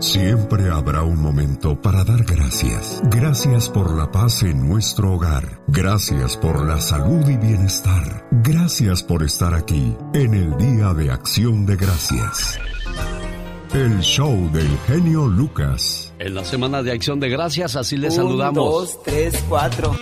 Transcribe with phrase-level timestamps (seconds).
[0.00, 3.02] Siempre habrá un momento para dar gracias.
[3.10, 5.60] Gracias por la paz en nuestro hogar.
[5.68, 8.26] Gracias por la salud y bienestar.
[8.30, 12.58] Gracias por estar aquí en el Día de Acción de Gracias.
[13.74, 16.14] El show del genio Lucas.
[16.18, 18.54] En la semana de Acción de Gracias, así les saludamos.
[18.54, 19.94] Dos, tres, cuatro.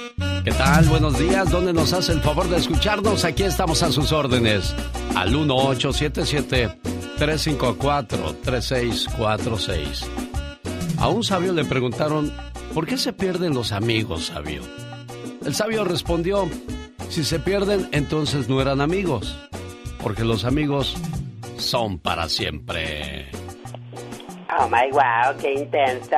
[0.45, 0.85] ¿Qué tal?
[0.85, 1.51] Buenos días.
[1.51, 3.25] ¿Dónde nos hace el favor de escucharnos?
[3.25, 4.73] Aquí estamos a sus órdenes.
[5.17, 10.07] Al 1877 354-3646.
[10.99, 12.33] A un sabio le preguntaron,
[12.75, 14.63] ¿por qué se pierden los amigos, sabio?
[15.45, 16.49] El sabio respondió,
[17.09, 19.37] si se pierden, entonces no eran amigos,
[20.03, 20.97] porque los amigos
[21.57, 23.31] son para siempre.
[24.61, 26.17] Oh my wow, qué intenso.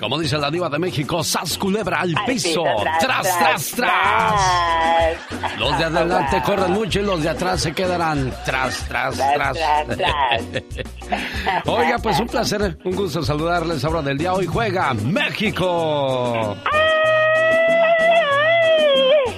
[0.00, 2.64] Como dice la diva de México, sas culebra al, piso,
[2.98, 5.18] tras, tras, tras,
[5.58, 9.58] Los de adelante corren mucho y los de atrás se quedarán tras, tras, tras.
[11.66, 14.32] Oiga, pues un placer, un gusto saludarles ahora del día.
[14.32, 16.56] Hoy juega México.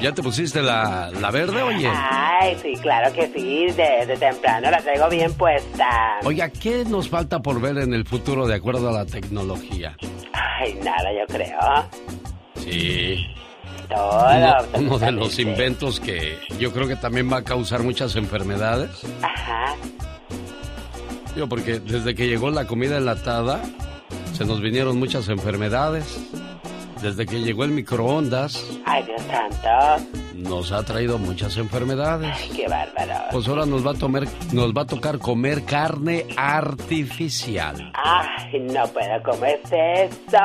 [0.01, 1.87] ¿Ya te pusiste la, la, verde, oye?
[1.93, 3.67] Ay, sí, claro que sí.
[3.67, 6.19] De, temprano la traigo bien puesta.
[6.25, 9.95] Oiga, ¿qué nos falta por ver en el futuro de acuerdo a la tecnología?
[10.33, 11.59] Ay, nada, yo creo.
[12.57, 13.27] Sí.
[13.91, 14.69] Todo.
[14.75, 19.03] Uno, de los inventos que yo creo que también va a causar muchas enfermedades.
[19.21, 19.75] Ajá.
[21.37, 23.61] Yo, porque desde que llegó la comida enlatada,
[24.33, 26.19] se nos vinieron muchas enfermedades
[27.03, 28.65] desde que llegó el microondas.
[28.85, 30.05] Ay, Dios santo.
[30.35, 32.35] Nos ha traído muchas enfermedades.
[32.35, 33.15] Ay, qué bárbaro.
[33.31, 37.93] Pues ahora nos va a tomar, nos va a tocar comer carne artificial.
[37.95, 40.39] Ay, no puedo comer eso.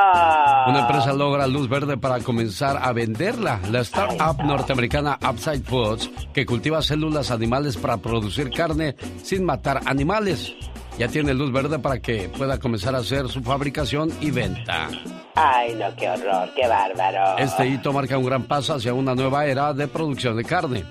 [0.68, 3.60] Una empresa logra luz verde para comenzar a venderla.
[3.72, 10.54] La startup norteamericana Upside Foods, que cultiva células animales para producir carne sin matar animales
[10.98, 14.90] ya tiene luz verde para que pueda comenzar a hacer su fabricación y venta.
[15.36, 17.38] Ay, no, qué horror, qué bárbaro.
[17.38, 20.84] Este hito marca un gran paso hacia una nueva era de producción de carne.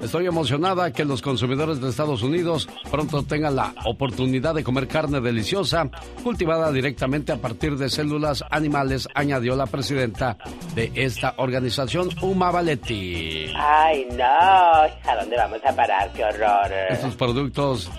[0.00, 5.20] Estoy emocionada que los consumidores de Estados Unidos pronto tengan la oportunidad de comer carne
[5.20, 5.90] deliciosa
[6.22, 10.36] cultivada directamente a partir de células animales, añadió la presidenta
[10.74, 13.46] de esta organización, Uma Valetti.
[13.56, 16.12] Ay, no, ¿a dónde vamos a parar?
[16.12, 16.72] ¡Qué horror!
[16.90, 17.90] Estos productos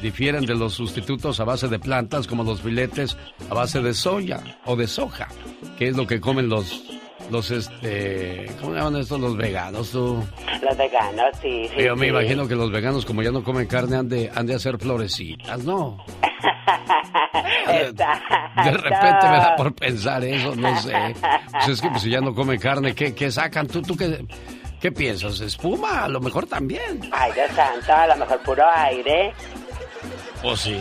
[0.00, 3.16] difieren de los sustitutos a base de plantas como los filetes
[3.50, 5.28] a base de soya o de soja,
[5.78, 6.82] que es lo que comen los
[7.30, 10.22] los este ¿cómo llaman estos los veganos tú?
[10.62, 13.96] Los veganos, sí, sí Yo me imagino que los veganos como ya no comen carne
[13.96, 16.04] han de, han de hacer florecitas, ¿no?
[17.66, 20.92] de repente me da por pensar eso, no sé.
[21.52, 23.66] Pues es que pues, si ya no comen carne, ¿qué, qué sacan?
[23.66, 24.24] ¿Tú, tú qué,
[24.80, 25.40] qué piensas?
[25.40, 26.04] ¿Espuma?
[26.04, 27.00] A lo mejor también.
[27.12, 29.32] Ay, Dios santo, a lo mejor puro aire.
[30.46, 30.76] Oh, sí.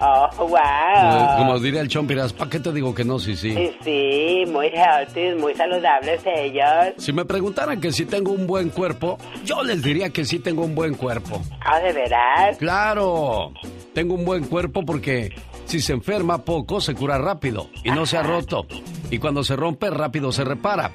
[0.00, 1.36] oh, wow.
[1.38, 3.18] Como, diría el Chompiras, ¿para qué te digo que no?
[3.18, 3.54] Sí, sí.
[3.54, 6.92] Sí, sí, muy healthy, muy saludables ellos.
[6.98, 9.16] Si me preguntaran que si tengo un buen cuerpo,
[9.46, 11.40] yo les diría que sí tengo un buen cuerpo.
[11.64, 12.58] ¿Ah, de veras?
[12.58, 13.52] Claro.
[13.94, 15.32] Tengo un buen cuerpo porque
[15.66, 18.66] si se enferma poco, se cura rápido y no se ha roto.
[19.10, 20.92] Y cuando se rompe, rápido se repara.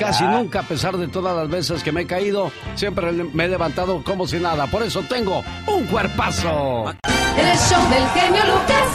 [0.00, 3.48] Casi nunca, a pesar de todas las veces que me he caído, siempre me he
[3.48, 4.66] levantado como si nada.
[4.66, 6.90] Por eso tengo un cuerpazo.
[7.36, 8.88] El show del genio Lucas.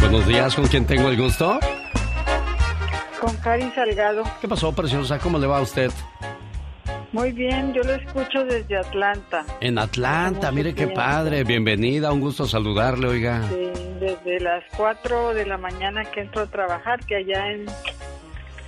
[0.00, 1.58] Buenos días, ¿con quién tengo el gusto?
[3.20, 4.22] Con Karin Salgado.
[4.40, 5.18] ¿Qué pasó, preciosa?
[5.18, 5.90] ¿Cómo le va a usted?
[7.10, 9.44] Muy bien, yo lo escucho desde Atlanta.
[9.60, 11.42] En Atlanta, mire qué padre.
[11.42, 13.48] Bienvenida, un gusto saludarle, oiga.
[13.48, 17.66] Sí, desde las 4 de la mañana que entro a trabajar, que allá en...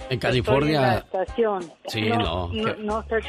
[0.09, 0.77] En California.
[0.77, 1.73] En la estación.
[1.87, 2.49] Sí, no.
[2.49, 3.21] No, no, sé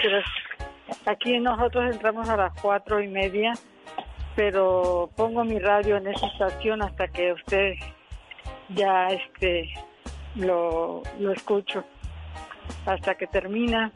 [1.06, 3.54] Aquí nosotros entramos a las cuatro y media,
[4.36, 7.74] pero pongo mi radio en esa estación hasta que usted
[8.70, 9.74] ya este
[10.36, 11.84] lo, lo escucho.
[12.86, 13.92] Hasta que termina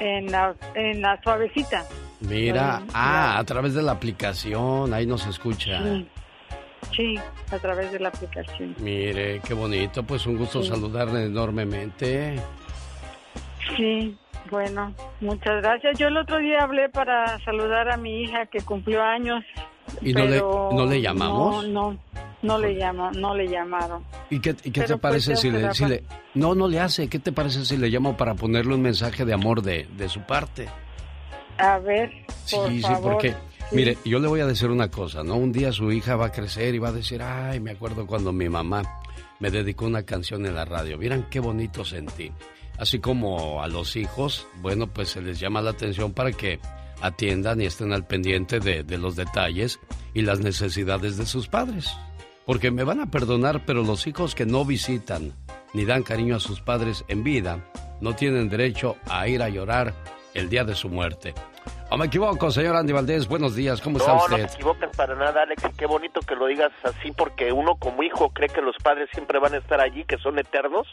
[0.00, 1.84] en la, en la suavecita.
[2.20, 5.80] Mira, ah, a través de la aplicación, ahí nos escucha.
[6.94, 7.16] Sí.
[7.50, 8.74] a través de la aplicación.
[8.80, 12.40] Mire, qué bonito, pues un gusto saludarle enormemente.
[13.76, 14.16] Sí,
[14.50, 15.98] bueno, muchas gracias.
[15.98, 19.44] Yo el otro día hablé para saludar a mi hija que cumplió años.
[20.02, 21.68] ¿Y no, le, no le llamamos?
[21.68, 21.98] No, no,
[22.42, 24.04] no le llama, no le llamaron.
[24.30, 26.04] ¿Y qué, y qué te pues parece si le, si le,
[26.34, 27.08] No, no le hace.
[27.08, 30.20] ¿Qué te parece si le llamo para ponerle un mensaje de amor de, de su
[30.22, 30.68] parte?
[31.58, 32.10] A ver,
[32.50, 32.96] por sí, favor.
[32.96, 33.34] sí, porque...
[33.72, 35.36] Mire, yo le voy a decir una cosa, ¿no?
[35.36, 38.32] Un día su hija va a crecer y va a decir, ay, me acuerdo cuando
[38.32, 38.82] mi mamá
[39.38, 40.98] me dedicó una canción en la radio.
[40.98, 42.32] Miran qué bonito sentí.
[42.78, 46.58] Así como a los hijos, bueno, pues se les llama la atención para que
[47.00, 49.78] atiendan y estén al pendiente de, de los detalles
[50.14, 51.94] y las necesidades de sus padres.
[52.50, 55.32] Porque me van a perdonar, pero los hijos que no visitan
[55.72, 57.60] ni dan cariño a sus padres en vida
[58.00, 59.94] no tienen derecho a ir a llorar
[60.34, 61.32] el día de su muerte.
[61.92, 63.28] ¿O me equivoco, señor Andy Valdés?
[63.28, 64.32] Buenos días, ¿cómo está usted?
[64.32, 67.76] No, no te equivocas para nada, Alex, qué bonito que lo digas así, porque uno
[67.76, 70.88] como hijo cree que los padres siempre van a estar allí, que son eternos,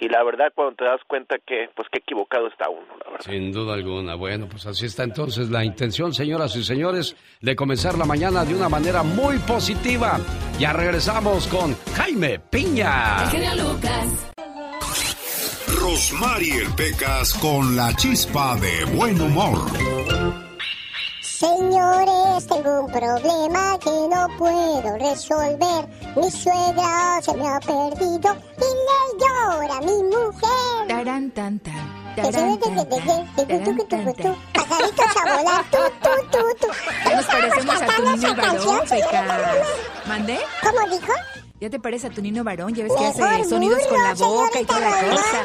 [0.00, 3.30] y la verdad cuando te das cuenta que, pues qué equivocado está uno, la verdad.
[3.30, 4.14] Sin duda alguna.
[4.14, 8.54] Bueno, pues así está entonces la intención, señoras y señores, de comenzar la mañana de
[8.54, 10.18] una manera muy positiva.
[10.58, 13.30] Ya regresamos con Jaime Piña.
[13.56, 14.32] Lucas.
[15.80, 20.49] Rosmarie Pecas con la chispa de buen humor.
[21.40, 25.88] Señores, tengo un problema que no puedo resolver.
[26.14, 30.86] Mi suegra se me ha perdido y le llora a mi mujer.
[30.86, 32.14] Tarán, tan, tan.
[32.14, 32.68] Pajaritos
[35.16, 36.66] a volar, tú, tú, tú, tú.
[37.10, 39.66] Nos parecemos a tu niño varón, Pecas.
[40.06, 40.40] ¿Mandé?
[40.62, 41.12] ¿Cómo dijo?
[41.58, 42.74] ¿Ya te parece a tu niño varón?
[42.74, 45.38] Ya ves que hace sonidos con la boca y toda la cosa.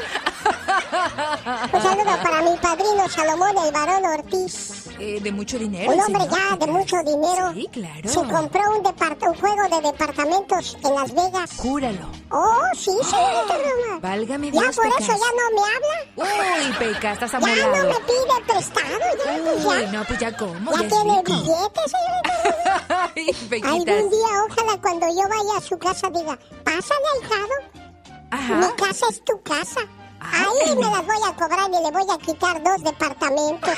[1.73, 4.84] Un saludo para mi padrino Salomón, el varón Ortiz.
[4.99, 5.91] Eh, de mucho dinero.
[5.91, 7.51] Un hombre ya de mucho dinero.
[7.53, 8.07] Sí, claro.
[8.09, 11.51] Se compró un, un juego de departamentos en Las Vegas.
[11.57, 12.07] Júralo.
[12.31, 13.99] Oh, sí, señorita Roma.
[14.01, 15.01] Válgame Ya Dios, por Pecas.
[15.01, 16.67] eso ya no me habla.
[16.69, 17.87] Uy, Peca, estás Ya no amolado.
[17.89, 19.91] me pide prestado, ya, pues Uy, ya.
[19.91, 20.71] no, pues ya cómo.
[20.71, 21.33] Ya Ya tiene rico.
[21.33, 23.11] billetes, señorita.
[23.15, 23.71] Ay, Pequitas.
[23.71, 27.53] Algún día, ojalá cuando yo vaya a su casa diga, pásale ahijado,
[28.31, 28.53] Ajá.
[28.55, 29.81] mi casa es tu casa.
[30.33, 33.77] Ahí me las voy a cobrar y le voy a quitar dos departamentos.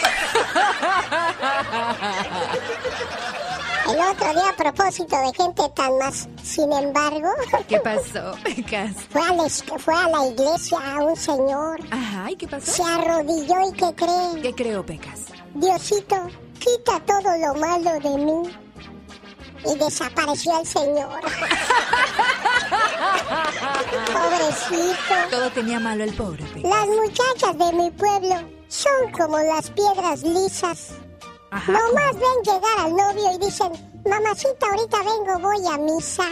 [3.89, 7.29] El otro día, a propósito de gente tan más, sin embargo,
[7.69, 8.91] ¿Qué pasó, Pecas?
[9.09, 12.71] fue a, la, es- fue a la iglesia a un señor, Ajá, ¿y qué pasó?
[12.71, 14.41] se arrodilló y ¿qué cree?
[14.41, 15.21] ¿Qué creo, Pecas?
[15.53, 16.17] Diosito,
[16.59, 18.57] quita todo lo malo de mí.
[19.69, 21.22] Y desapareció el señor.
[24.14, 25.16] Pobrecito.
[25.30, 26.44] Todo tenía malo el pobre.
[26.64, 28.36] Las muchachas de mi pueblo
[28.68, 30.94] son como las piedras lisas.
[31.52, 31.72] Ajá.
[31.72, 33.72] Nomás ven llegar al novio y dicen,
[34.06, 36.25] mamacita, ahorita vengo, voy a misa.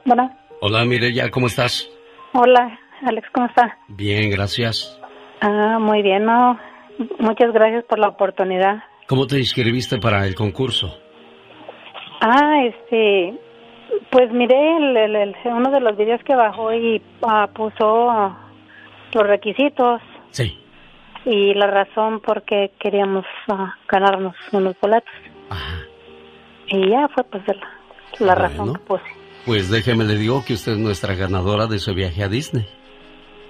[0.05, 0.29] Bueno,
[0.61, 1.87] Hola Mireya, ¿cómo estás?
[2.33, 3.77] hola, Alex, ¿cómo está?
[3.87, 4.99] Bien, gracias.
[5.41, 6.59] Ah, muy bien, no.
[7.19, 8.83] Muchas gracias por la oportunidad.
[9.07, 10.97] ¿Cómo te inscribiste para el concurso?
[12.21, 13.33] Ah, este,
[14.09, 18.35] pues miré el, el- el- uno de los videos que bajó y ah, puso
[19.13, 20.01] los requisitos
[20.31, 20.57] Sí.
[21.25, 25.13] y la razón por qué queríamos ah, ganarnos unos boletos.
[25.49, 25.77] Ajá.
[26.67, 29.03] Y ya fue pues la, la razón que puse.
[29.45, 32.65] Pues déjeme le digo que usted es nuestra ganadora de ese viaje a Disney.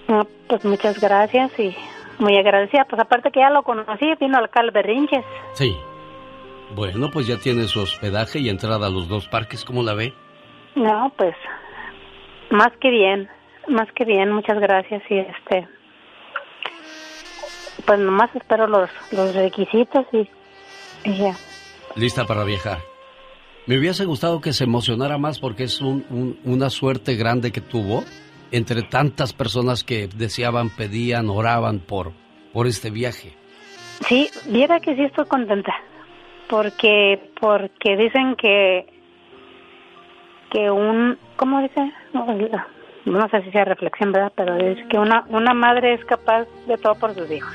[0.10, 1.75] Ah, pues muchas gracias y
[2.20, 2.86] muy agradecida.
[2.89, 5.24] Pues aparte que ya lo conocí, vino al Berrinches.
[5.54, 5.75] Sí.
[6.75, 10.13] Bueno, pues ya tiene su hospedaje y entrada a los dos parques, ¿cómo la ve?
[10.75, 11.36] No, pues
[12.51, 13.29] más que bien,
[13.67, 15.67] más que bien, muchas gracias y este,
[17.86, 20.29] pues nomás espero los, los requisitos y,
[21.10, 21.36] y ya.
[21.96, 22.79] Lista para viajar.
[23.67, 27.62] Me hubiese gustado que se emocionara más porque es un- un- una suerte grande que
[27.62, 28.03] tuvo
[28.51, 32.12] entre tantas personas que deseaban, pedían, oraban por,
[32.53, 33.34] por este viaje.
[34.08, 35.74] Sí, viera que sí estoy contenta,
[36.48, 38.86] porque porque dicen que
[40.52, 41.92] que un, ¿cómo dice?
[42.14, 44.32] No, sé si sea reflexión, ¿verdad?
[44.36, 47.54] Pero es que una una madre es capaz de todo por sus hijos.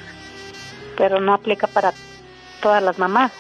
[0.97, 1.93] pero no aplica para
[2.63, 3.33] todas las mamás.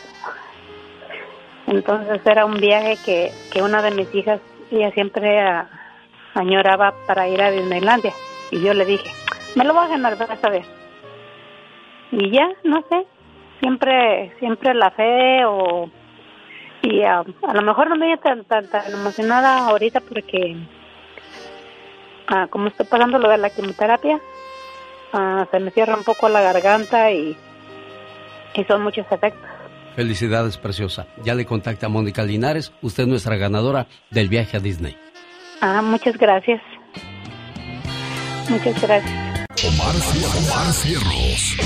[1.66, 4.40] Entonces era un viaje que, que una de mis hijas,
[4.70, 5.68] ella siempre a-
[6.34, 8.12] añoraba para ir a Disneylandia.
[8.50, 9.10] Y yo le dije,
[9.56, 10.50] me lo voy a ganar, vas a.
[12.12, 13.06] Y ya, no sé,
[13.60, 15.88] siempre, siempre la fe o...
[16.82, 20.56] Y ah, a lo mejor no me voy tan, tan, tan emocionada ahorita porque
[22.28, 24.20] ah, como estoy pasando lo de la quimioterapia,
[25.12, 27.36] ah, se me cierra un poco la garganta y,
[28.54, 29.48] y son muchos efectos.
[29.96, 31.06] Felicidades, preciosa.
[31.22, 34.96] Ya le contacta a Mónica Linares, usted es nuestra ganadora del viaje a Disney.
[35.60, 36.62] Ah, muchas gracias.
[38.48, 39.30] Muchas gracias.
[39.62, 39.94] Omar,
[40.38, 41.56] Omar Cierros.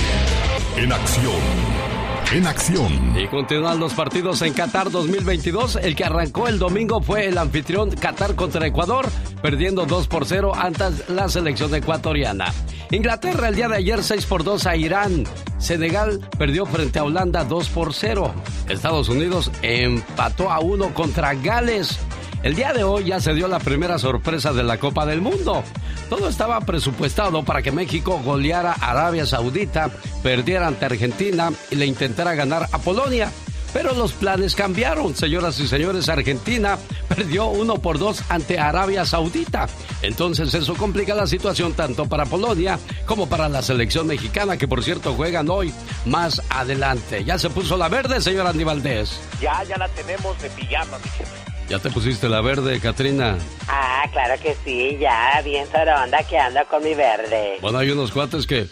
[0.77, 2.04] En acción.
[2.35, 3.17] En acción.
[3.17, 5.77] Y continúan los partidos en Qatar 2022.
[5.77, 9.07] El que arrancó el domingo fue el anfitrión Qatar contra Ecuador,
[9.41, 12.53] perdiendo 2 por 0 ante la selección ecuatoriana.
[12.91, 15.23] Inglaterra el día de ayer 6 por 2 a Irán.
[15.59, 18.35] Senegal perdió frente a Holanda 2 por 0.
[18.69, 22.01] Estados Unidos empató a 1 contra Gales.
[22.45, 25.65] El día de hoy ya se dio la primera sorpresa de la Copa del Mundo.
[26.11, 29.91] Todo estaba presupuestado para que México goleara a Arabia Saudita,
[30.23, 33.33] perdiera ante Argentina y le intentara ganar a Polonia.
[33.73, 36.11] Pero los planes cambiaron, señoras y señores.
[36.11, 36.77] Argentina
[37.09, 39.67] perdió 1 por 2 ante Arabia Saudita.
[40.03, 44.85] Entonces eso complica la situación tanto para Polonia como para la selección mexicana, que por
[44.85, 45.73] cierto juegan hoy
[46.05, 47.25] más adelante.
[47.25, 49.19] Ya se puso la verde, señor Andy Valdés.
[49.41, 51.44] Ya, ya la tenemos de pijama, mi.
[51.69, 53.37] Ya te pusiste la verde, Katrina.
[53.69, 57.59] Ah, claro que sí, ya, bien soronda que ando con mi verde.
[57.63, 58.69] Bueno, hay unos cuates que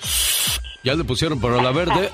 [0.85, 2.11] ya le pusieron por la verde.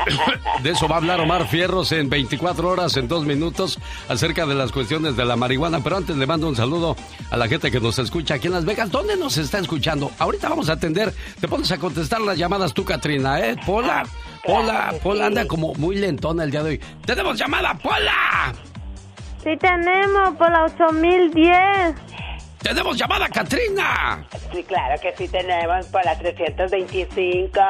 [0.62, 4.54] De eso va a hablar Omar Fierros en 24 horas, en dos minutos, acerca de
[4.54, 5.82] las cuestiones de la marihuana.
[5.82, 6.96] Pero antes le mando un saludo
[7.30, 8.90] a la gente que nos escucha aquí en Las Vegas.
[8.90, 10.12] ¿Dónde nos está escuchando?
[10.18, 11.12] Ahorita vamos a atender.
[11.40, 13.56] Te pones a contestar las llamadas tú, Katrina, ¿eh?
[13.64, 14.04] Pola,
[14.44, 16.80] Pola, Pola anda como muy lentona el día de hoy.
[17.04, 18.52] ¡Tenemos llamada, Pola!
[19.42, 22.21] Sí tenemos por la 8010.
[22.62, 24.24] ¡Tenemos llamada, Katrina!
[24.52, 27.60] Sí, claro que sí tenemos por la 325.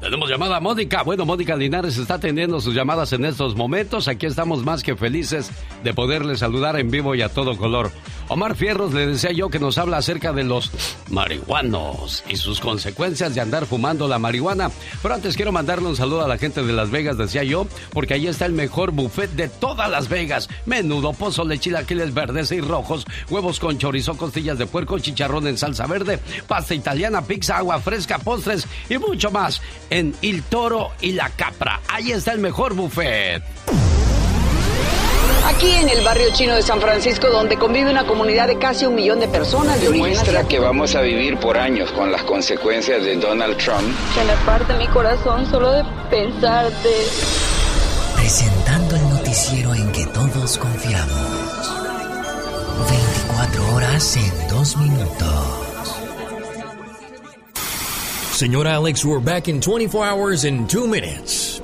[0.00, 1.02] Tenemos llamada a Mónica.
[1.02, 4.08] Bueno, Mónica Linares está atendiendo sus llamadas en estos momentos.
[4.08, 5.50] Aquí estamos más que felices
[5.82, 7.90] de poderle saludar en vivo y a todo color.
[8.28, 10.72] Omar Fierros le decía yo que nos habla acerca de los
[11.10, 14.70] marihuanos y sus consecuencias de andar fumando la marihuana.
[15.00, 18.14] Pero antes quiero mandarle un saludo a la gente de Las Vegas, decía yo, porque
[18.14, 20.48] ahí está el mejor buffet de todas Las Vegas.
[20.66, 25.86] Menudo, pozole, chilaquiles verdes y rojos, huevos con chorizo, costillas de puerco, chicharrón en salsa
[25.86, 26.18] verde,
[26.48, 31.80] pasta italiana, pizza, agua fresca, postres y mucho más en Il Toro y la Capra.
[31.88, 33.42] Ahí está el mejor buffet.
[35.46, 38.96] Aquí en el barrio chino de San Francisco, donde convive una comunidad de casi un
[38.96, 40.48] millón de personas de origen Demuestra asiático.
[40.48, 43.94] que vamos a vivir por años con las consecuencias de Donald Trump.
[44.12, 46.94] Se me parte mi corazón solo de pensar de...
[48.16, 51.55] Presentando el noticiero en que todos confiamos.
[53.76, 55.96] 24 horas en 2 minutos.
[58.32, 61.60] Señora Alex, we're back in 24 hours and 2 minutes.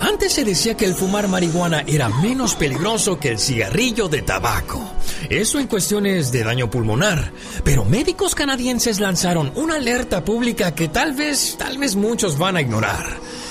[0.00, 4.80] Antes se decía que el fumar marihuana era menos peligroso que el cigarrillo de tabaco.
[5.28, 7.32] Eso en cuestiones de daño pulmonar.
[7.64, 12.60] Pero médicos canadienses lanzaron una alerta pública que tal vez, tal vez muchos van a
[12.60, 13.04] ignorar.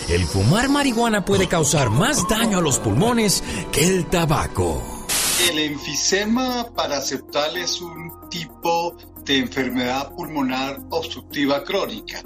[0.07, 4.96] El fumar marihuana puede causar más daño a los pulmones que el tabaco.
[5.39, 12.23] El enfisema paraceptal es un tipo de enfermedad pulmonar obstructiva crónica,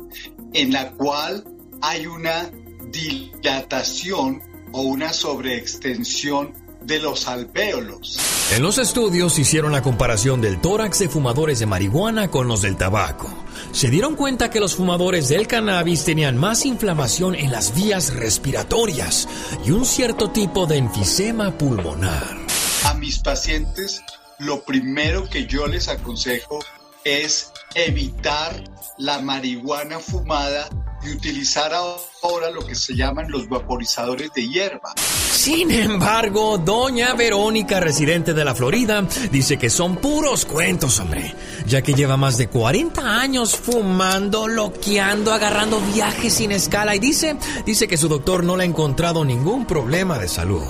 [0.53, 1.43] en la cual
[1.81, 2.49] hay una
[2.89, 4.41] dilatación
[4.71, 6.53] o una sobreextensión
[6.83, 8.17] de los alvéolos.
[8.55, 12.77] En los estudios hicieron la comparación del tórax de fumadores de marihuana con los del
[12.77, 13.29] tabaco.
[13.73, 19.27] Se dieron cuenta que los fumadores del cannabis tenían más inflamación en las vías respiratorias
[19.65, 22.40] y un cierto tipo de enfisema pulmonar.
[22.85, 24.03] A mis pacientes,
[24.39, 26.59] lo primero que yo les aconsejo
[27.03, 28.63] es evitar
[28.97, 30.67] la marihuana fumada
[31.03, 34.93] y utilizar ahora lo que se llaman los vaporizadores de hierba.
[34.97, 41.35] Sin embargo, doña Verónica, residente de la Florida, dice que son puros cuentos, hombre,
[41.67, 47.35] ya que lleva más de 40 años fumando, loqueando, agarrando viajes sin escala y dice,
[47.65, 50.61] dice que su doctor no le ha encontrado ningún problema de salud.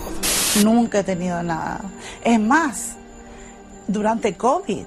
[0.64, 1.82] Nunca he tenido nada.
[2.24, 2.96] Es más,
[3.88, 4.86] durante COVID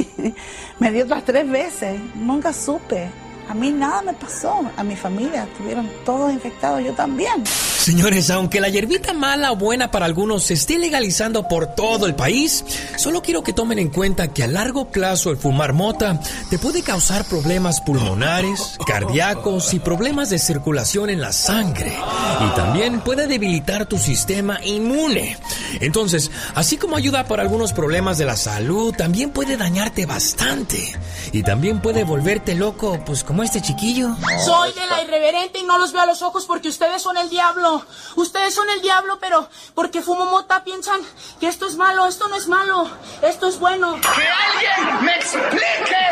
[0.78, 2.00] me dio otras tres veces.
[2.14, 3.08] Nunca supe.
[3.48, 4.62] A mí nada me pasó.
[4.76, 7.42] A mi familia estuvieron todos infectados, yo también.
[7.82, 12.14] Señores, aunque la hierbita mala o buena para algunos se esté legalizando por todo el
[12.14, 12.64] país,
[12.96, 16.84] solo quiero que tomen en cuenta que a largo plazo el fumar mota te puede
[16.84, 21.92] causar problemas pulmonares, cardíacos y problemas de circulación en la sangre.
[21.92, 25.36] Y también puede debilitar tu sistema inmune.
[25.80, 30.96] Entonces, así como ayuda para algunos problemas de la salud, también puede dañarte bastante.
[31.32, 34.14] Y también puede volverte loco, pues como este chiquillo.
[34.44, 37.28] Soy de la irreverente y no los veo a los ojos porque ustedes son el
[37.28, 37.71] diablo.
[38.16, 41.00] Ustedes son el diablo, pero porque fumo mota piensan
[41.40, 42.06] que esto es malo.
[42.06, 42.88] Esto no es malo.
[43.22, 43.98] Esto es bueno.
[44.00, 46.02] ¡Que alguien me explique!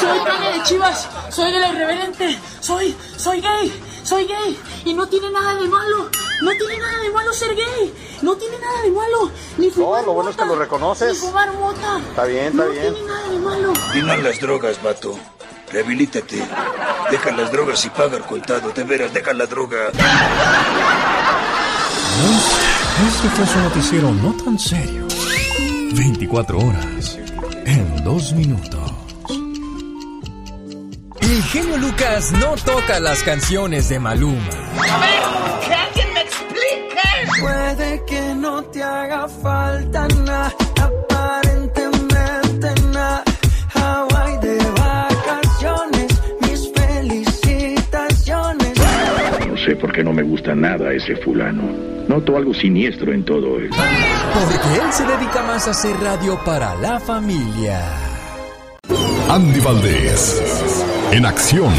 [0.00, 1.08] Soy padre de chivas.
[1.30, 2.38] Soy de la irreverente.
[2.60, 3.82] Soy, soy gay.
[4.04, 4.58] Soy gay.
[4.84, 6.10] Y no tiene nada de malo.
[6.42, 8.18] No tiene nada de malo ser gay.
[8.22, 9.30] No tiene nada de malo.
[9.56, 11.12] Ni fumar No, lo bueno es que lo reconoces.
[11.14, 11.98] Ni fumar mota.
[12.10, 12.94] Está bien, está no bien.
[12.94, 13.72] tiene nada de malo.
[13.94, 15.18] Y no las drogas, vato.
[15.74, 16.40] Rehabilítate.
[17.10, 18.70] Deja las drogas y paga el contado.
[18.70, 19.88] De veras, deja la droga.
[23.08, 25.08] Este fue su noticiero no tan serio.
[25.94, 27.18] 24 horas
[27.66, 28.92] en dos minutos.
[31.20, 34.48] El genio Lucas no toca las canciones de Maluma.
[34.78, 37.40] A ver, que alguien me explique.
[37.40, 40.54] Puede que no te haga falta nada,
[49.64, 51.62] sé por qué no me gusta nada ese fulano.
[52.08, 53.70] Noto algo siniestro en todo él.
[53.70, 57.80] Porque él se dedica más a hacer radio para la familia.
[59.30, 61.72] Andy Valdés, en acción.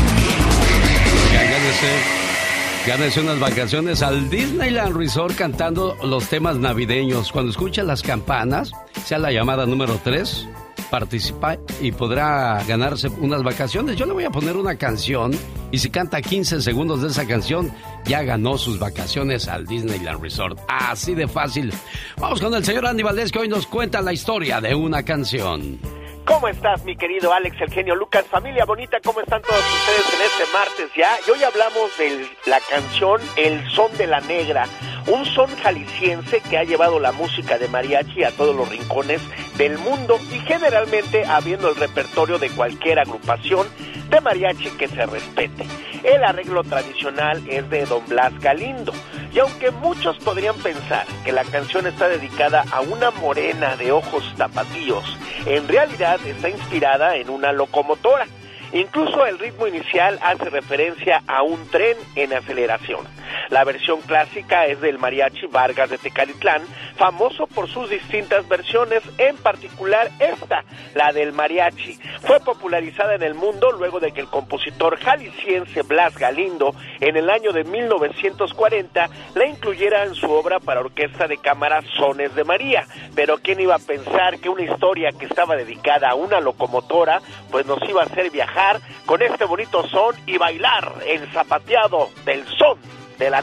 [2.88, 7.32] Gánese, unas vacaciones al Disneyland Resort cantando los temas navideños.
[7.32, 8.72] Cuando escuche las campanas,
[9.06, 10.48] sea la llamada número 3,
[10.96, 13.98] participa y podrá ganarse unas vacaciones.
[13.98, 15.32] Yo le voy a poner una canción
[15.70, 17.70] y si canta 15 segundos de esa canción,
[18.06, 20.58] ya ganó sus vacaciones al Disneyland Resort.
[20.70, 21.74] Así de fácil.
[22.16, 25.80] Vamos con el señor Andy Valdés que hoy nos cuenta la historia de una canción.
[26.26, 28.26] ¿Cómo estás, mi querido Alex, el genio Lucas?
[28.32, 31.18] Familia bonita, ¿cómo están todos ustedes en este martes ya?
[31.28, 34.66] Y hoy hablamos de la canción El Son de la Negra,
[35.08, 39.22] un son jalisciense que ha llevado la música de mariachi a todos los rincones
[39.58, 43.68] del mundo y generalmente habiendo el repertorio de cualquier agrupación
[44.10, 45.66] de mariachi que se respete.
[46.04, 48.94] El arreglo tradicional es de Don Blas Galindo.
[49.34, 54.24] Y aunque muchos podrían pensar que la canción está dedicada a una morena de ojos
[54.38, 55.04] tapatíos,
[55.46, 58.28] en realidad está inspirada en una locomotora.
[58.76, 63.08] Incluso el ritmo inicial hace referencia a un tren en aceleración.
[63.50, 66.62] La versión clásica es del mariachi Vargas de Tecalitlán,
[66.98, 71.98] famoso por sus distintas versiones, en particular esta, la del mariachi.
[72.24, 77.30] Fue popularizada en el mundo luego de que el compositor jalisciense Blas Galindo, en el
[77.30, 82.86] año de 1940, la incluyera en su obra para orquesta de cámara Sones de María.
[83.16, 87.66] Pero ¿quién iba a pensar que una historia que estaba dedicada a una locomotora, pues
[87.66, 88.65] nos iba a hacer viajar
[89.06, 92.78] con este bonito son y bailar el zapateado del son
[93.18, 93.42] de la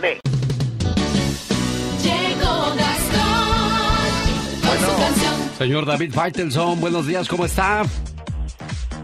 [4.78, 5.50] su canción.
[5.58, 7.82] Señor David Faitelson, buenos días, ¿cómo está?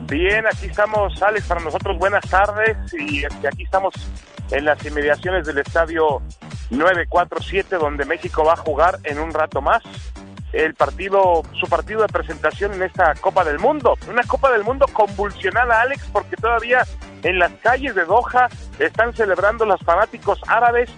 [0.09, 3.95] Bien, aquí estamos, Alex, para nosotros buenas tardes y este, aquí estamos
[4.51, 6.23] en las inmediaciones del estadio
[6.71, 9.83] 947 donde México va a jugar en un rato más
[10.53, 13.97] el partido, su partido de presentación en esta Copa del Mundo.
[14.09, 16.87] Una Copa del Mundo convulsionada, Alex, porque todavía
[17.23, 20.91] en las calles de Doha están celebrando los fanáticos árabes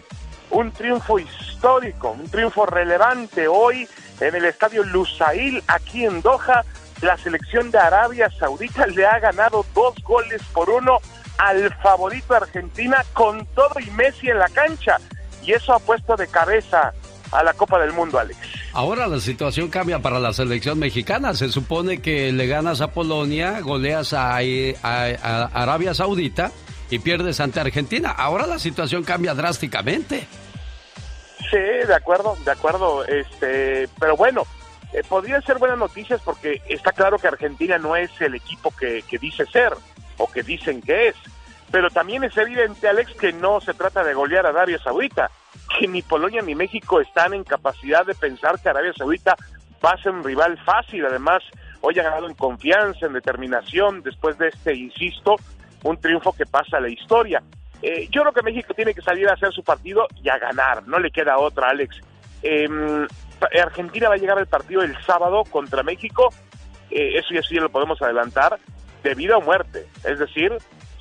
[0.50, 3.88] un triunfo histórico, un triunfo relevante hoy
[4.20, 6.64] en el estadio Lusail, aquí en Doha.
[7.00, 10.98] La selección de Arabia Saudita le ha ganado dos goles por uno
[11.38, 14.98] al favorito Argentina con todo y Messi en la cancha.
[15.42, 16.92] Y eso ha puesto de cabeza
[17.32, 18.38] a la Copa del Mundo, Alex.
[18.72, 21.34] Ahora la situación cambia para la selección mexicana.
[21.34, 24.40] Se supone que le ganas a Polonia, goleas a, a-
[24.82, 26.50] a Arabia Saudita
[26.90, 28.10] y pierdes ante Argentina.
[28.10, 30.26] Ahora la situación cambia drásticamente.
[31.50, 33.04] Sí, de acuerdo, de acuerdo.
[33.04, 34.42] Este, pero bueno,
[34.92, 39.02] eh, podrían ser buenas noticias porque está claro que Argentina no es el equipo que,
[39.08, 39.72] que dice ser
[40.18, 41.16] o que dicen que es.
[41.70, 45.30] Pero también es evidente, Alex, que no se trata de golear a Arabia Saudita,
[45.78, 49.36] que ni Polonia ni México están en capacidad de pensar que Arabia Saudita
[49.84, 51.04] va a ser un rival fácil.
[51.06, 51.42] Además,
[51.80, 55.36] hoy ha ganado en confianza, en determinación, después de este, insisto,
[55.84, 57.42] un triunfo que pasa a la historia.
[57.82, 60.86] Eh, yo creo que México tiene que salir a hacer su partido y a ganar,
[60.86, 61.98] no le queda otra, Alex.
[62.42, 63.06] Em,
[63.62, 66.28] Argentina va a llegar al partido el sábado contra México,
[66.90, 68.58] eh, eso ya sí lo podemos adelantar,
[69.02, 69.86] de vida o muerte.
[70.04, 70.52] Es decir,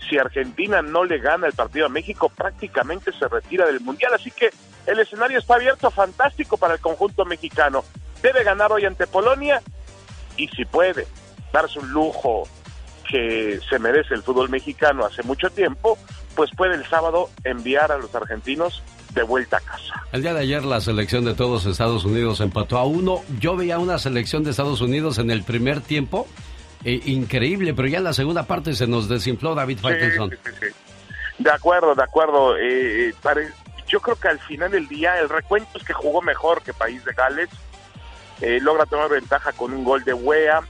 [0.09, 4.13] si Argentina no le gana el partido a México, prácticamente se retira del Mundial.
[4.13, 4.49] Así que
[4.85, 7.83] el escenario está abierto, fantástico para el conjunto mexicano.
[8.21, 9.61] Debe ganar hoy ante Polonia
[10.35, 11.07] y si puede
[11.53, 12.47] darse un lujo
[13.09, 15.97] que se merece el fútbol mexicano hace mucho tiempo,
[16.35, 20.05] pues puede el sábado enviar a los argentinos de vuelta a casa.
[20.11, 23.21] El día de ayer la selección de todos Estados Unidos empató a uno.
[23.39, 26.27] Yo veía una selección de Estados Unidos en el primer tiempo
[26.83, 30.31] eh, increíble, pero ya en la segunda parte se nos desinfló David Faitelson.
[31.37, 32.57] de acuerdo, de acuerdo.
[32.57, 33.49] Eh, eh
[33.87, 37.03] yo creo que al final del día el recuento es que jugó mejor que País
[37.05, 37.49] de Gales.
[38.39, 40.61] Eh, logra tomar ventaja con un gol de Wea.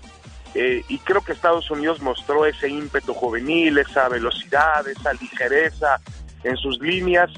[0.56, 6.00] y creo que Estados Unidos mostró ese ímpetu juvenil, esa velocidad, esa ligereza
[6.43, 7.30] en sus líneas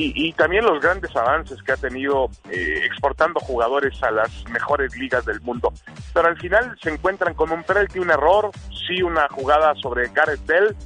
[0.00, 5.24] y, también los grandes avances que ha tenido eh, exportando jugadores a las mejores ligas
[5.24, 5.72] del mundo.
[6.14, 8.50] Pero al final se encuentran con un penalti, un error,
[8.86, 10.76] sí una jugada sobre Gareth Bell,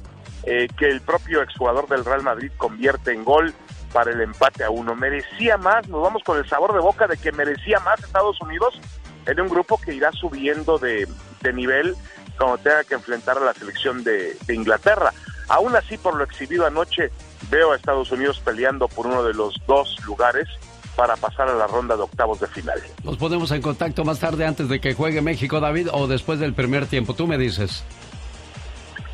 [0.45, 3.53] eh, que el propio exjugador del Real Madrid convierte en gol
[3.93, 4.95] para el empate a uno.
[4.95, 8.79] Merecía más, nos vamos con el sabor de boca de que merecía más Estados Unidos
[9.27, 11.07] en un grupo que irá subiendo de,
[11.53, 11.95] nivel
[12.37, 15.13] cuando tenga que enfrentar a la selección de, de Inglaterra.
[15.49, 17.11] Aún así, por lo exhibido anoche,
[17.53, 20.47] veo a Estados Unidos peleando por uno de los dos lugares
[20.95, 22.81] para pasar a la ronda de octavos de final.
[23.03, 26.53] Nos ponemos en contacto más tarde antes de que juegue México, David, o después del
[26.53, 27.13] primer tiempo.
[27.13, 27.83] Tú me dices.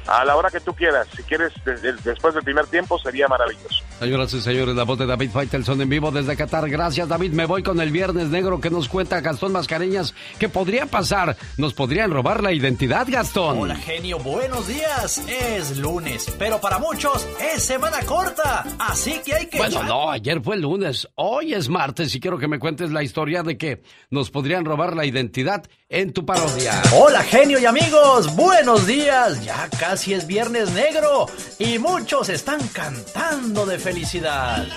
[0.10, 1.08] A la hora que tú quieras.
[1.16, 1.54] Si quieres,
[2.04, 3.84] después del primer tiempo sería maravilloso.
[4.00, 6.70] Señoras y señores, la voz de David Faitelson en vivo desde Qatar.
[6.70, 7.34] Gracias, David.
[7.34, 10.16] Me voy con el Viernes Negro que nos cuenta Gastón Mascareñas.
[10.40, 11.38] ¿Qué podría pasar?
[11.58, 13.60] ¿Nos podrían robar la identidad, Gastón?
[13.60, 14.18] Hola, genio.
[14.20, 15.18] Buenos días.
[15.28, 18.66] Es lunes, pero para muchos es semana corta.
[18.80, 19.58] Así que hay que...
[19.58, 21.08] Bueno, no, ayer fue lunes.
[21.16, 24.96] Hoy es martes y quiero que me cuentes la historia de que nos podrían robar
[24.96, 26.80] la identidad en tu parodia.
[26.96, 29.44] Hola genio y amigos, buenos días.
[29.44, 31.26] Ya casi es viernes negro
[31.58, 34.68] y muchos están cantando de felicidad.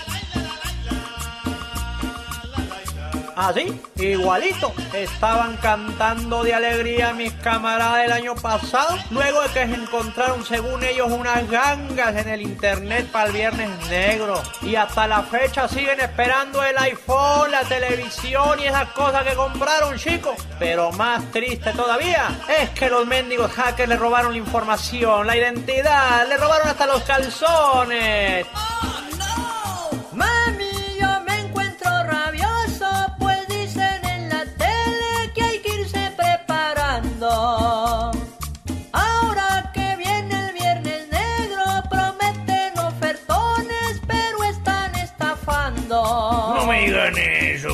[3.37, 4.73] Así, igualito.
[4.93, 10.83] Estaban cantando de alegría mis camaradas el año pasado, luego de que se encontraron, según
[10.83, 14.43] ellos, unas gangas en el internet para el Viernes Negro.
[14.63, 19.97] Y hasta la fecha siguen esperando el iPhone, la televisión y esas cosas que compraron,
[19.97, 20.37] chicos.
[20.59, 22.29] Pero más triste todavía
[22.61, 27.03] es que los mendigos hackers le robaron la información, la identidad, le robaron hasta los
[27.05, 28.47] calzones.
[28.47, 29.72] eso,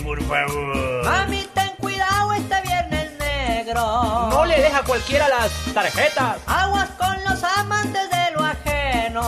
[0.02, 1.04] por favor.
[1.04, 4.28] Mami, ten cuidado este viernes negro.
[4.30, 6.38] No le deja cualquiera las tarjetas.
[6.46, 9.22] Aguas con los amantes de lo ajeno.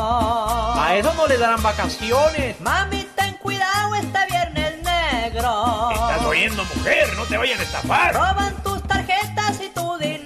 [0.80, 2.60] A eso no le darán vacaciones.
[2.60, 5.90] Mami, ten cuidado este viernes negro.
[5.92, 8.14] Estás oyendo, mujer, no te vayan a estafar.
[8.14, 10.19] Roban tus tarjetas y tu dinero.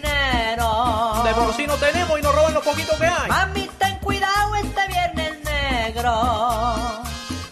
[1.24, 3.28] De por sí no tenemos y nos roban lo poquito que hay.
[3.28, 7.02] Mami, ten cuidado este viernes negro.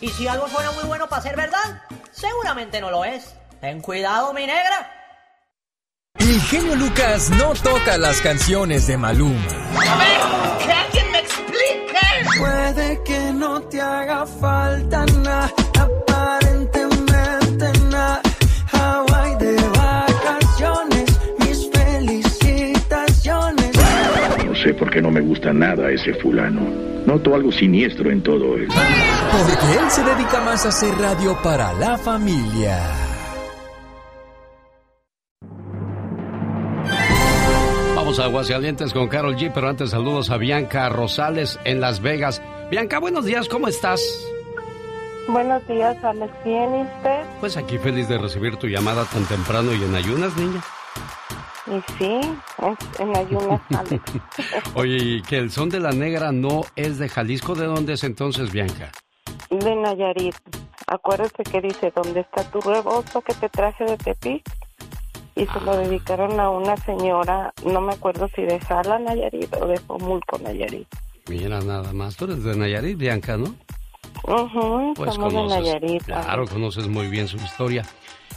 [0.01, 3.35] Y si algo suena muy bueno para ser verdad, seguramente no lo es.
[3.61, 4.91] Ten cuidado, mi negra.
[6.19, 9.47] El genio Lucas no toca las canciones de Maluma.
[9.77, 12.39] A ver, que alguien me explique.
[12.39, 15.53] Puede que no te haga falta nada,
[24.63, 26.61] sé por qué no me gusta nada ese fulano.
[27.05, 28.75] Noto algo siniestro en todo esto.
[29.33, 32.79] Porque él se dedica más a hacer radio para la familia.
[37.97, 42.41] Vamos a Aguascalientes con Carol G, pero antes saludos a Bianca Rosales en Las Vegas.
[42.71, 44.01] Bianca, buenos días, ¿cómo estás?
[45.29, 46.33] Buenos días, Alex.
[46.45, 47.23] ¿Bien y usted?
[47.41, 50.61] Pues aquí feliz de recibir tu llamada tan temprano y en ayunas, niña.
[51.73, 52.21] Y sí,
[52.99, 53.61] en ayunas,
[54.75, 57.55] Oye, ¿y que el son de la negra no es de Jalisco?
[57.55, 58.93] ¿De dónde es entonces, Bianca?
[59.49, 60.35] De Nayarit.
[60.87, 64.43] Acuérdate que dice, ¿dónde está tu rebozo que te traje de Tepic?
[65.35, 69.67] Y se lo dedicaron a una señora, no me acuerdo si de Jala, Nayarit, o
[69.67, 70.87] de Pomulco, Nayarit.
[71.29, 72.17] Mira, nada más.
[72.17, 73.55] Tú eres de Nayarit, Bianca, ¿no?
[74.25, 76.05] Uh pues somos de Nayarit.
[76.05, 77.87] Claro, conoces muy bien su historia.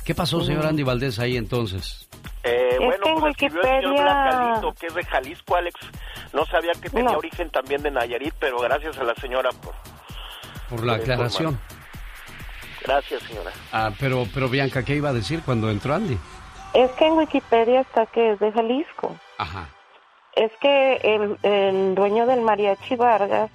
[0.05, 2.07] ¿Qué pasó, señor Andy Valdés, ahí entonces?
[2.43, 4.61] Eh, bueno, que en pues Wikipedia...
[4.79, 5.79] que es de Jalisco, Alex.
[6.31, 9.73] No sabía que tenía origen también de Nayarit, pero gracias a la señora por...
[10.69, 11.59] Por la aclaración.
[12.83, 13.51] Gracias, señora.
[13.71, 16.17] Ah, pero, pero Bianca, ¿qué iba a decir cuando entró Andy?
[16.73, 19.15] Es que en Wikipedia está que es de Jalisco.
[19.39, 19.67] Ajá.
[20.35, 23.49] Es que el, el dueño del mariachi Vargas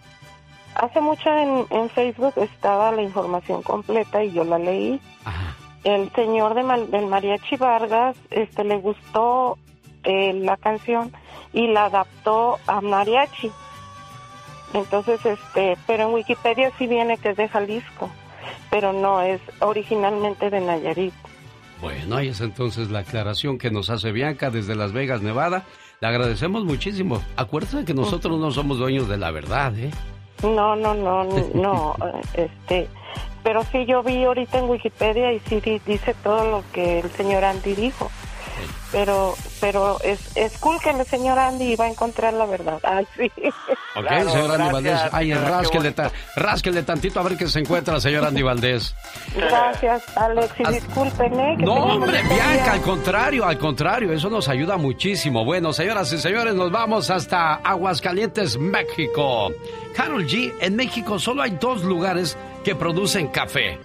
[0.74, 5.00] Hace mucho en, en Facebook estaba la información completa y yo la leí.
[5.84, 9.56] El señor de Mal- del Mariachi Vargas este, le gustó
[10.04, 11.12] eh, la canción
[11.52, 13.50] y la adaptó a mariachi.
[14.74, 18.08] Entonces, este, pero en Wikipedia sí viene que es de Jalisco,
[18.70, 21.14] pero no es originalmente de Nayarit.
[21.80, 25.64] Bueno, ahí es entonces la aclaración que nos hace Bianca desde Las Vegas, Nevada.
[26.00, 27.20] Le agradecemos muchísimo.
[27.36, 29.90] Acuérdate que nosotros no somos dueños de la verdad, ¿eh?
[30.42, 31.94] No, no, no, no,
[32.34, 32.86] este,
[33.42, 37.10] pero sí yo vi ahorita en Wikipedia y sí di- dice todo lo que el
[37.12, 38.10] señor Andy dijo.
[38.92, 42.80] Pero, pero es, es cool que el señor Andy va a encontrar la verdad.
[42.82, 43.30] Ay, sí.
[43.94, 45.00] Ok, señor Andy Valdés.
[45.12, 48.92] Ay, rásquele, ta- rásquele tantito a ver qué se encuentra, señor Andy Valdés.
[49.36, 51.54] Gracias, Alex, y disculpen, ¿eh?
[51.56, 55.44] que No, hombre, Bianca, al contrario, al contrario, eso nos ayuda muchísimo.
[55.44, 59.52] Bueno, señoras y señores, nos vamos hasta Aguascalientes, México.
[59.94, 63.80] Carol G, en México solo hay dos lugares que producen café.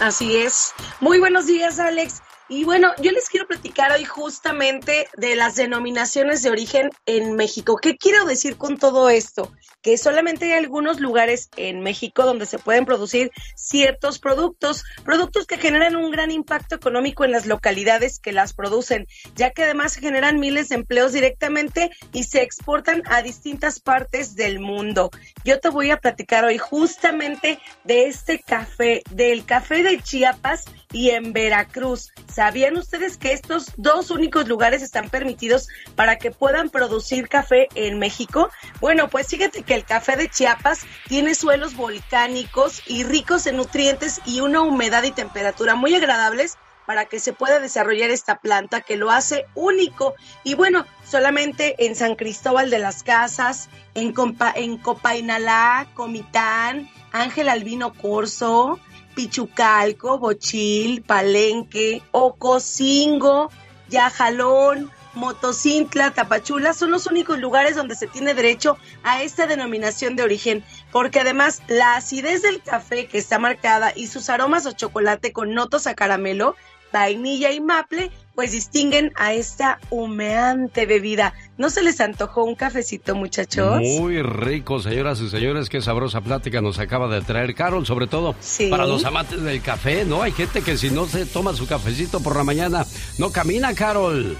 [0.00, 0.74] Así es.
[1.00, 2.22] Muy buenos días, Alex.
[2.50, 7.76] Y bueno, yo les quiero platicar hoy justamente de las denominaciones de origen en México.
[7.76, 9.52] ¿Qué quiero decir con todo esto?
[9.82, 15.58] Que solamente hay algunos lugares en México donde se pueden producir ciertos productos, productos que
[15.58, 19.06] generan un gran impacto económico en las localidades que las producen,
[19.36, 24.58] ya que además generan miles de empleos directamente y se exportan a distintas partes del
[24.58, 25.10] mundo.
[25.44, 31.10] Yo te voy a platicar hoy justamente de este café, del café de Chiapas y
[31.10, 32.12] en Veracruz.
[32.32, 37.98] ¿Sabían ustedes que estos dos únicos lugares están permitidos para que puedan producir café en
[37.98, 38.50] México?
[38.80, 44.20] Bueno, pues fíjate que el café de Chiapas tiene suelos volcánicos y ricos en nutrientes
[44.24, 48.96] y una humedad y temperatura muy agradables para que se pueda desarrollar esta planta que
[48.96, 50.14] lo hace único.
[50.42, 57.50] Y bueno, solamente en San Cristóbal de las Casas, en, Compa- en Copainalá, Comitán, Ángel
[57.50, 58.80] Albino Corso,
[59.18, 63.50] Pichucalco, Bochil, Palenque, Ocosingo,
[63.88, 70.22] Yajalón, Motocintla, Tapachula son los únicos lugares donde se tiene derecho a esta denominación de
[70.22, 75.32] origen, porque además la acidez del café que está marcada y sus aromas o chocolate
[75.32, 76.54] con notas a caramelo,
[76.92, 81.34] vainilla y maple, pues distinguen a esta humeante bebida.
[81.56, 83.80] ¿No se les antojó un cafecito, muchachos?
[83.80, 88.36] Muy rico, señoras y señores, qué sabrosa plática nos acaba de traer Carol, sobre todo
[88.38, 88.68] Sí.
[88.68, 90.22] para los amantes del café, ¿no?
[90.22, 92.86] Hay gente que si no se toma su cafecito por la mañana,
[93.18, 94.38] no camina, Carol.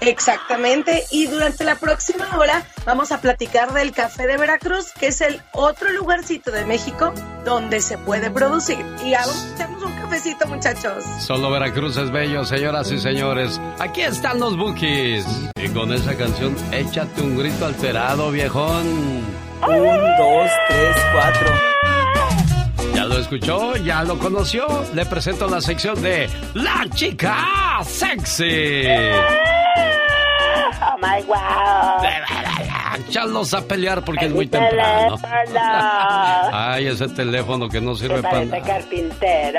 [0.00, 5.20] Exactamente, y durante la próxima hora vamos a platicar del café de Veracruz, que es
[5.20, 7.12] el otro lugarcito de México
[7.44, 8.84] donde se puede producir.
[9.04, 11.04] Y hacemos un cafecito, muchachos.
[11.20, 13.60] Solo Veracruz es bello, señoras y señores.
[13.78, 15.24] Aquí están los bookies.
[15.56, 18.86] Y con esa canción, échate un grito alterado, viejón.
[19.62, 21.95] Un, dos, tres, cuatro.
[22.96, 23.76] ¿Ya lo escuchó?
[23.76, 24.66] ¿Ya lo conoció?
[24.94, 27.36] Le presento la sección de La Chica
[27.84, 28.86] Sexy.
[30.80, 31.36] Oh my wow.
[33.08, 35.16] Echarlos a pelear porque es Es muy temprano.
[35.18, 35.60] teléfono.
[36.52, 38.62] Ay, ese teléfono que no sirve para nada.
[38.62, 39.58] carpintero.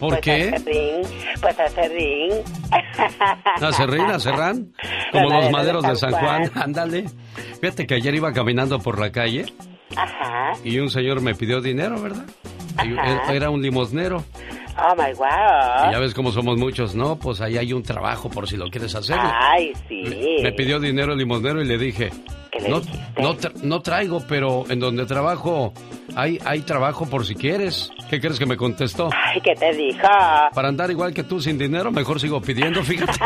[0.00, 0.52] ¿Por Pues qué?
[0.54, 1.06] Hace ring.
[1.40, 2.32] Pues hace ring.
[3.62, 4.72] ¿Acerrín, acerrán?
[5.12, 6.12] Como Los maderos de San.
[6.12, 6.50] Juan.
[6.56, 7.04] Ándale.
[7.60, 9.46] Fíjate que ayer iba caminando por la calle
[9.96, 10.52] Ajá.
[10.64, 12.24] y un señor me pidió dinero, ¿verdad?
[12.76, 13.32] Ajá.
[13.32, 14.24] era un limosnero.
[14.78, 15.88] Oh my wow.
[15.88, 17.16] Y ya ves cómo somos muchos, ¿no?
[17.16, 19.18] Pues ahí hay un trabajo por si lo quieres hacer.
[19.20, 20.02] Ay, sí.
[20.38, 22.10] Me, me pidió dinero el limosnero y le dije,
[22.58, 22.80] le no,
[23.20, 25.74] no, tra- no traigo, pero en donde trabajo
[26.16, 27.90] hay, hay trabajo por si quieres.
[28.08, 29.10] ¿Qué crees que me contestó?
[29.14, 30.08] Ay, ¿qué te dijo?
[30.54, 33.12] Para andar igual que tú sin dinero, mejor sigo pidiendo, fíjate.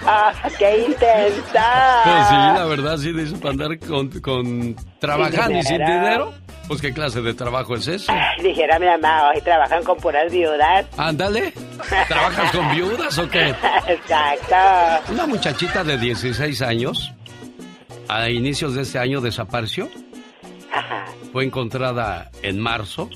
[0.06, 2.02] Ah, ¡Qué intensa!
[2.04, 6.32] Pues sí, la verdad, sí, dice, para andar con, con trabajando y sin dinero.
[6.68, 8.12] Pues qué clase de trabajo es ese.
[8.42, 10.86] Dijera mi mamá, hoy trabajan con puras viudas.
[10.96, 11.52] Ándale.
[12.08, 13.48] ¿Trabajas con viudas o qué?
[13.88, 15.12] Exacto.
[15.12, 17.12] Una muchachita de 16 años,
[18.08, 19.88] a inicios de este año desapareció.
[21.32, 23.08] Fue encontrada en marzo.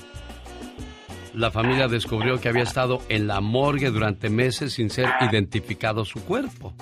[1.33, 6.23] La familia descubrió que había estado en la morgue durante meses sin ser identificado su
[6.25, 6.73] cuerpo.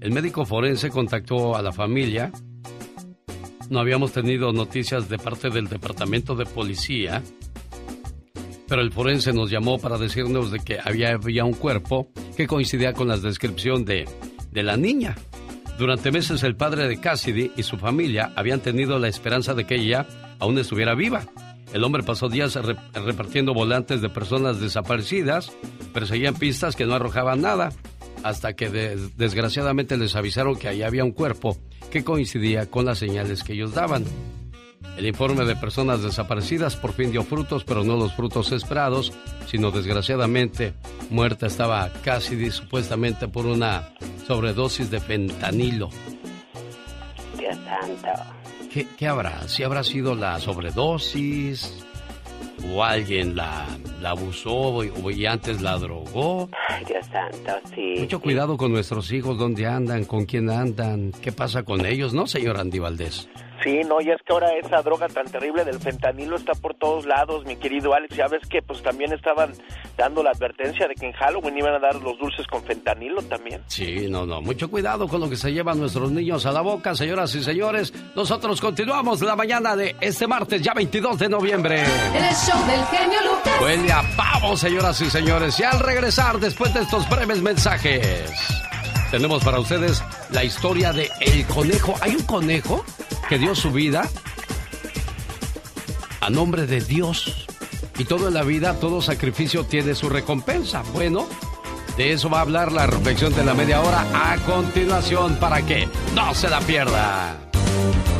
[0.00, 2.32] El médico forense contactó a la familia.
[3.68, 7.22] No habíamos tenido noticias de parte del departamento de policía,
[8.68, 13.08] pero el forense nos llamó para decirnos de que había, un cuerpo que coincidía con
[13.08, 14.08] la descripción de,
[14.50, 15.14] de la niña.
[15.78, 19.74] Durante meses el padre de Cassidy y su familia habían tenido la esperanza de que
[19.74, 20.06] ella
[20.38, 21.26] aún estuviera viva.
[21.76, 25.52] El hombre pasó días re- repartiendo volantes de personas desaparecidas,
[25.92, 27.70] pero seguían pistas que no arrojaban nada.
[28.22, 31.56] hasta que desgraciadamente les avisaron que ahí había un cuerpo
[31.92, 34.04] que coincidía con las señales que ellos daban.
[34.96, 39.12] El informe de personas desaparecidas por fin dio frutos, pero no los frutos esperados,
[39.46, 40.72] sino desgraciadamente
[41.10, 43.90] muerta estaba casi supuestamente por una
[44.26, 45.90] sobredosis de fentanilo.
[47.38, 48.08] Dios santo.
[48.76, 49.48] ¿Qué, qué habrá?
[49.48, 51.82] ¿Si habrá sido la sobredosis?
[52.74, 53.64] ¿O alguien la,
[54.02, 56.50] la abusó y, antes la drogó?
[56.86, 57.94] Dios santo, sí.
[58.00, 62.26] Mucho cuidado con nuestros hijos, dónde andan, con quién andan, qué pasa con ellos, ¿no,
[62.26, 63.30] señor Andy Valdés?
[63.62, 67.06] Sí, no, y es que ahora esa droga tan terrible del fentanilo está por todos
[67.06, 68.14] lados, mi querido Alex.
[68.16, 69.52] Ya ves que pues también estaban
[69.96, 73.62] dando la advertencia de que en Halloween iban a dar los dulces con fentanilo también.
[73.66, 76.94] Sí, no, no, mucho cuidado con lo que se llevan nuestros niños a la boca,
[76.94, 77.92] señoras y señores.
[78.14, 81.82] Nosotros continuamos la mañana de este martes, ya 22 de noviembre.
[81.82, 83.60] El show del genio Lucas.
[83.62, 85.58] Huele a pavo, señoras y señores.
[85.60, 88.30] Y al regresar, después de estos breves mensajes,
[89.10, 91.94] tenemos para ustedes la historia de El Conejo.
[92.00, 92.84] ¿Hay un conejo?
[93.28, 94.08] que dio su vida
[96.20, 97.46] a nombre de Dios.
[97.98, 100.82] Y todo en la vida, todo sacrificio tiene su recompensa.
[100.92, 101.26] Bueno,
[101.96, 105.88] de eso va a hablar la reflexión de la media hora a continuación para que
[106.14, 107.36] no se la pierda.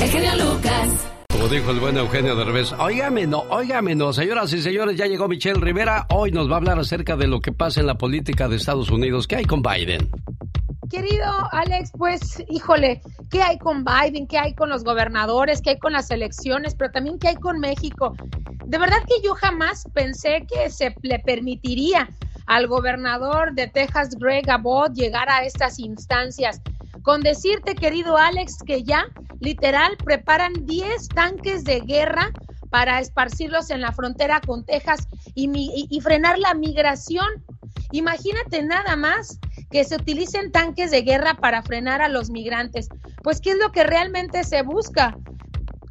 [0.01, 1.09] Eugenio Lucas.
[1.31, 5.29] Como dijo el buen Eugenio Derbez, óigame no, óigame no, señoras y señores, ya llegó
[5.29, 8.49] Michelle Rivera, hoy nos va a hablar acerca de lo que pasa en la política
[8.49, 9.27] de Estados Unidos.
[9.29, 10.09] ¿Qué hay con Biden?
[10.91, 14.27] Querido Alex, pues híjole, ¿qué hay con Biden?
[14.27, 15.61] ¿Qué hay con los gobernadores?
[15.61, 16.75] ¿Qué hay con las elecciones?
[16.75, 18.15] Pero también ¿qué hay con México?
[18.67, 22.09] De verdad que yo jamás pensé que se le permitiría
[22.47, 26.61] al gobernador de Texas, Greg Abbott, llegar a estas instancias.
[27.03, 29.07] Con decirte, querido Alex, que ya
[29.41, 32.31] literal preparan 10 tanques de guerra
[32.71, 37.27] para esparcirlos en la frontera con Texas y, frenar la migración.
[37.93, 39.39] Imagínate nada más
[39.71, 42.89] que se utilicen tanques de guerra para frenar a los migrantes.
[43.23, 45.17] Pues, ¿qué es lo que realmente se busca?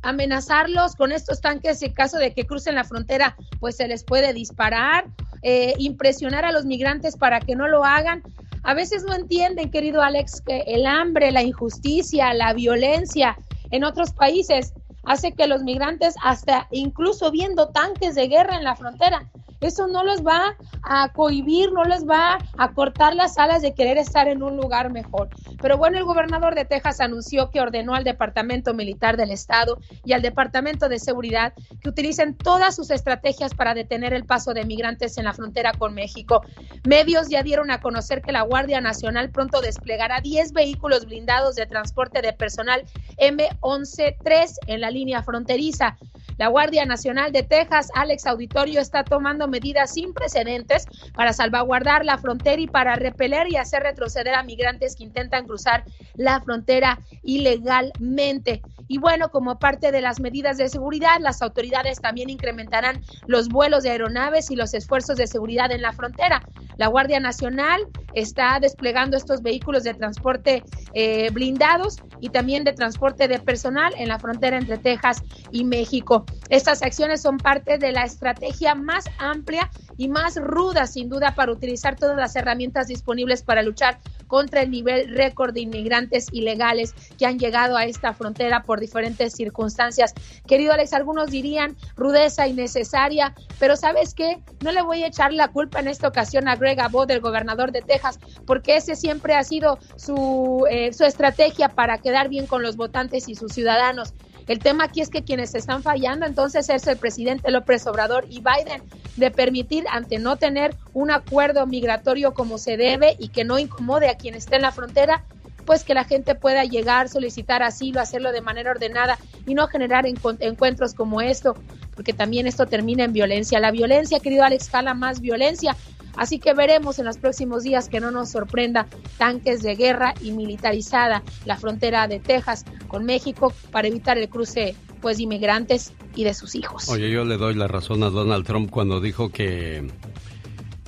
[0.01, 4.33] amenazarlos con estos tanques en caso de que crucen la frontera, pues se les puede
[4.33, 5.07] disparar,
[5.41, 8.21] eh, impresionar a los migrantes para que no lo hagan.
[8.61, 13.35] A veces no entienden, querido Alex, que el hambre, la injusticia, la violencia
[13.71, 14.73] en otros países
[15.05, 19.29] hace que los migrantes, hasta incluso viendo tanques de guerra en la frontera,
[19.61, 23.97] eso no los va a cohibir, no les va a cortar las alas de querer
[23.97, 25.29] estar en un lugar mejor.
[25.61, 30.13] Pero bueno, el gobernador de Texas anunció que ordenó al Departamento Militar del Estado y
[30.13, 35.17] al Departamento de Seguridad que utilicen todas sus estrategias para detener el paso de migrantes
[35.17, 36.41] en la frontera con México.
[36.87, 41.65] Medios ya dieron a conocer que la Guardia Nacional pronto desplegará 10 vehículos blindados de
[41.65, 42.83] transporte de personal
[43.17, 45.97] M113 en la línea fronteriza.
[46.38, 52.17] La Guardia Nacional de Texas, Alex Auditorio, está tomando medidas sin precedentes para salvaguardar la
[52.17, 58.62] frontera y para repeler y hacer retroceder a migrantes que intentan cruzar la frontera ilegalmente.
[58.88, 63.84] Y bueno, como parte de las medidas de seguridad, las autoridades también incrementarán los vuelos
[63.84, 66.41] de aeronaves y los esfuerzos de seguridad en la frontera.
[66.77, 67.81] La Guardia Nacional
[68.13, 74.10] está desplegando estos vehículos de transporte eh, blindados y también de transporte de personal en
[74.10, 76.26] la frontera entre Texas y México.
[76.50, 81.52] Estas acciones son parte de la estrategia más amplia y más ruda, sin duda, para
[81.52, 87.26] utilizar todas las herramientas disponibles para luchar contra el nivel récord de inmigrantes ilegales que
[87.26, 90.13] han llegado a esta frontera por diferentes circunstancias.
[90.45, 94.39] Querido Alex, algunos dirían rudeza innecesaria, pero ¿sabes qué?
[94.62, 97.71] No le voy a echar la culpa en esta ocasión a Greg Abbott, el gobernador
[97.71, 102.62] de Texas, porque ese siempre ha sido su, eh, su estrategia para quedar bien con
[102.62, 104.13] los votantes y sus ciudadanos.
[104.47, 108.41] El tema aquí es que quienes están fallando entonces es el presidente López Obrador y
[108.41, 108.84] Biden
[109.15, 114.10] de permitir ante no tener un acuerdo migratorio como se debe y que no incomode
[114.10, 115.23] a quien esté en la frontera,
[115.65, 120.05] pues que la gente pueda llegar, solicitar asilo, hacerlo de manera ordenada y no generar
[120.05, 121.55] encuentros como esto,
[121.95, 123.60] porque también esto termina en violencia.
[123.60, 125.75] La violencia, querido Alex, cala más violencia.
[126.17, 130.32] Así que veremos en los próximos días que no nos sorprenda tanques de guerra y
[130.32, 136.23] militarizada la frontera de Texas con México para evitar el cruce pues de inmigrantes y
[136.23, 136.89] de sus hijos.
[136.89, 139.88] Oye, yo le doy la razón a Donald Trump cuando dijo que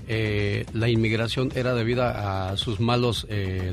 [0.07, 3.71] eh, la inmigración era debida a sus malos eh,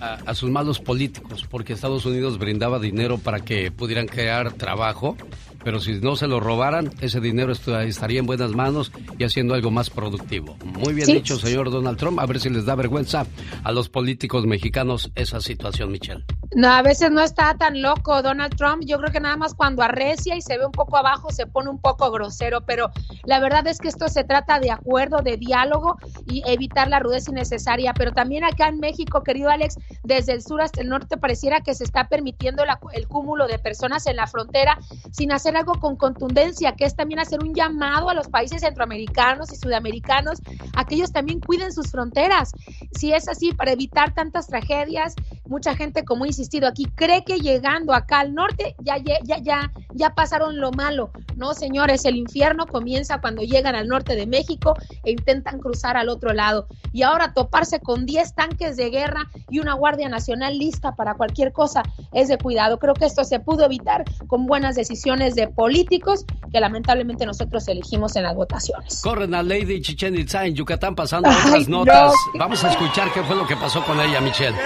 [0.00, 5.16] a, sus malos políticos, porque Estados Unidos brindaba dinero para que pudieran crear trabajo
[5.62, 9.70] pero si no se lo robaran, ese dinero estaría en buenas manos y haciendo algo
[9.70, 10.56] más productivo.
[10.64, 12.18] Muy bien dicho, señor Donald Trump.
[12.18, 13.26] A ver si les da vergüenza
[13.62, 16.24] a los políticos mexicanos esa situación, Michelle.
[16.56, 18.82] No, a veces no está tan loco Donald Trump.
[18.84, 21.70] Yo creo que nada más cuando arrecia y se ve un poco abajo se pone
[21.70, 22.90] un poco grosero, pero
[23.24, 25.96] la verdad es que esto se trata de acuerdo, de diálogo
[26.26, 27.94] y evitar la rudeza innecesaria.
[27.94, 31.74] Pero también acá en México, querido Alex, desde el sur hasta el norte pareciera que
[31.74, 34.78] se está permitiendo el cúmulo de personas en la frontera
[35.12, 39.52] sin hacer algo con contundencia, que es también hacer un llamado a los países centroamericanos
[39.52, 40.38] y sudamericanos
[40.76, 42.52] a que ellos también cuiden sus fronteras.
[42.92, 45.14] Si es así, para evitar tantas tragedias,
[45.46, 49.72] mucha gente, como he insistido aquí, cree que llegando acá al norte ya, ya, ya,
[49.92, 51.10] ya pasaron lo malo.
[51.36, 54.74] No, señores, el infierno comienza cuando llegan al norte de México
[55.04, 56.66] e intentan cruzar al otro lado.
[56.92, 61.52] Y ahora toparse con 10 tanques de guerra y una Guardia Nacional lista para cualquier
[61.52, 61.82] cosa
[62.12, 62.78] es de cuidado.
[62.78, 68.16] Creo que esto se pudo evitar con buenas decisiones de políticos que lamentablemente nosotros elegimos
[68.16, 69.00] en las votaciones.
[69.02, 72.12] Corren a Lady Chichen Itza en Yucatán pasando otras notas.
[72.38, 74.56] Vamos a escuchar qué fue lo que pasó con ella, Michelle.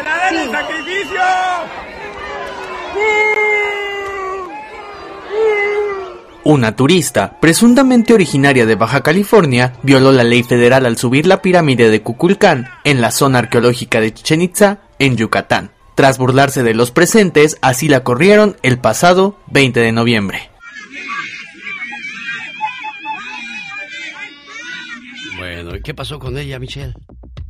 [6.46, 11.88] Una turista, presuntamente originaria de Baja California, violó la ley federal al subir la pirámide
[11.88, 15.70] de Kukulcán en la zona arqueológica de Chichen Itza, en Yucatán.
[15.94, 20.50] Tras burlarse de los presentes, así la corrieron el pasado 20 de noviembre.
[25.54, 26.94] Bueno, ¿y qué pasó con ella, Michelle?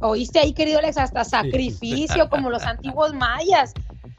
[0.00, 3.72] Oíste ahí, querido Alex, hasta sacrificio, como los antiguos mayas.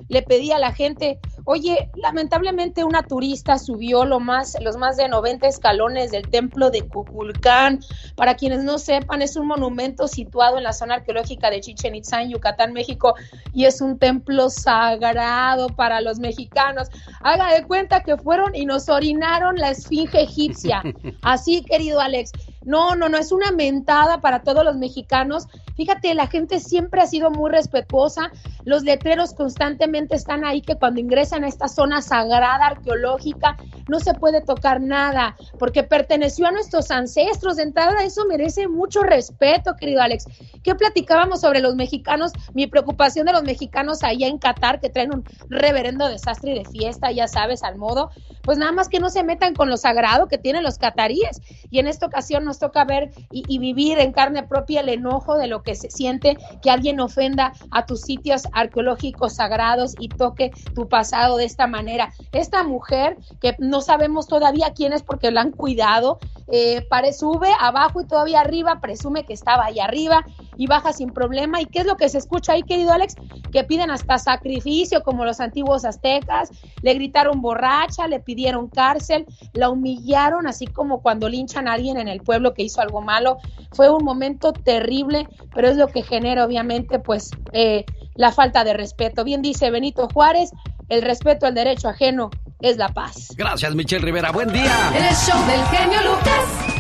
[0.07, 5.07] Le pedí a la gente, oye, lamentablemente una turista subió lo más, los más de
[5.07, 7.79] 90 escalones del templo de Cuculcán.
[8.15, 12.21] Para quienes no sepan, es un monumento situado en la zona arqueológica de Chichen Itza,
[12.21, 13.13] en Yucatán, México,
[13.53, 16.87] y es un templo sagrado para los mexicanos.
[17.21, 20.81] Haga de cuenta que fueron y nos orinaron la esfinge egipcia.
[21.21, 22.31] Así, querido Alex.
[22.65, 25.47] No, no, no, es una mentada para todos los mexicanos.
[25.75, 28.31] Fíjate, la gente siempre ha sido muy respetuosa.
[28.63, 33.57] Los letreros constantemente están ahí que cuando ingresan a esta zona sagrada arqueológica
[33.87, 37.57] no se puede tocar nada porque perteneció a nuestros ancestros.
[37.57, 40.25] De entrada, eso merece mucho respeto, querido Alex.
[40.63, 42.31] ¿Qué platicábamos sobre los mexicanos?
[42.53, 47.11] Mi preocupación de los mexicanos allá en Qatar que traen un reverendo desastre de fiesta,
[47.11, 48.09] ya sabes, al modo.
[48.41, 51.41] Pues nada más que no se metan con lo sagrado que tienen los cataríes.
[51.69, 55.47] Y en esta ocasión nos toca ver y, vivir en carne propia el enojo de
[55.47, 60.87] lo que se siente que alguien ofenda a tus sitios arqueológicos sagrados y toque tu
[60.87, 62.13] pasado de esta manera.
[62.31, 66.87] Esta mujer, que no sabemos todavía quién es porque la han cuidado, eh,
[67.17, 70.25] sube abajo y todavía arriba, presume que estaba ahí arriba
[70.57, 71.61] y baja sin problema.
[71.61, 73.15] ¿Y qué es lo que se escucha ahí, querido Alex?
[73.51, 76.49] Que piden hasta sacrificio, como los antiguos aztecas,
[76.81, 82.07] le gritaron borracha, le pidieron cárcel, la humillaron, así como cuando linchan a alguien en
[82.07, 83.37] el pueblo que hizo algo malo.
[83.71, 87.85] Fue un momento terrible, pero es lo que genera, obviamente, pues eh,
[88.15, 89.23] la falta de respeto.
[89.23, 90.51] Bien dice Benito Juárez,
[90.89, 92.29] el respeto al derecho ajeno
[92.61, 93.33] es la paz.
[93.35, 94.31] Gracias, Michelle Rivera.
[94.31, 94.91] Buen día.
[94.95, 96.74] El show del genio Lucas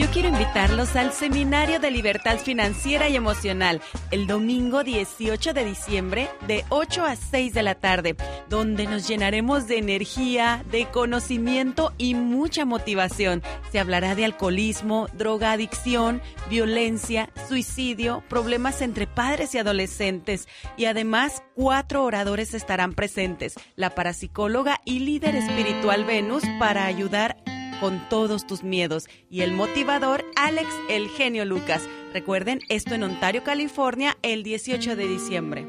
[0.00, 6.30] yo quiero invitarlos al Seminario de Libertad Financiera y Emocional el domingo 18 de diciembre
[6.46, 8.16] de 8 a 6 de la tarde,
[8.48, 13.42] donde nos llenaremos de energía, de conocimiento y mucha motivación.
[13.72, 20.48] Se hablará de alcoholismo, drogadicción, violencia, suicidio, problemas entre padres y adolescentes
[20.78, 27.49] y además cuatro oradores estarán presentes, la parapsicóloga y líder espiritual Venus para ayudar a
[27.80, 31.82] con todos tus miedos y el motivador Alex El Genio Lucas.
[32.12, 35.66] Recuerden esto en Ontario, California, el 18 de diciembre.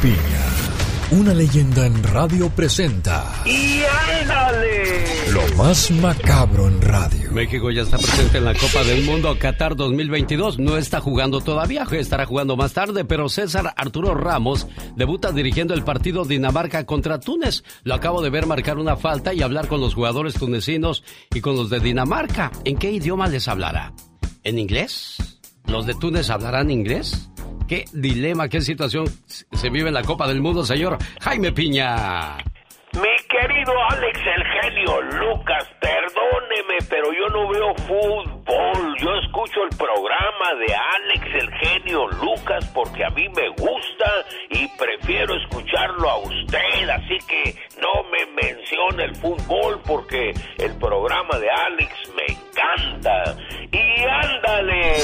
[0.00, 0.51] Piña
[1.12, 3.42] una leyenda en radio presenta.
[3.44, 3.82] ¡Y
[4.20, 5.04] ándale!
[5.30, 7.30] Lo más macabro en radio.
[7.32, 10.58] México ya está presente en la Copa del Mundo Qatar 2022.
[10.58, 15.84] No está jugando todavía, estará jugando más tarde, pero César Arturo Ramos debuta dirigiendo el
[15.84, 17.62] partido Dinamarca contra Túnez.
[17.82, 21.04] Lo acabo de ver marcar una falta y hablar con los jugadores tunecinos
[21.34, 22.50] y con los de Dinamarca.
[22.64, 23.92] ¿En qué idioma les hablará?
[24.44, 25.40] ¿En inglés?
[25.66, 27.28] ¿Los de Túnez hablarán inglés?
[27.72, 32.36] Qué dilema, qué situación se vive en la Copa del Mundo, señor Jaime Piña.
[32.92, 38.94] Mi querido Alex el genio Lucas, perdóneme, pero yo no veo fútbol.
[38.98, 44.68] Yo escucho el programa de Alex el genio Lucas porque a mí me gusta y
[44.76, 46.90] prefiero escucharlo a usted.
[46.90, 53.34] Así que no me mencione el fútbol porque el programa de Alex me encanta.
[53.72, 54.96] Y ándale,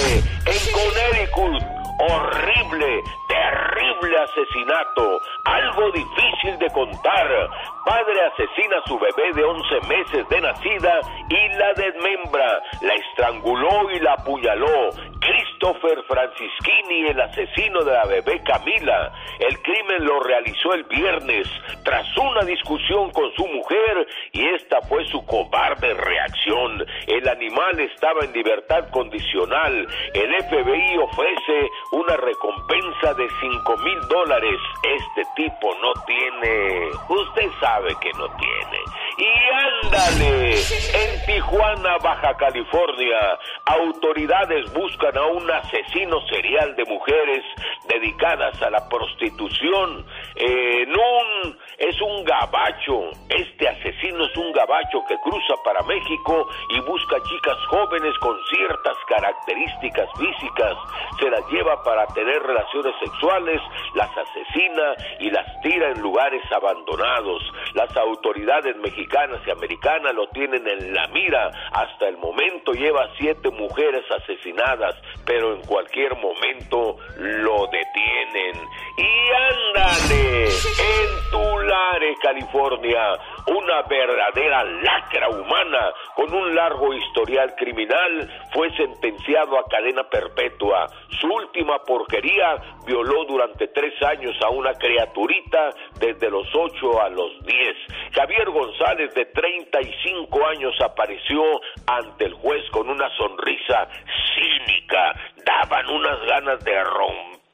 [0.44, 5.20] en Connecticut horrible, terrible asesinato.
[5.44, 7.50] algo difícil de contar.
[7.88, 13.90] Padre asesina a su bebé de 11 meses de nacida y la desmembra, la estranguló
[13.90, 14.90] y la apuñaló.
[15.18, 19.10] Christopher Francischini, el asesino de la bebé Camila.
[19.38, 21.48] El crimen lo realizó el viernes
[21.82, 26.84] tras una discusión con su mujer y esta fue su cobarde reacción.
[27.06, 29.86] El animal estaba en libertad condicional.
[30.12, 34.60] El FBI ofrece una recompensa de 5 mil dólares.
[34.82, 36.88] Este tipo no tiene...
[37.08, 38.78] Usted sabe que no tiene.
[39.18, 47.44] Y ándale, en Tijuana, Baja California, autoridades buscan a un asesino serial de mujeres
[47.88, 50.04] dedicadas a la prostitución.
[50.36, 53.10] En un es un gabacho.
[53.28, 58.96] Este asesino es un gabacho que cruza para México y busca chicas jóvenes con ciertas
[59.08, 60.74] características físicas.
[61.20, 63.60] Se las lleva para tener relaciones sexuales,
[63.94, 67.42] las asesina y las tira en lugares abandonados.
[67.74, 71.50] Las autoridades mexicanas y americanas lo tienen en la mira.
[71.72, 74.94] Hasta el momento lleva siete mujeres asesinadas,
[75.24, 78.54] pero en cualquier momento lo detienen.
[78.96, 88.70] Y ándale, en Tulare, California, una verdadera lacra humana con un largo historial criminal fue
[88.76, 90.86] sentenciado a cadena perpetua.
[91.20, 92.56] Su última porquería
[92.86, 97.76] violó durante tres años a una criaturita desde los ocho a los diez.
[98.12, 101.42] Javier González, de 35 años, apareció
[101.86, 103.88] ante el juez con una sonrisa
[104.34, 105.14] cínica.
[105.44, 107.48] Daban unas ganas de romper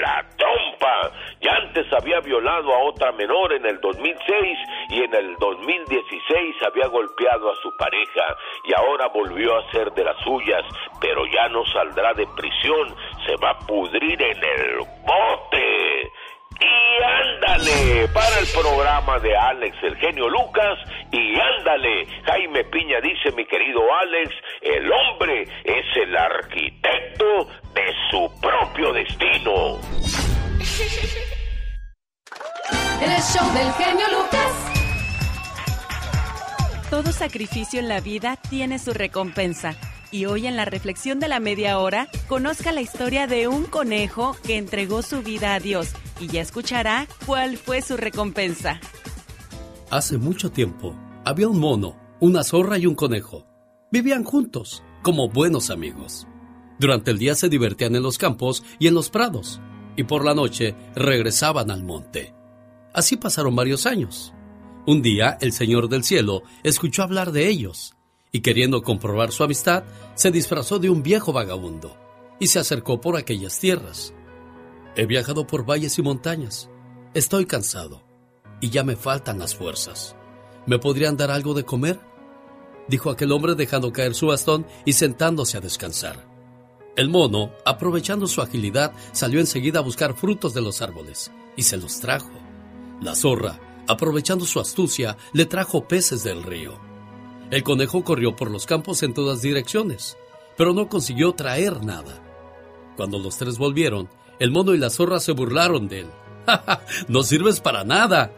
[0.00, 1.12] la trompa.
[1.40, 4.58] Ya antes había violado a otra menor en el 2006
[4.90, 10.04] y en el 2016 había golpeado a su pareja y ahora volvió a ser de
[10.04, 10.64] las suyas,
[11.00, 12.94] pero ya no saldrá de prisión,
[13.26, 16.12] se va a pudrir en el bote.
[16.58, 20.78] Y ándale para el programa de Alex, el genio Lucas.
[21.12, 28.30] Y ándale, Jaime Piña dice, mi querido Alex, el hombre es el arquitecto de su
[28.40, 29.78] propio destino.
[33.00, 34.70] El show del genio Lucas.
[36.90, 39.74] Todo sacrificio en la vida tiene su recompensa.
[40.10, 44.36] Y hoy en la reflexión de la media hora, conozca la historia de un conejo
[44.46, 48.80] que entregó su vida a Dios y ya escuchará cuál fue su recompensa.
[49.90, 50.94] Hace mucho tiempo,
[51.24, 53.46] había un mono, una zorra y un conejo.
[53.90, 56.26] Vivían juntos, como buenos amigos.
[56.78, 59.60] Durante el día se divertían en los campos y en los prados,
[59.96, 62.34] y por la noche regresaban al monte.
[62.92, 64.32] Así pasaron varios años.
[64.86, 67.94] Un día el Señor del Cielo escuchó hablar de ellos,
[68.32, 71.96] y queriendo comprobar su amistad, se disfrazó de un viejo vagabundo,
[72.38, 74.14] y se acercó por aquellas tierras.
[74.96, 76.68] He viajado por valles y montañas.
[77.14, 78.02] Estoy cansado,
[78.60, 80.16] y ya me faltan las fuerzas.
[80.66, 82.00] ¿Me podrían dar algo de comer?
[82.88, 86.28] dijo aquel hombre dejando caer su bastón y sentándose a descansar.
[86.96, 91.76] El mono, aprovechando su agilidad, salió enseguida a buscar frutos de los árboles y se
[91.76, 92.30] los trajo.
[93.00, 96.78] La zorra, aprovechando su astucia, le trajo peces del río.
[97.50, 100.16] El conejo corrió por los campos en todas direcciones,
[100.56, 102.22] pero no consiguió traer nada.
[102.96, 104.08] Cuando los tres volvieron,
[104.40, 106.06] el mono y la zorra se burlaron de él.
[106.46, 106.82] ¡Ja, ja!
[107.06, 108.32] No sirves para nada.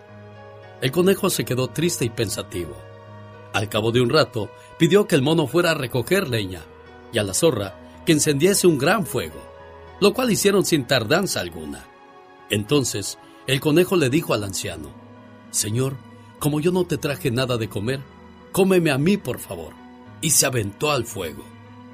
[0.82, 2.76] El conejo se quedó triste y pensativo.
[3.55, 6.62] Al cabo de un rato, pidió que el mono fuera a recoger leña
[7.12, 9.40] y a la zorra que encendiese un gran fuego,
[10.00, 11.86] lo cual hicieron sin tardanza alguna.
[12.50, 14.90] Entonces, el conejo le dijo al anciano,
[15.50, 15.96] Señor,
[16.38, 18.00] como yo no te traje nada de comer,
[18.50, 19.74] cómeme a mí, por favor.
[20.20, 21.44] Y se aventó al fuego.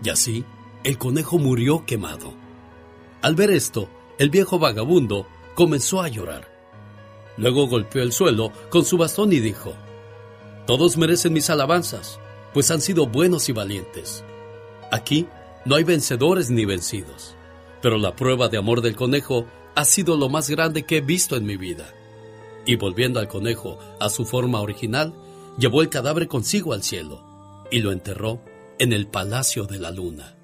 [0.03, 0.45] Y así,
[0.85, 2.33] el conejo murió quemado.
[3.21, 3.89] Al ver esto,
[4.19, 6.49] el viejo vagabundo comenzó a llorar.
[7.37, 9.75] Luego golpeó el suelo con su bastón y dijo,
[10.67, 12.19] Todos merecen mis alabanzas,
[12.53, 14.25] pues han sido buenos y valientes.
[14.91, 15.27] Aquí
[15.65, 17.37] no hay vencedores ni vencidos,
[17.81, 19.47] pero la prueba de amor del conejo
[19.77, 21.95] ha sido lo más grande que he visto en mi vida.
[22.67, 25.15] Y volviendo al conejo a su forma original,
[25.59, 27.23] llevó el cadáver consigo al cielo
[27.71, 28.41] y lo enterró
[28.81, 30.37] en el Palacio de la Luna.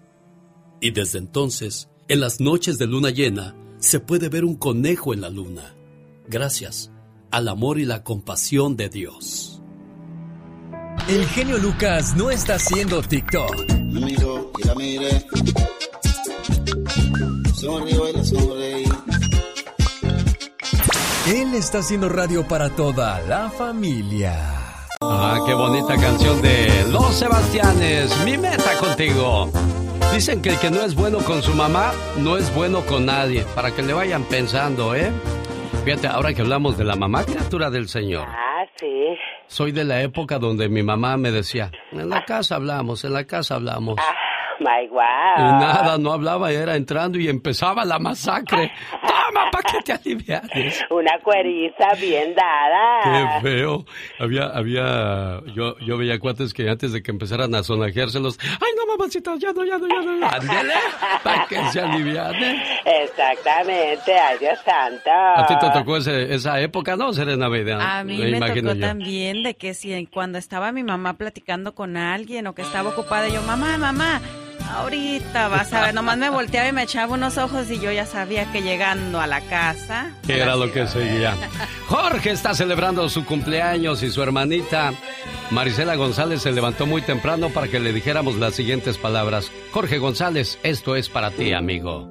[0.81, 5.20] Y desde entonces, en las noches de luna llena, se puede ver un conejo en
[5.20, 5.74] la luna,
[6.26, 6.91] gracias
[7.30, 9.62] al amor y la compasión de Dios.
[11.07, 13.55] El genio Lucas no está haciendo TikTok.
[21.26, 24.87] Él está haciendo radio para toda la familia.
[25.03, 28.11] Ah, qué bonita canción de Los Sebastianes.
[28.24, 29.51] Mi meta contigo.
[30.15, 33.45] Dicen que el que no es bueno con su mamá, no es bueno con nadie.
[33.57, 35.11] Para que le vayan pensando, ¿eh?
[35.85, 38.29] Fíjate, ahora que hablamos de la mamá criatura del Señor.
[38.29, 39.17] Ah, sí.
[39.49, 43.25] Soy de la época donde mi mamá me decía, en la casa hablamos, en la
[43.25, 43.97] casa hablamos.
[43.99, 44.24] Ah,
[44.61, 45.03] my wow.
[45.39, 48.71] Y nada, no hablaba, era entrando y empezaba la masacre.
[49.03, 50.85] Toma, para que te alivianes.
[50.91, 53.41] Una cueriza bien dada.
[53.41, 53.85] Qué feo.
[54.19, 58.87] Había, había, yo, yo veía cuates que antes de que empezaran a sonajeárselos, ay no
[58.97, 60.27] mamacita, ya no, ya no, ya no.
[60.29, 60.75] Ándele,
[61.23, 62.61] para que se alivianen.
[62.85, 65.11] Exactamente, ay Dios santo.
[65.11, 67.99] A ti te tocó ese- esa época, ¿no, Serena Medina?
[67.99, 68.87] A mí me, imagino tocó yo.
[68.87, 73.29] también de que si cuando estaba mi mamá platicando con alguien o que estaba ocupada,
[73.29, 74.21] yo, mamá, mamá,
[74.71, 78.07] ahorita vas a ver, nomás me volteaba y me echaba unos ojos y yo ya
[78.07, 80.12] sabía que llegando a la casa...
[80.27, 81.37] ¿Qué era lo que seguía?
[81.87, 84.93] Jorge está celebrando su cumpleaños y su hermanita
[85.51, 89.53] Marisela González se levantó muy temprano para que le dijéramos las siguientes palabras.
[89.73, 92.11] Jorge González, esto es para ti, amigo.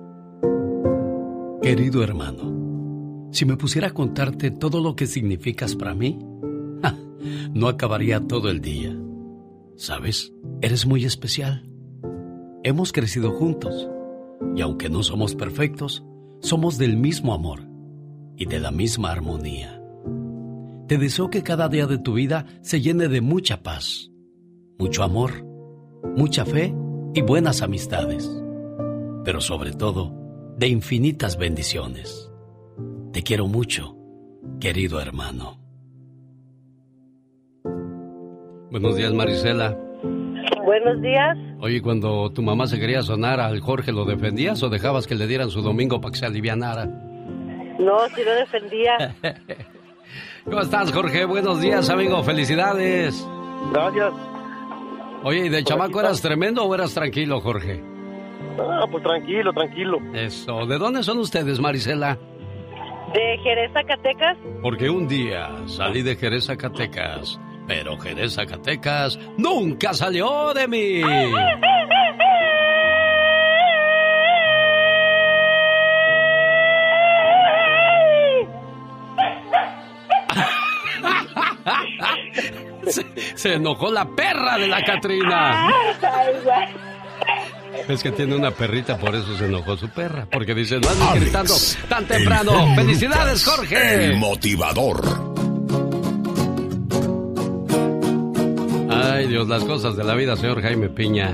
[1.62, 6.20] Querido hermano, si me pusiera a contarte todo lo que significas para mí,
[6.82, 6.96] ja,
[7.54, 8.96] no acabaría todo el día.
[9.76, 10.32] ¿Sabes?
[10.62, 11.73] Eres muy especial.
[12.66, 13.90] Hemos crecido juntos
[14.56, 16.06] y aunque no somos perfectos,
[16.40, 17.68] somos del mismo amor
[18.38, 19.82] y de la misma armonía.
[20.88, 24.12] Te deseo que cada día de tu vida se llene de mucha paz,
[24.80, 25.46] mucho amor,
[26.16, 26.74] mucha fe
[27.14, 28.32] y buenas amistades,
[29.26, 30.14] pero sobre todo
[30.58, 32.32] de infinitas bendiciones.
[33.12, 33.98] Te quiero mucho,
[34.62, 35.60] querido hermano.
[38.72, 39.78] Buenos días, Marisela.
[40.64, 41.38] Buenos días.
[41.60, 45.28] Oye, cuando tu mamá se quería sonar al Jorge, ¿lo defendías o dejabas que le
[45.28, 46.86] dieran su domingo para que se alivianara?
[46.86, 49.16] No, sí lo defendía.
[50.46, 51.26] ¿Cómo estás, Jorge?
[51.26, 52.24] Buenos días, amigo.
[52.24, 53.28] Felicidades.
[53.72, 54.14] Gracias.
[55.24, 57.82] Oye, ¿y de chamaco eras tremendo o eras tranquilo, Jorge?
[58.60, 59.98] Ah, pues tranquilo, tranquilo.
[60.14, 60.66] Eso.
[60.66, 62.18] ¿De dónde son ustedes, Marisela?
[63.14, 64.38] ¿De Jerez, Zacatecas?
[64.62, 71.02] Porque un día salí de Jerez, Zacatecas, pero Jerez, Zacatecas nunca salió de mí.
[82.90, 83.06] Se,
[83.36, 85.70] se enojó la perra de la Catrina.
[87.88, 90.28] Es que tiene una perrita, por eso se enojó su perra.
[90.32, 91.54] Porque dice, no andes gritando
[91.90, 92.68] tan temprano.
[92.68, 94.06] el ¡Felicidades, Jorge!
[94.06, 95.33] El motivador.
[99.24, 101.34] Ay, Dios, las cosas de la vida, señor Jaime Piña.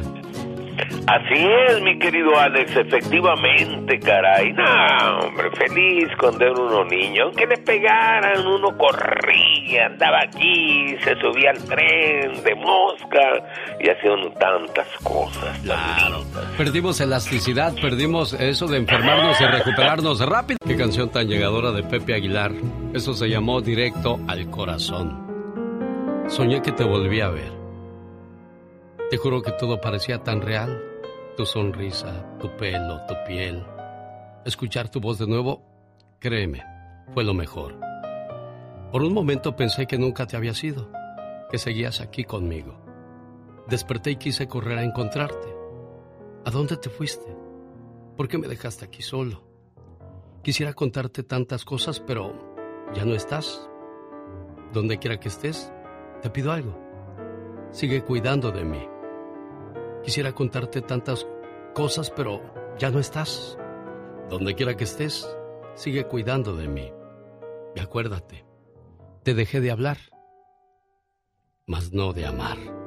[1.08, 4.54] Así es, mi querido Alex, efectivamente, caray.
[4.54, 7.24] No, hombre, feliz cuando era uno niño.
[7.24, 13.22] Aunque le pegaran, uno corría, andaba aquí, se subía al tren de mosca
[13.80, 15.58] y hacía uno tantas cosas.
[15.64, 16.24] Claro.
[16.60, 20.60] Perdimos elasticidad, perdimos eso de enfermarnos y recuperarnos rápido.
[20.64, 22.52] Qué canción tan llegadora de Pepe Aguilar.
[22.94, 25.28] Eso se llamó Directo al Corazón.
[26.28, 27.59] Soñé que te volví a ver.
[29.10, 30.84] Te juro que todo parecía tan real.
[31.36, 33.66] Tu sonrisa, tu pelo, tu piel.
[34.46, 35.66] Escuchar tu voz de nuevo,
[36.20, 36.64] créeme,
[37.14, 37.80] fue lo mejor.
[38.92, 40.92] Por un momento pensé que nunca te había sido,
[41.50, 42.80] que seguías aquí conmigo.
[43.68, 45.56] Desperté y quise correr a encontrarte.
[46.46, 47.36] ¿A dónde te fuiste?
[48.16, 49.44] ¿Por qué me dejaste aquí solo?
[50.44, 52.54] Quisiera contarte tantas cosas, pero
[52.94, 53.68] ya no estás.
[54.72, 55.74] Donde quiera que estés,
[56.22, 56.78] te pido algo.
[57.72, 58.88] Sigue cuidando de mí.
[60.04, 61.28] Quisiera contarte tantas
[61.74, 62.42] cosas, pero
[62.78, 63.58] ya no estás.
[64.30, 65.28] Donde quiera que estés,
[65.76, 66.92] sigue cuidando de mí.
[67.76, 68.46] Y acuérdate,
[69.24, 69.98] te dejé de hablar,
[71.66, 72.79] mas no de amar.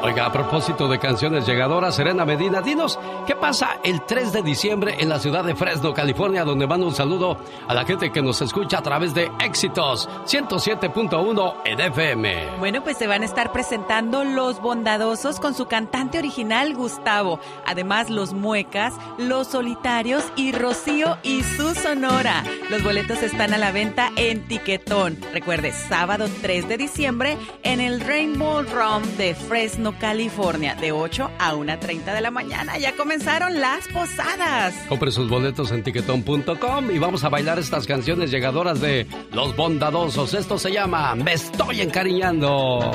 [0.00, 4.96] Oiga, a propósito de canciones llegadoras, Serena Medina, dinos, ¿qué pasa el 3 de diciembre
[5.00, 7.36] en la ciudad de Fresno, California, donde mando un saludo
[7.66, 12.58] a la gente que nos escucha a través de Éxitos 107.1 en FM?
[12.60, 17.40] Bueno, pues se van a estar presentando Los Bondadosos con su cantante original Gustavo.
[17.66, 22.44] Además, Los Muecas, Los Solitarios y Rocío y su Sonora.
[22.70, 25.18] Los boletos están a la venta en Tiquetón.
[25.32, 31.54] Recuerde, sábado 3 de diciembre en el Rainbow Room de Fresno, California, de 8 a
[31.54, 32.78] 1.30 de la mañana.
[32.78, 34.74] Ya comenzaron las posadas.
[34.88, 40.34] Compre sus boletos en tiquetón.com y vamos a bailar estas canciones llegadoras de Los Bondadosos.
[40.34, 42.90] Esto se llama Me Estoy Encariñando.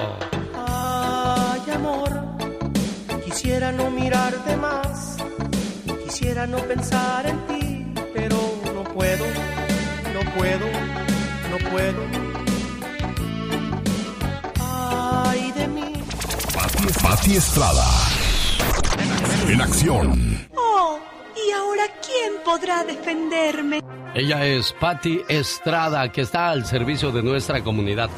[0.55, 2.09] Ay, amor,
[3.25, 5.17] quisiera no mirarte más,
[6.05, 8.37] quisiera no pensar en ti, pero
[8.73, 9.25] no puedo,
[10.13, 10.65] no puedo,
[11.49, 12.22] no puedo.
[16.83, 17.85] Pati, Pati Estrada.
[19.47, 20.47] En acción.
[20.53, 20.99] Oh,
[21.55, 23.81] Ahora, ¿quién podrá defenderme?
[24.13, 28.09] Ella es Patti Estrada, que está al servicio de nuestra comunidad.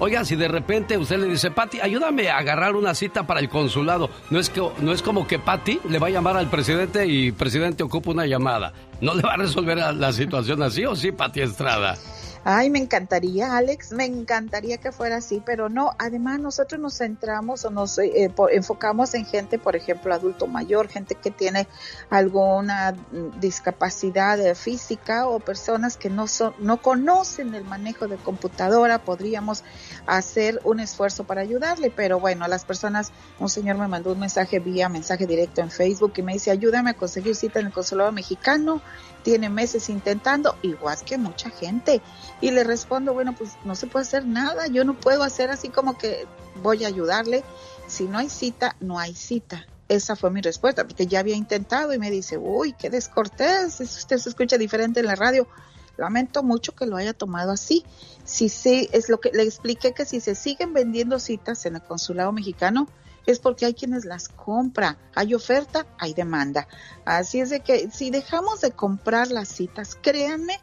[0.00, 3.48] Oiga, si de repente usted le dice, Patti, ayúdame a agarrar una cita para el
[3.48, 7.06] consulado, no es, que, no es como que Patti le va a llamar al presidente
[7.06, 8.72] y presidente ocupa una llamada.
[9.00, 11.96] ¿No le va a resolver la situación así o sí, Patti Estrada?
[12.44, 15.92] Ay, me encantaría, Alex, me encantaría que fuera así, pero no.
[15.98, 21.14] Además, nosotros nos centramos o nos eh, enfocamos en gente, por ejemplo, adulto mayor, gente
[21.14, 21.66] que tiene
[22.10, 22.94] alguna
[23.40, 28.98] discapacidad eh, física o personas que no son, no conocen el manejo de computadora.
[28.98, 29.64] Podríamos
[30.06, 34.20] hacer un esfuerzo para ayudarle, pero bueno, a las personas, un señor me mandó un
[34.20, 37.72] mensaje vía mensaje directo en Facebook y me dice, ayúdame a conseguir cita en el
[37.72, 38.80] consulado mexicano
[39.22, 42.00] tiene meses intentando, igual que mucha gente.
[42.40, 45.68] Y le respondo, bueno, pues no se puede hacer nada, yo no puedo hacer así
[45.68, 46.26] como que
[46.62, 47.44] voy a ayudarle.
[47.86, 49.66] Si no hay cita, no hay cita.
[49.88, 54.18] Esa fue mi respuesta, porque ya había intentado y me dice, uy, qué descortés, usted
[54.18, 55.48] se escucha diferente en la radio.
[55.96, 57.84] Lamento mucho que lo haya tomado así.
[58.24, 61.82] Si sí, es lo que le expliqué que si se siguen vendiendo citas en el
[61.82, 62.86] consulado mexicano,
[63.26, 64.96] es porque hay quienes las compra.
[65.14, 66.68] Hay oferta, hay demanda.
[67.04, 70.60] Así es de que si dejamos de comprar las citas, créanme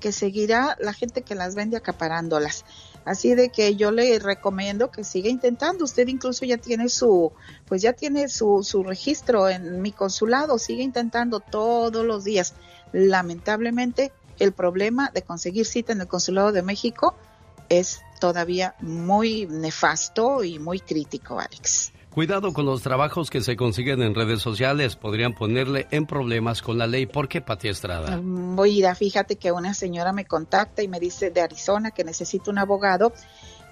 [0.00, 2.64] que seguirá la gente que las vende acaparándolas.
[3.04, 5.84] Así de que yo le recomiendo que siga intentando.
[5.84, 7.32] Usted incluso ya tiene su,
[7.66, 10.58] pues ya tiene su, su registro en mi consulado.
[10.58, 12.54] Sigue intentando todos los días.
[12.92, 17.14] Lamentablemente, el problema de conseguir cita en el consulado de México
[17.68, 21.92] es todavía muy nefasto y muy crítico, Alex.
[22.18, 26.76] Cuidado con los trabajos que se consiguen en redes sociales, podrían ponerle en problemas con
[26.76, 27.06] la ley.
[27.06, 28.16] ¿Por qué, Pati Estrada?
[28.16, 32.58] Mira, fíjate que una señora me contacta y me dice de Arizona que necesita un
[32.58, 33.12] abogado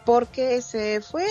[0.05, 1.27] porque se fue,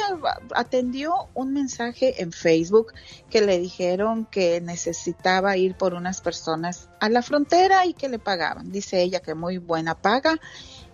[0.54, 2.92] atendió un mensaje en Facebook
[3.30, 8.20] que le dijeron que necesitaba ir por unas personas a la frontera y que le
[8.20, 8.74] pagaban.
[8.74, 10.38] Dice ella que muy buena paga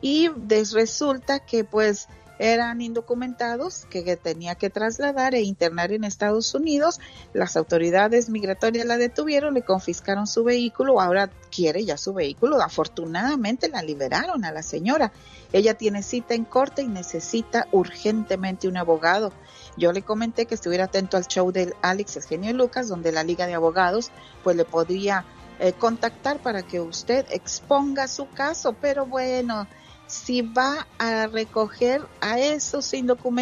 [0.01, 0.30] y
[0.69, 2.07] resulta que pues
[2.42, 7.00] eran indocumentados que tenía que trasladar e internar en Estados Unidos.
[7.34, 12.60] Las autoridades migratorias la detuvieron, le confiscaron su vehículo, ahora quiere ya su vehículo.
[12.60, 15.12] Afortunadamente la liberaron a la señora.
[15.54, 19.32] Ella tiene cita en corte y necesita urgentemente un abogado.
[19.78, 23.46] Yo le comenté que estuviera atento al show del Alex Eugenio Lucas, donde la Liga
[23.46, 24.10] de Abogados
[24.44, 25.26] pues le podría
[25.60, 29.68] eh, contactar para que usted exponga su caso, pero bueno,
[30.12, 32.91] si va a recoger a esos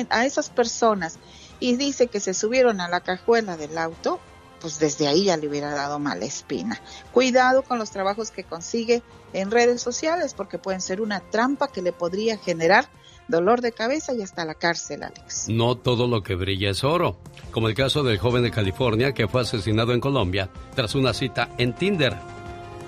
[0.10, 1.18] a esas personas
[1.60, 4.20] y dice que se subieron a la cajuela del auto,
[4.62, 6.80] pues desde ahí ya le hubiera dado mala espina.
[7.12, 9.02] Cuidado con los trabajos que consigue
[9.34, 12.90] en redes sociales porque pueden ser una trampa que le podría generar
[13.28, 15.50] dolor de cabeza y hasta la cárcel, Alex.
[15.50, 17.18] No todo lo que brilla es oro,
[17.52, 21.50] como el caso del joven de California que fue asesinado en Colombia tras una cita
[21.58, 22.39] en Tinder.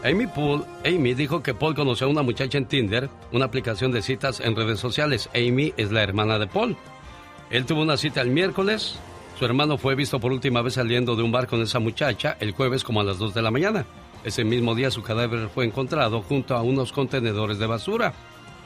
[0.03, 4.01] Amy Poole, Amy dijo que Paul conoció a una muchacha en Tinder, una aplicación de
[4.01, 5.29] citas en redes sociales.
[5.35, 6.75] Amy es la hermana de Paul.
[7.51, 8.95] Él tuvo una cita el miércoles.
[9.37, 12.53] Su hermano fue visto por última vez saliendo de un bar con esa muchacha el
[12.53, 13.85] jueves como a las 2 de la mañana.
[14.23, 18.13] Ese mismo día su cadáver fue encontrado junto a unos contenedores de basura.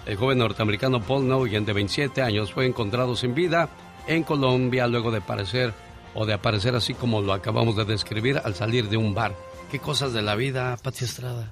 [0.06, 3.68] El joven norteamericano Paul Nogan, de 27 años, fue encontrado sin vida
[4.08, 5.74] en Colombia luego de aparecer
[6.14, 9.34] o de aparecer así como lo acabamos de describir al salir de un bar.
[9.76, 11.52] Qué cosas de la vida, Pati Estrada.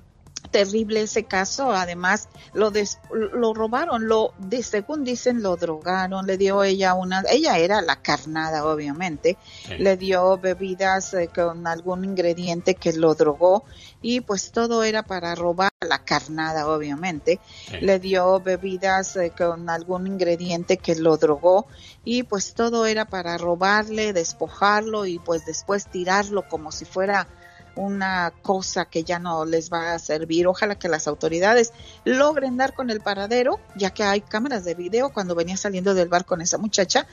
[0.49, 2.71] Terrible ese caso, además lo
[3.11, 8.01] lo robaron, lo de, según dicen lo drogaron, le dio ella una, ella era la
[8.01, 9.37] carnada obviamente,
[9.77, 13.65] le dio bebidas eh, con algún ingrediente que lo drogó
[14.01, 17.41] y pues todo era para robar la carnada obviamente,
[17.81, 21.67] le dio bebidas eh, con algún ingrediente que lo drogó
[22.05, 27.27] y pues todo era para robarle, despojarlo y pues después tirarlo como si fuera
[27.75, 30.47] una cosa que ya no les va a servir.
[30.47, 35.11] Ojalá que las autoridades logren dar con el paradero, ya que hay cámaras de video
[35.11, 37.07] cuando venía saliendo del bar con esa muchacha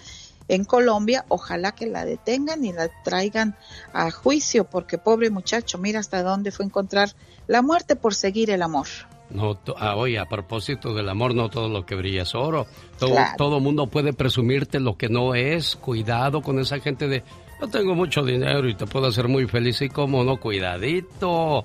[0.49, 1.25] en Colombia.
[1.29, 3.57] Ojalá que la detengan y la traigan
[3.93, 7.11] a juicio, porque pobre muchacho, mira hasta dónde fue encontrar
[7.47, 8.87] la muerte por seguir el amor.
[9.31, 12.67] No, ah, oye, a propósito del amor, no todo lo que brilla es oro.
[12.99, 15.77] Todo, todo mundo puede presumirte lo que no es.
[15.77, 17.23] Cuidado con esa gente de,
[17.61, 21.65] yo tengo mucho dinero y te puedo hacer muy feliz y como no, cuidadito.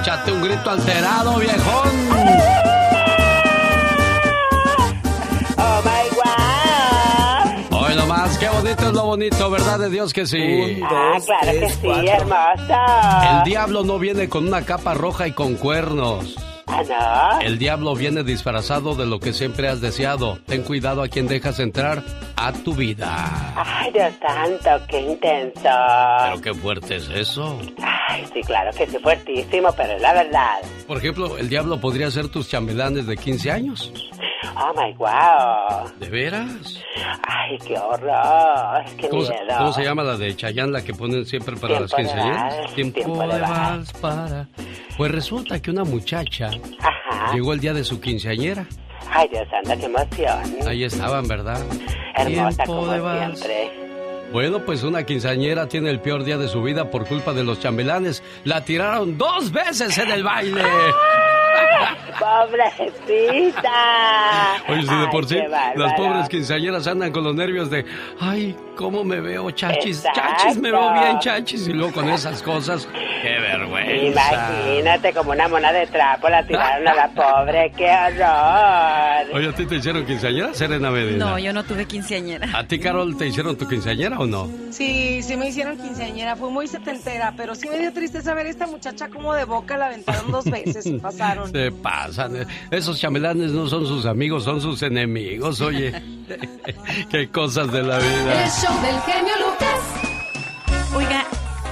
[0.00, 2.75] Échate un grito alterado, viejón.
[8.66, 10.38] Bonito es lo bonito, ¿verdad de Dios que sí?
[10.38, 12.12] Un, dos, Ah, claro que tres, sí, cuatro.
[12.12, 13.38] hermosa.
[13.38, 16.34] El diablo no viene con una capa roja y con cuernos.
[17.42, 20.38] El diablo viene disfrazado de lo que siempre has deseado.
[20.46, 22.02] Ten cuidado a quien dejas entrar
[22.36, 23.54] a tu vida.
[23.56, 25.60] Ay, Dios santo, qué intenso.
[25.62, 27.58] Pero qué fuerte es eso.
[27.82, 30.58] Ay, sí, claro que sí, fuertísimo, pero es la verdad.
[30.86, 33.92] Por ejemplo, el diablo podría ser tus chambelanes de 15 años.
[34.58, 35.90] Oh my wow.
[35.98, 36.80] ¿De veras?
[37.26, 38.84] Ay, qué horror.
[38.96, 39.58] Qué ¿Cómo, se, miedo.
[39.58, 42.56] cómo se llama la de Chayanne, la que ponen siempre para las Tiempo de quinceañeras?
[42.56, 44.48] vals, Tiempo, de vals para...
[44.96, 46.50] Pues resulta que una muchacha
[46.80, 47.32] Ajá.
[47.34, 48.66] llegó el día de su quinceañera.
[49.10, 49.46] Ay, Dios
[49.78, 50.68] qué emoción.
[50.68, 51.60] Ahí estaban, ¿verdad?
[52.16, 53.70] Hermosa como siempre.
[54.32, 57.60] Bueno, pues una quinceañera tiene el peor día de su vida por culpa de los
[57.60, 58.22] chambelanes.
[58.44, 60.62] La tiraron dos veces en el baile.
[62.18, 63.72] Pobrecita.
[64.68, 65.38] Oye, si de por sí,
[65.76, 67.84] las pobres quinceañeras andan con los nervios de,
[68.20, 69.98] ay, ¿cómo me veo, chachis?
[69.98, 70.20] Exacto.
[70.20, 71.68] Chachis, me veo bien, chachis.
[71.68, 72.88] Y luego con esas cosas,
[73.22, 74.56] qué vergüenza.
[74.66, 79.34] Imagínate como una mona de trapo la tiraron a la pobre, qué horror.
[79.34, 81.24] Oye, ¿a ti te hicieron quinceañera, Serena Medina?
[81.24, 82.48] No, yo no tuve quinceañera.
[82.54, 84.48] ¿A ti, Carol, te hicieron tu quinceañera o no?
[84.70, 88.50] Sí, sí me hicieron quinceañera, fue muy setentera, pero sí me dio tristeza ver a
[88.50, 91.45] esta muchacha como de boca la aventaron dos veces, se pasaron.
[91.52, 92.46] Se pasan.
[92.70, 95.92] Esos chambelanes no son sus amigos, son sus enemigos, oye.
[97.10, 98.44] qué cosas de la vida.
[98.44, 100.94] El show del genio Lucas.
[100.94, 101.26] Oiga,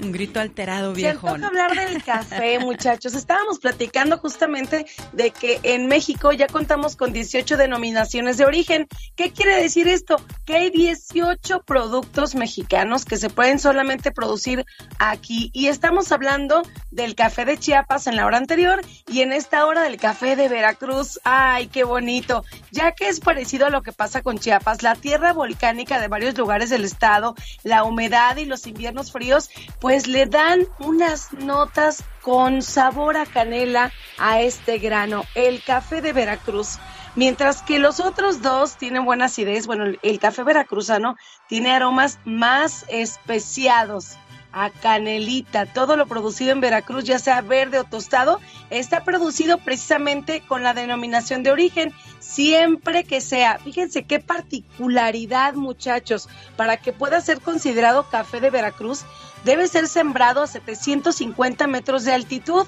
[0.00, 1.44] Un grito alterado, Se antoja viejón.
[1.44, 3.12] hablar del café, muchachos.
[3.12, 8.88] Estábamos platicando justamente de que en México ya contamos con 18 denominaciones de origen.
[9.14, 10.16] ¿Qué quiere decir esto?
[10.46, 14.64] Que hay 18 productos mexicanos que se pueden solamente producir
[14.98, 15.50] aquí.
[15.52, 19.82] Y estamos hablando del café de Chiapas en la hora anterior y en esta hora
[19.82, 21.20] del café de Veracruz.
[21.22, 22.46] ¡Ay, qué bonito!
[22.70, 26.38] Ya que es parecido a lo que pasa con Chiapas, la tierra volcánica de varios
[26.38, 27.34] lugares del estado,
[27.64, 29.50] la humedad y los inviernos fríos,
[29.80, 36.14] pues le dan unas notas con sabor a canela a este grano, el café de
[36.14, 36.78] Veracruz.
[37.14, 42.86] Mientras que los otros dos tienen buena acidez, bueno, el- café veracruzano tiene aromas más
[42.88, 44.16] especiados
[44.52, 45.66] a canelita.
[45.66, 48.40] Todo lo producido en Veracruz, ya sea verde o tostado,
[48.70, 53.58] está producido precisamente con la denominación de origen, siempre que sea.
[53.58, 59.04] Fíjense qué particularidad, muchachos, para que pueda ser considerado café de Veracruz,
[59.44, 62.66] debe ser sembrado a 750 metros de altitud.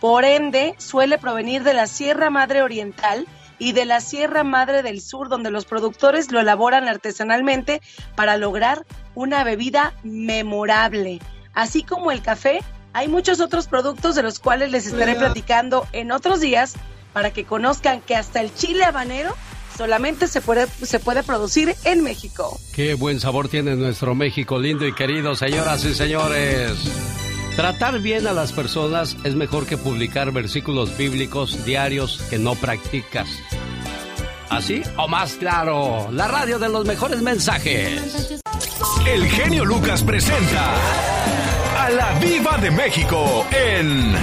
[0.00, 3.26] Por ende, suele provenir de la Sierra Madre Oriental
[3.58, 7.82] y de la Sierra Madre del Sur, donde los productores lo elaboran artesanalmente
[8.14, 11.20] para lograr una bebida memorable.
[11.54, 12.60] Así como el café,
[12.92, 16.74] hay muchos otros productos de los cuales les estaré platicando en otros días
[17.12, 19.34] para que conozcan que hasta el chile habanero
[19.76, 22.58] solamente se puede, se puede producir en México.
[22.74, 27.27] Qué buen sabor tiene nuestro México lindo y querido, señoras y señores.
[27.58, 33.28] Tratar bien a las personas es mejor que publicar versículos bíblicos diarios que no practicas.
[34.48, 36.08] ¿Así o más claro?
[36.12, 38.40] La radio de los mejores mensajes.
[39.08, 40.72] El genio Lucas presenta
[41.76, 44.14] a la Viva de México en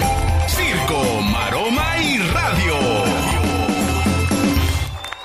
[0.48, 2.76] Circo, Maroma y Radio.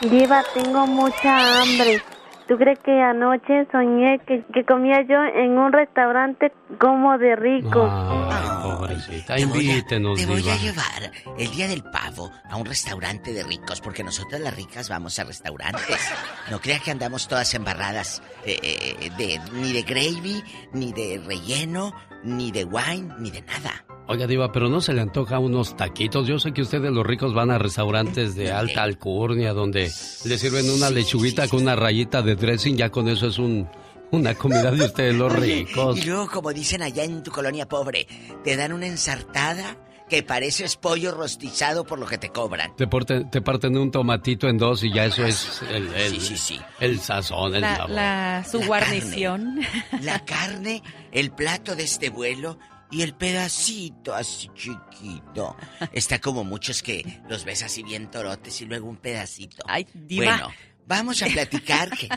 [0.01, 2.03] Diva, tengo mucha hambre.
[2.51, 7.89] ¿Tú crees que anoche soñé que, que comía yo en un restaurante como de rico?
[7.89, 10.55] Ay, pobrecita, invítenos, Te voy diva.
[10.55, 14.89] a llevar el día del pavo a un restaurante de ricos, porque nosotras las ricas
[14.89, 16.13] vamos a restaurantes.
[16.51, 18.59] No creas que andamos todas embarradas eh,
[19.01, 20.43] eh, de, ni de gravy,
[20.73, 21.95] ni de relleno,
[22.25, 23.85] ni de wine, ni de nada.
[24.13, 26.27] Oiga, Diva, pero no se le antoja unos taquitos.
[26.27, 29.83] Yo sé que ustedes los ricos van a restaurantes de alta alcurnia donde
[30.25, 32.77] le sirven una lechuguita con una rayita de dressing.
[32.77, 33.69] Ya con eso es un,
[34.11, 35.97] una comida de ustedes los ricos.
[35.99, 38.09] Y luego, como dicen allá en tu colonia pobre,
[38.43, 39.77] te dan una ensartada
[40.09, 42.75] que pareces pollo rostizado por lo que te cobran.
[42.75, 46.21] Te, porte- te parten un tomatito en dos y ya eso es el, el, Sí,
[46.21, 46.61] sí, sí.
[46.81, 47.91] el sazón, el La, sabor.
[47.95, 49.61] la- su La guarnición.
[50.03, 50.83] La carne,
[51.13, 52.59] el plato de este vuelo
[52.91, 55.57] y el pedacito así chiquito.
[55.93, 59.65] Está como muchos que los ves así bien torotes y luego un pedacito.
[59.67, 60.25] Ay, diva.
[60.25, 60.49] Bueno,
[60.87, 62.09] vamos a platicar, que-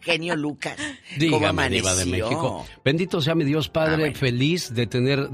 [0.00, 0.76] genio Lucas.
[0.76, 1.82] ¿Cómo Dígame, amaneció?
[1.82, 2.66] Diva de México.
[2.84, 5.28] Bendito sea mi Dios Padre, feliz de tener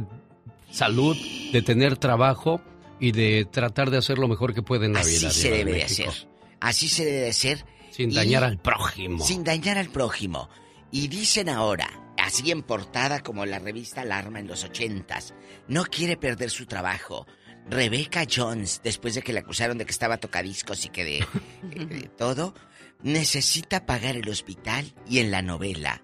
[0.70, 1.16] salud,
[1.52, 2.60] de tener trabajo
[3.00, 5.30] y de tratar de hacer lo mejor que puede en la Así vida.
[5.30, 6.28] se Diva de debe de hacer.
[6.60, 7.64] Así se debe de hacer.
[7.90, 9.24] Sin Y- dañar al prójimo.
[9.24, 10.48] Sin dañar al prójimo.
[10.92, 11.88] Y dicen ahora,
[12.30, 15.34] así en portada como la revista Alarma en los ochentas,
[15.68, 17.26] no quiere perder su trabajo.
[17.68, 21.18] Rebecca Jones, después de que le acusaron de que estaba tocadiscos y que de,
[21.72, 22.54] eh, de todo,
[23.02, 26.02] necesita pagar el hospital y en la novela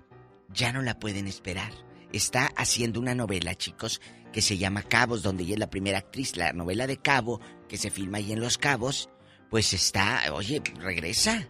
[0.49, 1.73] ya no la pueden esperar.
[2.13, 4.01] Está haciendo una novela, chicos,
[4.33, 6.37] que se llama Cabos, donde ella es la primera actriz.
[6.37, 9.09] La novela de Cabo, que se filma ahí en Los Cabos,
[9.51, 11.49] pues está, oye, regresa.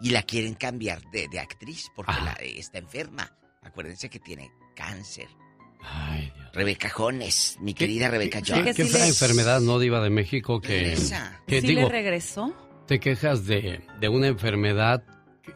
[0.00, 3.34] Y la quieren cambiar de, de actriz porque la- está enferma.
[3.68, 5.28] Acuérdense que tiene cáncer.
[6.52, 8.76] Rebeca Jones, mi querida Rebeca ¿Qué, Jones.
[8.76, 10.60] qué fea enfermedad, no, Diva de México?
[10.60, 10.96] Que,
[11.46, 12.52] que ¿Sí digo, le regresó?
[12.86, 15.04] te quejas de, de una enfermedad
[15.44, 15.52] que,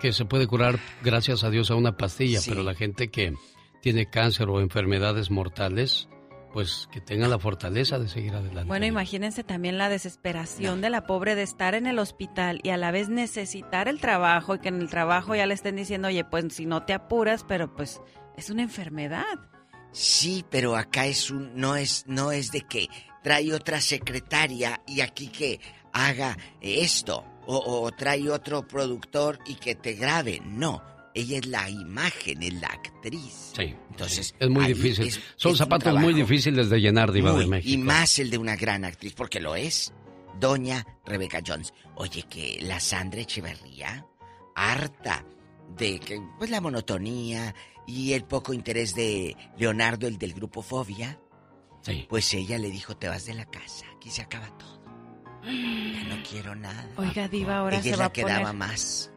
[0.00, 2.50] que se puede curar gracias a Dios a una pastilla, Sí.
[2.50, 3.34] pero la gente que
[3.82, 6.08] tiene cáncer o enfermedades mortales,
[6.52, 8.68] pues que tenga la fortaleza de seguir adelante.
[8.68, 12.76] Bueno, imagínense también la desesperación de la pobre de estar en el hospital y a
[12.76, 16.24] la vez necesitar el trabajo y que en el trabajo ya le estén diciendo, oye,
[16.24, 18.00] pues si no te apuras, pero pues
[18.36, 19.38] es una enfermedad.
[19.92, 22.88] Sí, pero acá es un no es no es de que
[23.22, 25.60] trae otra secretaria y aquí que
[25.92, 30.40] haga esto o, o trae otro productor y que te grabe.
[30.44, 30.82] No,
[31.14, 33.52] ella es la imagen, es la actriz.
[33.56, 33.74] Sí.
[33.90, 35.06] Entonces Es muy difícil.
[35.08, 37.72] es- Son es zapatos muy difíciles de llenar, Diva muy, de México.
[37.74, 39.92] Y más el de una gran actriz, porque lo es.
[40.40, 41.74] Doña Rebeca Jones.
[41.96, 44.06] Oye, que la Sandra Echeverría,
[44.54, 45.24] harta
[45.76, 47.54] de que, pues la monotonía
[47.86, 51.18] y el poco interés de Leonardo, el del grupo Fobia,
[51.82, 52.06] Sí.
[52.08, 54.80] pues ella le dijo, te vas de la casa, aquí se acaba todo.
[55.44, 56.88] Ya no quiero nada.
[56.96, 58.36] Oiga, Diva, ahora ella se es va la a que poner...
[58.38, 59.11] daba más.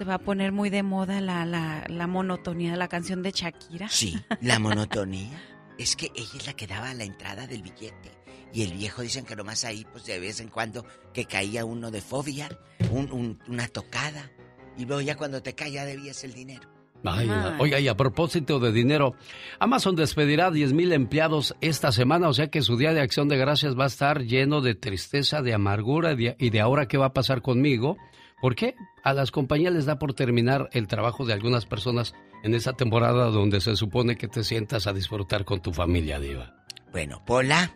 [0.00, 3.32] Se va a poner muy de moda la, la, la monotonía de la canción de
[3.32, 3.86] Shakira.
[3.90, 5.38] Sí, la monotonía.
[5.76, 8.10] Es que ella es la que daba la entrada del billete.
[8.54, 11.90] Y el viejo dicen que nomás ahí, pues de vez en cuando, que caía uno
[11.90, 12.48] de fobia,
[12.90, 14.30] un- un- una tocada.
[14.78, 16.66] Y luego ya cuando te cae ya debías el dinero.
[17.04, 17.56] Ay, Ay.
[17.58, 19.14] Oiga, y a propósito de dinero,
[19.58, 23.28] Amazon despedirá a 10 mil empleados esta semana, o sea que su día de acción
[23.28, 26.96] de gracias va a estar lleno de tristeza, de amargura de- y de ahora qué
[26.96, 27.98] va a pasar conmigo.
[28.40, 28.74] ¿Por qué?
[29.04, 33.26] A las compañías les da por terminar el trabajo de algunas personas en esa temporada
[33.26, 36.54] donde se supone que te sientas a disfrutar con tu familia, Diva.
[36.92, 37.70] Bueno, Pola,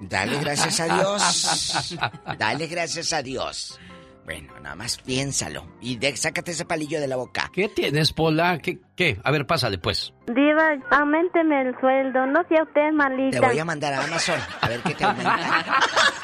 [0.00, 1.98] dale gracias a Dios.
[2.38, 3.78] Dale gracias a Dios.
[4.24, 5.66] Bueno, nada más piénsalo.
[5.80, 7.50] Y de- sácate ese palillo de la boca.
[7.52, 8.58] ¿Qué tienes, Pola?
[8.58, 8.78] ¿Qué?
[8.94, 9.18] qué?
[9.24, 10.12] A ver, pásale, pues.
[10.28, 13.40] Diva, aumenteme el sueldo, no sea usted malita.
[13.40, 15.38] Te voy a mandar a Amazon a ver qué te aumenta.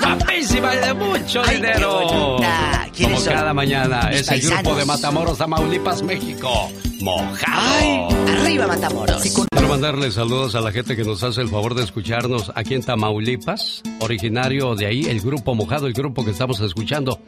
[0.00, 2.00] ¡Guapísima y de mucho dinero!
[2.08, 2.88] bonita!
[2.94, 3.34] ¿Quiénes Como son?
[3.34, 6.70] cada mañana, es el grupo de Matamoros, Tamaulipas, México.
[7.00, 8.08] ¡Mojado!
[8.40, 9.22] ¡Arriba, Matamoros!
[9.50, 12.82] Quiero mandarle saludos a la gente que nos hace el favor de escucharnos aquí en
[12.82, 17.20] Tamaulipas, originario de ahí, el grupo Mojado, el grupo que estamos escuchando.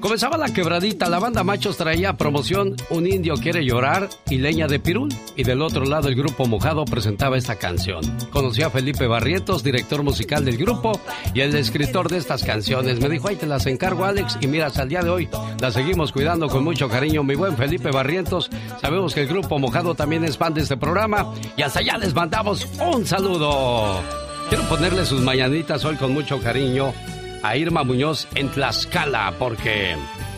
[0.00, 4.78] Comenzaba la quebradita, la banda Machos traía promoción Un indio quiere llorar y leña de
[4.78, 5.08] pirul.
[5.34, 8.00] Y del otro lado el grupo Mojado presentaba esta canción.
[8.30, 11.00] Conocí a Felipe Barrientos, director musical del grupo
[11.34, 13.00] y el escritor de estas canciones.
[13.00, 15.28] Me dijo, ahí te las encargo Alex y mira, hasta el día de hoy
[15.60, 17.24] las seguimos cuidando con mucho cariño.
[17.24, 21.34] Mi buen Felipe Barrientos, sabemos que el grupo Mojado también es fan de este programa
[21.56, 24.00] y hasta allá les mandamos un saludo.
[24.48, 26.94] Quiero ponerle sus mañanitas hoy con mucho cariño
[27.42, 29.96] a Irma Muñoz en Tlaxcala, porque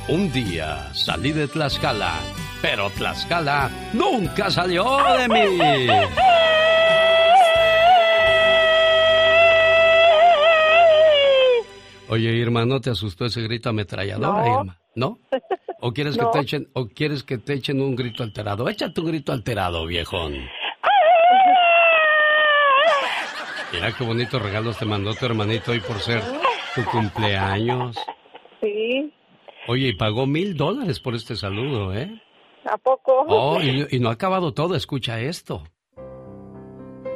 [0.08, 2.14] un día salí de Tlaxcala,
[2.62, 4.84] pero Tlaxcala nunca salió
[5.18, 5.58] de mí.
[12.08, 14.58] Oye, Irma, ¿no te asustó ese grito ametralladora, No.
[14.60, 14.76] Irma?
[14.96, 15.18] ¿No?
[15.80, 16.30] ¿O quieres No.
[16.32, 18.68] que te echen o quieres que te echen un grito alterado?
[18.68, 20.34] Échate un grito alterado, viejón.
[23.72, 26.20] Mira qué bonitos regalos te mandó tu hermanito hoy por ser
[26.74, 27.96] tu cumpleaños.
[28.60, 29.12] Sí,
[29.68, 32.20] Oye, y pagó mil dólares por este saludo, ¿eh?
[32.64, 33.24] ¿a poco?
[33.28, 35.64] Oh, y, y no ha acabado todo, escucha esto.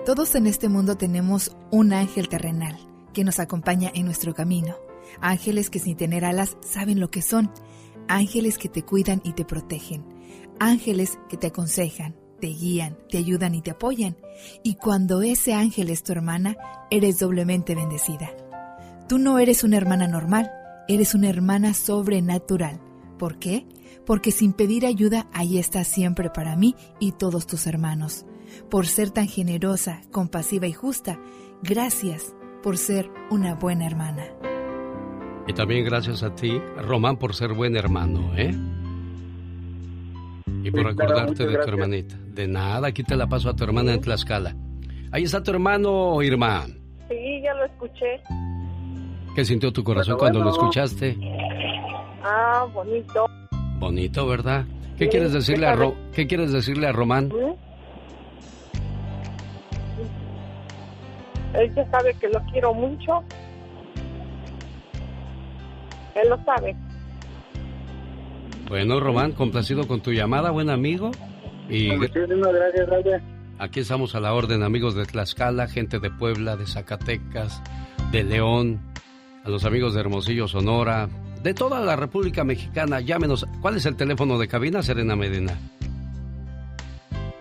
[0.07, 2.77] Todos en este mundo tenemos un ángel terrenal
[3.13, 4.77] que nos acompaña en nuestro camino.
[5.21, 7.51] Ángeles que sin tener alas saben lo que son.
[8.09, 10.05] Ángeles que te cuidan y te protegen.
[10.61, 14.17] Ángeles que te aconsejan, te guían, te ayudan y te apoyan.
[14.63, 16.57] Y cuando ese ángel es tu hermana,
[16.91, 18.31] eres doblemente bendecida.
[19.09, 20.51] Tú no eres una hermana normal,
[20.89, 22.81] eres una hermana sobrenatural.
[23.19, 23.67] ¿Por qué?
[24.07, 28.25] Porque sin pedir ayuda, ahí estás siempre para mí y todos tus hermanos.
[28.71, 31.19] Por ser tan generosa, compasiva y justa,
[31.63, 34.25] gracias por ser una buena hermana.
[35.47, 38.55] Y también gracias a ti, Román, por ser buen hermano, ¿eh?
[40.63, 42.17] Y por acordarte de tu hermanita.
[42.33, 44.57] De nada, aquí te la paso a tu hermana en Tlaxcala.
[45.13, 46.67] Ahí está tu hermano, Irma.
[47.11, 48.23] Sí, ya lo escuché.
[49.35, 51.17] ¿Qué sintió tu corazón cuando lo escuchaste?
[52.23, 53.27] Ah, bonito.
[53.79, 54.65] Bonito, ¿verdad?
[54.97, 57.31] ¿Qué quieres decirle a Ro ¿Qué quieres decirle a Román?
[61.55, 63.23] Él ya sabe que lo quiero mucho.
[66.15, 66.77] Él lo sabe.
[68.69, 71.11] Bueno, Román, complacido con tu llamada, buen amigo.
[71.69, 73.25] Y Muchísimas gracias, Albert.
[73.59, 77.63] aquí estamos a la orden, amigos de Tlaxcala, gente de Puebla, de Zacatecas,
[78.11, 78.81] de León,
[79.45, 81.09] a los amigos de Hermosillo, Sonora,
[81.43, 83.01] de toda la República Mexicana.
[83.01, 83.47] Llámenos.
[83.61, 85.57] ¿Cuál es el teléfono de cabina, Serena Medina?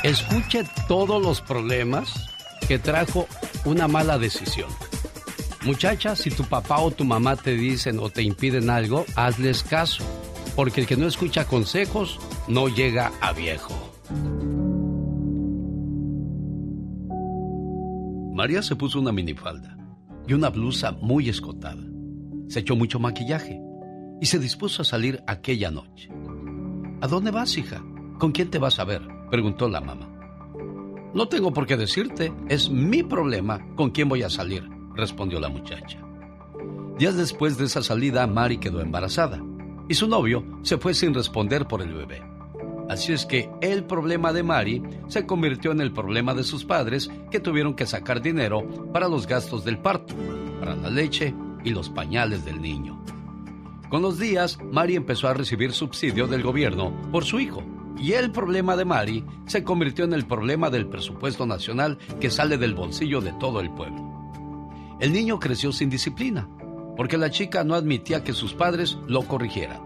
[0.02, 2.30] Escuche todos los problemas
[2.66, 3.26] que trajo
[3.66, 4.70] una mala decisión.
[5.62, 10.02] Muchacha, si tu papá o tu mamá te dicen o te impiden algo, hazles caso,
[10.56, 13.74] porque el que no escucha consejos no llega a viejo.
[18.32, 19.76] María se puso una minifalda
[20.26, 21.84] y una blusa muy escotada.
[22.48, 23.60] Se echó mucho maquillaje
[24.18, 26.08] y se dispuso a salir aquella noche.
[27.02, 27.84] ¿A dónde vas, hija?
[28.18, 29.19] ¿Con quién te vas a ver?
[29.30, 30.08] Preguntó la mamá.
[31.14, 35.48] No tengo por qué decirte, es mi problema con quién voy a salir, respondió la
[35.48, 35.98] muchacha.
[36.98, 39.42] Días después de esa salida, Mari quedó embarazada
[39.88, 42.22] y su novio se fue sin responder por el bebé.
[42.88, 47.10] Así es que el problema de Mari se convirtió en el problema de sus padres
[47.30, 50.14] que tuvieron que sacar dinero para los gastos del parto,
[50.58, 53.00] para la leche y los pañales del niño.
[53.88, 57.64] Con los días, Mari empezó a recibir subsidio del gobierno por su hijo.
[58.00, 62.56] Y el problema de Mari se convirtió en el problema del presupuesto nacional que sale
[62.56, 64.10] del bolsillo de todo el pueblo.
[65.00, 66.48] El niño creció sin disciplina,
[66.96, 69.80] porque la chica no admitía que sus padres lo corrigieran.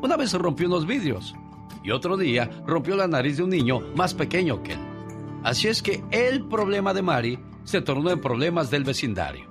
[0.00, 1.34] Una vez rompió unos vidrios
[1.82, 4.80] y otro día rompió la nariz de un niño más pequeño que él.
[5.42, 9.46] Así es que el problema de Mari se tornó en problemas del vecindario.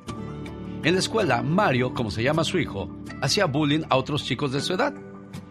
[0.84, 2.90] En la escuela, Mario, como se llama su hijo,
[3.22, 4.94] hacía bullying a otros chicos de su edad.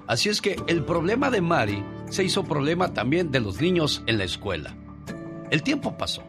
[0.09, 4.17] Así es que el problema de Mari se hizo problema también de los niños en
[4.17, 4.75] la escuela.
[5.51, 6.23] El tiempo pasó.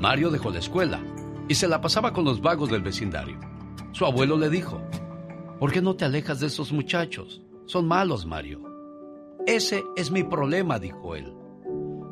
[0.00, 1.02] Mario dejó la escuela
[1.48, 3.36] y se la pasaba con los vagos del vecindario.
[3.90, 4.80] Su abuelo le dijo,
[5.58, 7.42] ¿por qué no te alejas de esos muchachos?
[7.66, 8.62] Son malos, Mario.
[9.48, 11.34] Ese es mi problema, dijo él.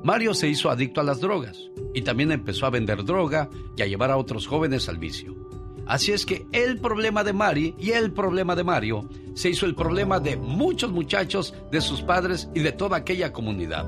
[0.03, 3.87] Mario se hizo adicto a las drogas y también empezó a vender droga y a
[3.87, 5.46] llevar a otros jóvenes al vicio.
[5.87, 9.75] Así es que el problema de Mari y el problema de Mario se hizo el
[9.75, 13.87] problema de muchos muchachos, de sus padres y de toda aquella comunidad.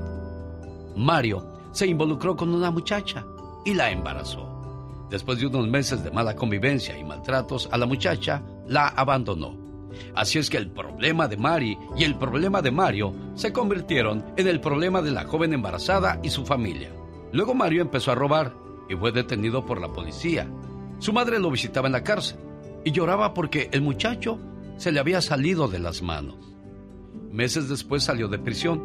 [0.95, 3.25] Mario se involucró con una muchacha
[3.65, 4.47] y la embarazó.
[5.09, 9.57] Después de unos meses de mala convivencia y maltratos a la muchacha, la abandonó.
[10.15, 14.47] Así es que el problema de Mari y el problema de Mario se convirtieron en
[14.47, 16.91] el problema de la joven embarazada y su familia.
[17.33, 18.53] Luego Mario empezó a robar
[18.87, 20.47] y fue detenido por la policía.
[20.99, 22.37] Su madre lo visitaba en la cárcel
[22.83, 24.37] y lloraba porque el muchacho
[24.77, 26.35] se le había salido de las manos.
[27.31, 28.83] Meses después salió de prisión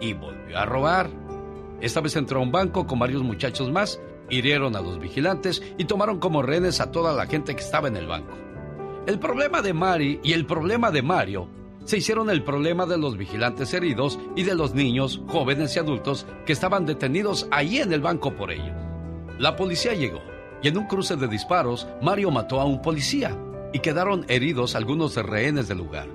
[0.00, 1.10] y volvió a robar.
[1.80, 4.00] Esta vez entró a un banco con varios muchachos más,
[4.30, 7.96] hirieron a los vigilantes y tomaron como rehenes a toda la gente que estaba en
[7.96, 8.32] el banco.
[9.06, 11.48] El problema de Mari y el problema de Mario
[11.84, 16.26] se hicieron el problema de los vigilantes heridos y de los niños, jóvenes y adultos
[16.44, 18.74] que estaban detenidos ahí en el banco por ellos.
[19.38, 20.35] La policía llegó
[20.66, 23.36] en un cruce de disparos Mario mató a un policía
[23.72, 26.08] y quedaron heridos algunos rehenes del lugar.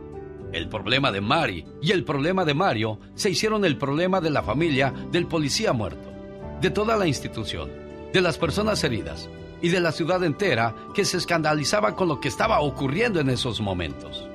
[0.51, 4.43] El problema de Mari y el problema de Mario se hicieron el problema de la
[4.43, 6.11] familia del policía muerto,
[6.59, 7.71] de toda la institución,
[8.11, 9.29] de las personas heridas
[9.61, 13.61] y de la ciudad entera que se escandalizaba con lo que estaba ocurriendo en esos
[13.61, 14.27] momentos.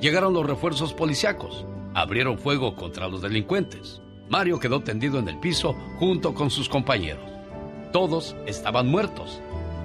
[0.00, 1.64] Llegaron los refuerzos policíacos,
[1.94, 4.00] abrieron fuego contra los delincuentes.
[4.28, 7.30] Mario quedó tendido en el piso junto con sus compañeros.
[7.92, 9.40] Todos estaban muertos.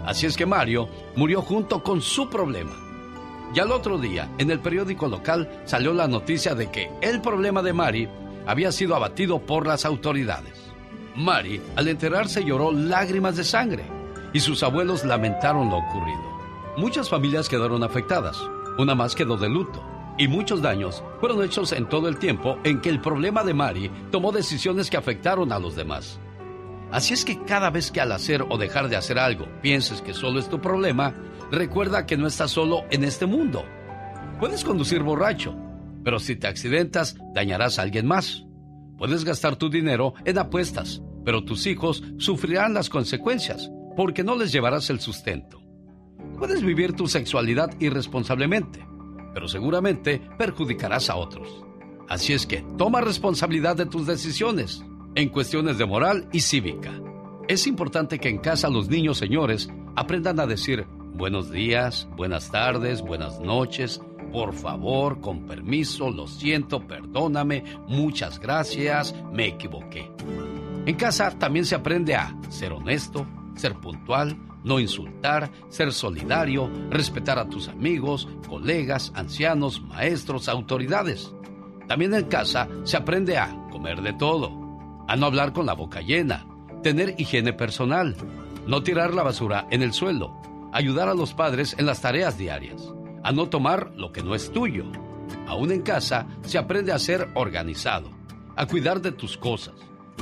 [0.07, 2.71] Así es que Mario murió junto con su problema.
[3.53, 7.61] Y al otro día, en el periódico local salió la noticia de que el problema
[7.61, 8.07] de Mari
[8.45, 10.71] había sido abatido por las autoridades.
[11.13, 13.83] Mari, al enterarse, lloró lágrimas de sangre
[14.31, 16.37] y sus abuelos lamentaron lo ocurrido.
[16.77, 18.37] Muchas familias quedaron afectadas,
[18.77, 19.83] una más quedó de luto
[20.17, 23.91] y muchos daños fueron hechos en todo el tiempo en que el problema de Mari
[24.09, 26.17] tomó decisiones que afectaron a los demás.
[26.91, 30.13] Así es que cada vez que al hacer o dejar de hacer algo pienses que
[30.13, 31.13] solo es tu problema,
[31.51, 33.65] recuerda que no estás solo en este mundo.
[34.39, 35.55] Puedes conducir borracho,
[36.03, 38.45] pero si te accidentas dañarás a alguien más.
[38.97, 44.51] Puedes gastar tu dinero en apuestas, pero tus hijos sufrirán las consecuencias porque no les
[44.51, 45.61] llevarás el sustento.
[46.37, 48.87] Puedes vivir tu sexualidad irresponsablemente,
[49.33, 51.65] pero seguramente perjudicarás a otros.
[52.07, 54.83] Así es que toma responsabilidad de tus decisiones
[55.17, 56.91] en cuestiones de moral y cívica.
[57.47, 60.85] Es importante que en casa los niños señores aprendan a decir
[61.15, 63.99] buenos días, buenas tardes, buenas noches,
[64.31, 70.11] por favor, con permiso, lo siento, perdóname, muchas gracias, me equivoqué.
[70.85, 73.25] En casa también se aprende a ser honesto,
[73.55, 81.33] ser puntual, no insultar, ser solidario, respetar a tus amigos, colegas, ancianos, maestros, autoridades.
[81.87, 84.66] También en casa se aprende a comer de todo,
[85.07, 86.45] a no hablar con la boca llena,
[86.83, 88.15] tener higiene personal,
[88.65, 90.39] no tirar la basura en el suelo,
[90.73, 92.93] ayudar a los padres en las tareas diarias,
[93.23, 94.85] a no tomar lo que no es tuyo.
[95.47, 98.11] Aún en casa se aprende a ser organizado,
[98.55, 99.75] a cuidar de tus cosas,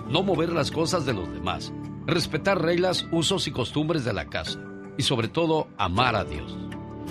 [0.10, 1.74] no mover las cosas de los demás,
[2.06, 4.60] respetar reglas, usos y costumbres de la casa
[4.98, 6.58] y sobre todo amar a Dios.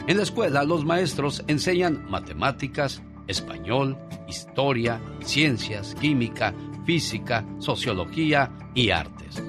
[0.06, 3.98] En la escuela los maestros enseñan matemáticas, español,
[4.28, 6.54] historia, ciencias, química,
[6.84, 9.42] física, sociología y artes.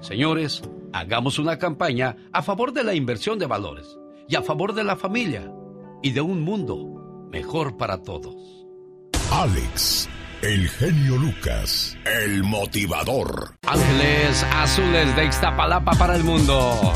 [0.00, 0.62] Señores,
[0.92, 4.96] hagamos una campaña a favor de la inversión de valores y a favor de la
[4.96, 5.52] familia
[6.02, 8.36] y de un mundo mejor para todos.
[9.30, 10.08] Alex
[10.42, 13.56] el genio Lucas, el motivador.
[13.66, 16.94] Ángeles azules de Ixtapalapa para el mundo.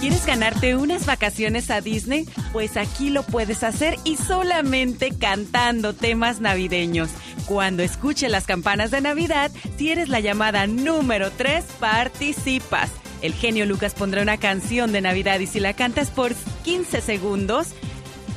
[0.00, 2.24] ¿Quieres ganarte unas vacaciones a Disney?
[2.52, 7.10] Pues aquí lo puedes hacer y solamente cantando temas navideños.
[7.46, 12.90] Cuando escuche las campanas de Navidad, si eres la llamada número 3, participas.
[13.22, 17.68] El genio Lucas pondrá una canción de Navidad y si la cantas por 15 segundos,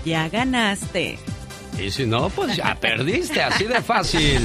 [0.03, 1.19] ya ganaste.
[1.79, 4.41] Y si no, pues ya perdiste, así de fácil.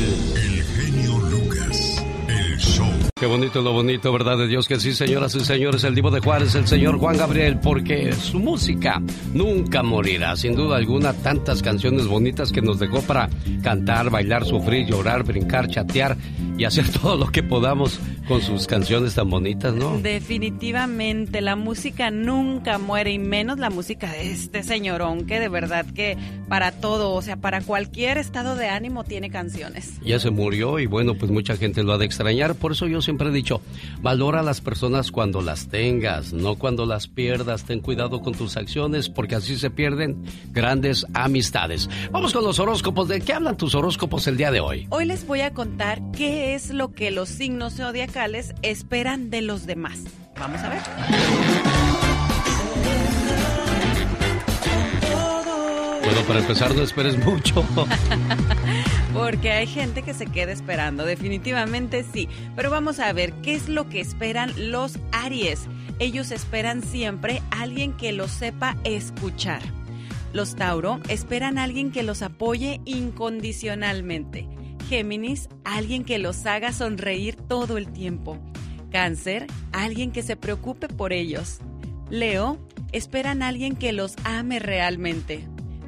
[3.19, 4.37] Qué bonito lo bonito, ¿verdad?
[4.37, 7.59] De Dios que sí, señoras y señores, el Divo de Juárez, el señor Juan Gabriel,
[7.59, 9.01] porque su música
[9.33, 10.37] nunca morirá.
[10.37, 13.31] Sin duda alguna, tantas canciones bonitas que nos dejó para
[13.63, 16.15] cantar, bailar, sufrir, llorar, brincar, chatear
[16.59, 17.99] y hacer todo lo que podamos
[18.29, 19.99] con sus canciones tan bonitas, ¿no?
[19.99, 25.87] Definitivamente, la música nunca muere y menos la música de este señorón que de verdad
[25.87, 26.19] que
[26.49, 30.01] para todo, o sea, para cualquier estado de ánimo tiene canciones.
[30.03, 33.01] Ya se murió y bueno, pues mucha gente lo ha de extrañar, por eso yo
[33.07, 33.63] siempre he dicho,
[34.03, 38.57] valora a las personas cuando las tengas, no cuando las pierdas, ten cuidado con tus
[38.57, 41.89] acciones porque así se pierden grandes amistades.
[42.11, 44.89] Vamos con los horóscopos, ¿de qué hablan tus horóscopos el día de hoy?
[44.91, 49.67] Hoy les voy a contar qué es lo que los signos zodiacales esperan de los
[49.67, 50.01] demás.
[50.39, 50.81] Vamos a ver.
[56.05, 57.65] Bueno, para empezar no esperes mucho.
[59.17, 62.29] Porque hay gente que se queda esperando, definitivamente sí.
[62.55, 65.67] Pero vamos a ver qué es lo que esperan los Aries.
[65.99, 69.63] Ellos esperan siempre alguien que los sepa escuchar.
[70.35, 74.47] Los Tauro esperan a alguien que los apoye incondicionalmente.
[74.87, 78.39] Géminis, alguien que los haga sonreír todo el tiempo.
[78.91, 81.61] Cáncer, alguien que se preocupe por ellos.
[82.11, 82.59] Leo,
[82.93, 85.47] esperan a alguien que los ame realmente.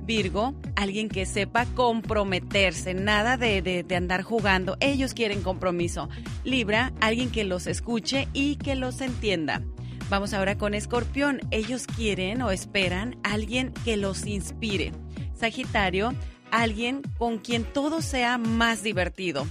[0.09, 6.09] Virgo, alguien que sepa comprometerse, nada de, de, de, andar jugando, ellos quieren compromiso.
[6.45, 9.63] Libra, alguien que los escuche y que los entienda.
[10.09, 14.93] Vamos ahora con Escorpión, ellos quieren o esperan alguien que los inspire.
[15.35, 16.15] Sagitario,
[16.51, 19.47] alguien con quien todo sea más divertido.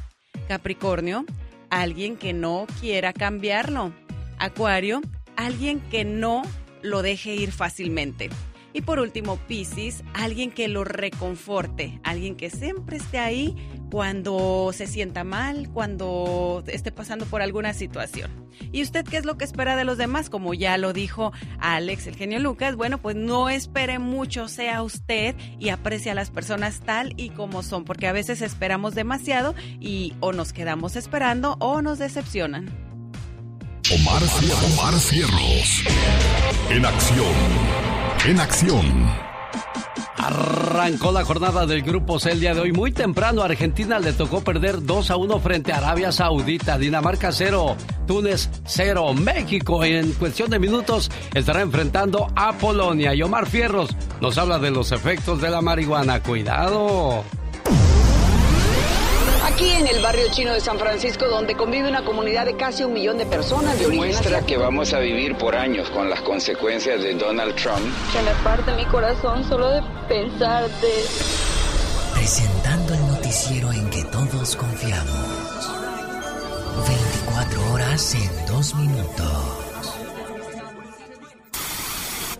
[0.48, 1.24] Capricornio,
[1.70, 3.94] alguien que no quiera cambiarlo.
[4.40, 5.02] Acuario,
[5.36, 6.42] alguien que no
[6.82, 8.32] lo deje ir fácilmente.
[8.78, 13.56] Y por último, Piscis, alguien que lo reconforte, alguien que siempre esté ahí
[13.90, 18.30] cuando se sienta mal, cuando esté pasando por alguna situación.
[18.72, 20.30] ¿Y usted qué es lo que espera de los demás?
[20.30, 25.36] Como ya lo dijo Alex, el genio Lucas, bueno, pues no espere mucho, sea usted
[25.58, 30.14] y aprecie a las personas tal y como son, porque a veces esperamos demasiado y
[30.20, 32.86] o nos quedamos esperando o nos decepcionan.
[33.89, 34.22] Omar,
[34.65, 35.84] Omar Cierros.
[36.69, 37.34] En acción.
[38.26, 39.09] En acción.
[40.18, 42.73] Arrancó la jornada del Grupo C el día de hoy.
[42.73, 46.77] Muy temprano Argentina le tocó perder 2 a 1 frente a Arabia Saudita.
[46.77, 49.14] Dinamarca 0, Túnez 0.
[49.14, 53.14] México en cuestión de minutos estará enfrentando a Polonia.
[53.14, 56.22] Y Omar Fierros nos habla de los efectos de la marihuana.
[56.22, 57.23] Cuidado.
[59.48, 62.91] Aquí en el barrio chino de San Francisco, donde convive una comunidad de casi un
[62.91, 67.02] millón de personas de origen Muestra que vamos a vivir por años con las consecuencias
[67.02, 67.80] de Donald Trump.
[68.11, 70.88] Se me parte mi corazón solo de pensarte.
[72.14, 75.72] Presentando el noticiero en que todos confiamos.
[76.86, 79.98] 24 horas en 2 minutos.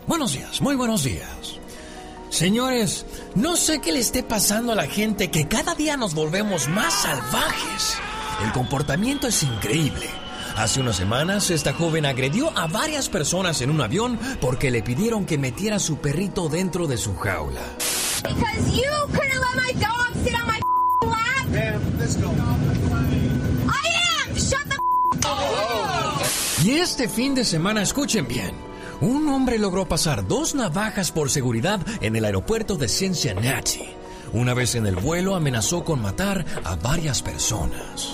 [0.07, 1.57] Buenos días, muy buenos días.
[2.29, 3.05] Señores,
[3.38, 6.93] no sé qué le esté pasando a la gente que cada día nos volvemos más
[6.93, 7.97] salvajes.
[8.43, 10.09] El comportamiento es increíble.
[10.55, 15.26] Hace unas semanas esta joven agredió a varias personas en un avión porque le pidieron
[15.26, 17.61] que metiera su perrito dentro de su jaula.
[18.23, 20.59] Because you couldn't let my dog sit on my
[21.07, 21.47] lap.
[21.51, 22.31] Man, let's go.
[23.68, 23.88] I
[24.26, 24.35] am.
[24.35, 24.77] Shut the
[26.65, 28.55] Y este fin de semana, escuchen bien,
[29.01, 33.85] un hombre logró pasar dos navajas por seguridad en el aeropuerto de Cincinnati.
[34.33, 38.11] Una vez en el vuelo amenazó con matar a varias personas.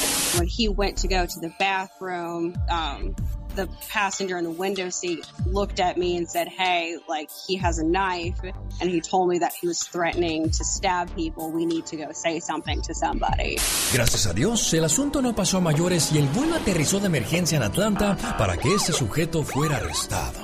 [2.70, 3.14] um,
[3.56, 7.80] the passenger in the window seat looked at me and said, Hey, like he has
[7.80, 8.40] a knife.
[8.82, 11.52] And he told me that he was threatening to stab people.
[11.52, 13.58] We need to go say something to somebody.
[13.94, 17.58] Gracias a Dios, el asunto no pasó a mayores y el vuelo aterrizó de emergencia
[17.58, 20.40] en Atlanta para que ese sujeto fuera arrestado.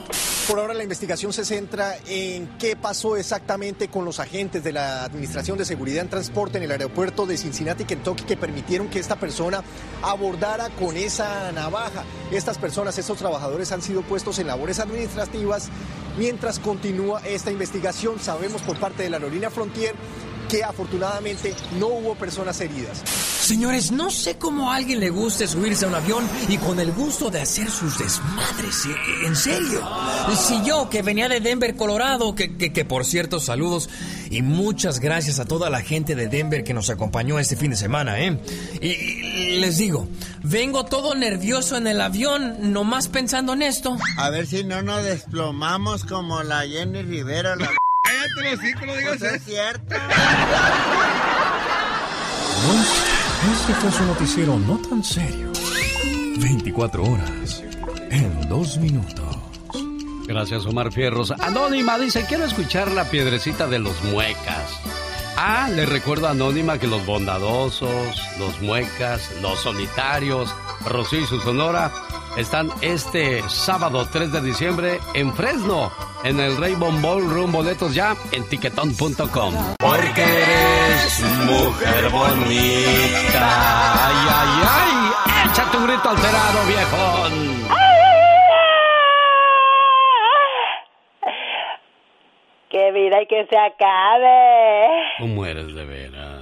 [0.50, 5.04] Por ahora la investigación se centra en qué pasó exactamente con los agentes de la
[5.04, 9.16] Administración de Seguridad en Transporte en el aeropuerto de Cincinnati, Kentucky, que permitieron que esta
[9.16, 9.64] persona
[10.02, 12.04] abordara con esa navaja.
[12.32, 15.70] Estas personas, estos trabajadores han sido puestos en labores administrativas
[16.18, 18.20] mientras continúa esta investigación.
[18.20, 19.94] Sabemos por parte de la aerolínea Frontier
[20.50, 23.00] que afortunadamente no hubo personas heridas.
[23.00, 26.92] Señores, no sé cómo a alguien le guste subirse a un avión y con el
[26.92, 28.86] gusto de hacer sus desmadres.
[28.86, 29.82] eh, En serio.
[30.36, 33.90] Si yo, que venía de Denver, Colorado, que, que, que por cierto, saludos
[34.30, 37.78] y muchas gracias a toda la gente de Denver que nos acompañó este fin de
[37.78, 38.38] semana, ¿eh?
[38.82, 40.08] Y, y les digo,
[40.44, 43.98] vengo todo nervioso en el avión, nomás pensando en esto.
[44.18, 47.56] A ver si no nos desplomamos como la Jenny Rivera.
[47.56, 47.70] La...
[48.20, 49.96] Cállate los hijos, no digas Pues es cierto.
[52.66, 52.84] Bueno,
[53.54, 55.52] este fue su noticiero no tan serio.
[56.38, 57.64] 24 horas
[58.10, 59.38] en 2 minutos.
[60.28, 61.32] Gracias, Omar Fierros.
[61.32, 64.70] Anónima dice, quiero escuchar la piedrecita de los muecas.
[65.38, 70.54] Ah, le recuerdo a Anónima que los bondadosos, los muecas, los solitarios,
[70.86, 71.92] Rocío y su sonora
[72.38, 75.92] están este sábado 3 de diciembre en Fresno,
[76.24, 77.52] en el Rainbow Ballroom.
[77.52, 79.54] Boletos ya en tiquetón.com.
[79.80, 83.44] Porque eres mujer bonita.
[84.08, 85.50] Ay, ay, ay.
[85.50, 87.70] Échate un grito alterado, viejón.
[92.70, 95.02] Que vida y que se acabe.
[95.20, 96.39] ¿Cómo eres de veras?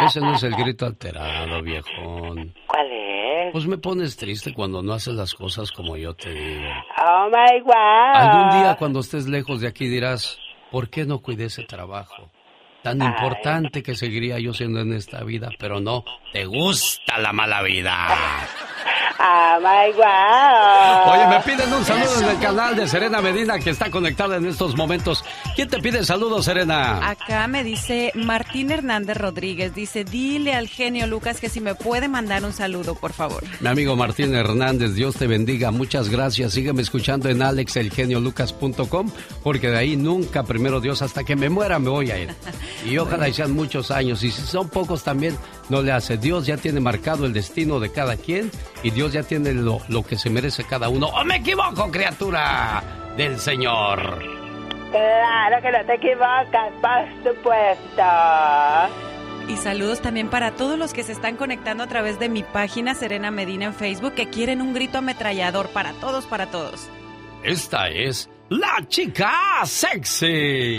[0.00, 2.54] Ese no es el grito alterado, viejón.
[2.66, 3.52] ¿Cuál es?
[3.52, 6.70] Pues me pones triste cuando no haces las cosas como yo te digo.
[7.04, 7.72] Oh my God.
[8.14, 10.38] Algún día cuando estés lejos de aquí dirás,
[10.70, 12.30] ¿por qué no cuidé ese trabajo?
[12.82, 17.62] Tan importante que seguiría yo siendo en esta vida, pero no, te gusta la mala
[17.62, 18.08] vida.
[19.18, 21.14] Oh my God.
[21.14, 24.46] Oye, me piden un saludo en el canal de Serena Medina que está conectada en
[24.46, 25.24] estos momentos.
[25.54, 27.08] ¿Quién te pide saludos, Serena?
[27.08, 32.08] Acá me dice Martín Hernández Rodríguez, dice, dile al genio Lucas que si me puede
[32.08, 33.42] mandar un saludo, por favor.
[33.60, 36.52] Mi amigo Martín Hernández, Dios te bendiga, muchas gracias.
[36.52, 39.10] Sígueme escuchando en alexelgeniolucas.com
[39.42, 42.34] porque de ahí nunca, primero Dios, hasta que me muera me voy a ir.
[42.84, 44.22] Y ojalá y sean muchos años.
[44.22, 45.36] Y si son pocos también,
[45.68, 46.16] no le hace.
[46.16, 48.50] Dios ya tiene marcado el destino de cada quien
[48.82, 51.08] y Dios ya tiene lo, lo que se merece cada uno.
[51.08, 52.82] ¡Oh, me equivoco, criatura
[53.16, 54.22] del Señor!
[54.90, 58.02] Claro que no te equivocas, por supuesto.
[59.48, 62.94] Y saludos también para todos los que se están conectando a través de mi página
[62.94, 66.88] Serena Medina en Facebook que quieren un grito ametrallador para todos, para todos.
[67.42, 69.32] Esta es la chica
[69.64, 70.76] sexy.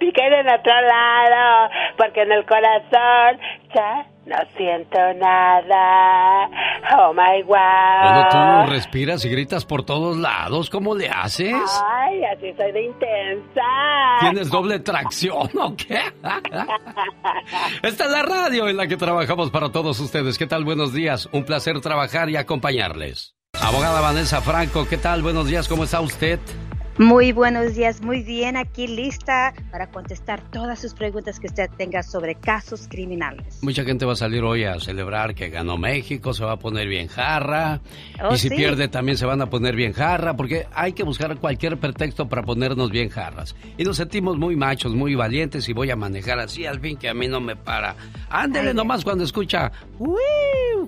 [0.00, 3.38] Piquen en otro lado, porque en el corazón
[3.74, 6.46] ya no siento nada.
[6.98, 8.64] Oh my Cuando God.
[8.64, 11.54] tú respiras y gritas por todos lados, ¿cómo le haces?
[11.88, 13.62] Ay, sí soy de intensa.
[14.20, 16.00] ¿Tienes doble tracción o qué?
[17.82, 20.38] Esta es la radio en la que trabajamos para todos ustedes.
[20.38, 20.64] ¿Qué tal?
[20.64, 21.28] Buenos días.
[21.32, 23.34] Un placer trabajar y acompañarles.
[23.60, 25.22] Abogada Vanessa Franco, ¿qué tal?
[25.22, 25.68] Buenos días.
[25.68, 26.38] ¿Cómo está usted?
[26.98, 32.02] Muy buenos días, muy bien, aquí lista para contestar todas sus preguntas que usted tenga
[32.02, 33.62] sobre casos criminales.
[33.62, 36.88] Mucha gente va a salir hoy a celebrar que ganó México, se va a poner
[36.88, 37.80] bien jarra.
[38.22, 38.54] Oh, y si sí.
[38.56, 42.42] pierde también se van a poner bien jarra, porque hay que buscar cualquier pretexto para
[42.42, 43.56] ponernos bien jarras.
[43.78, 47.08] Y nos sentimos muy machos, muy valientes y voy a manejar así al fin que
[47.08, 47.96] a mí no me para.
[48.28, 49.72] Ándele nomás cuando escucha.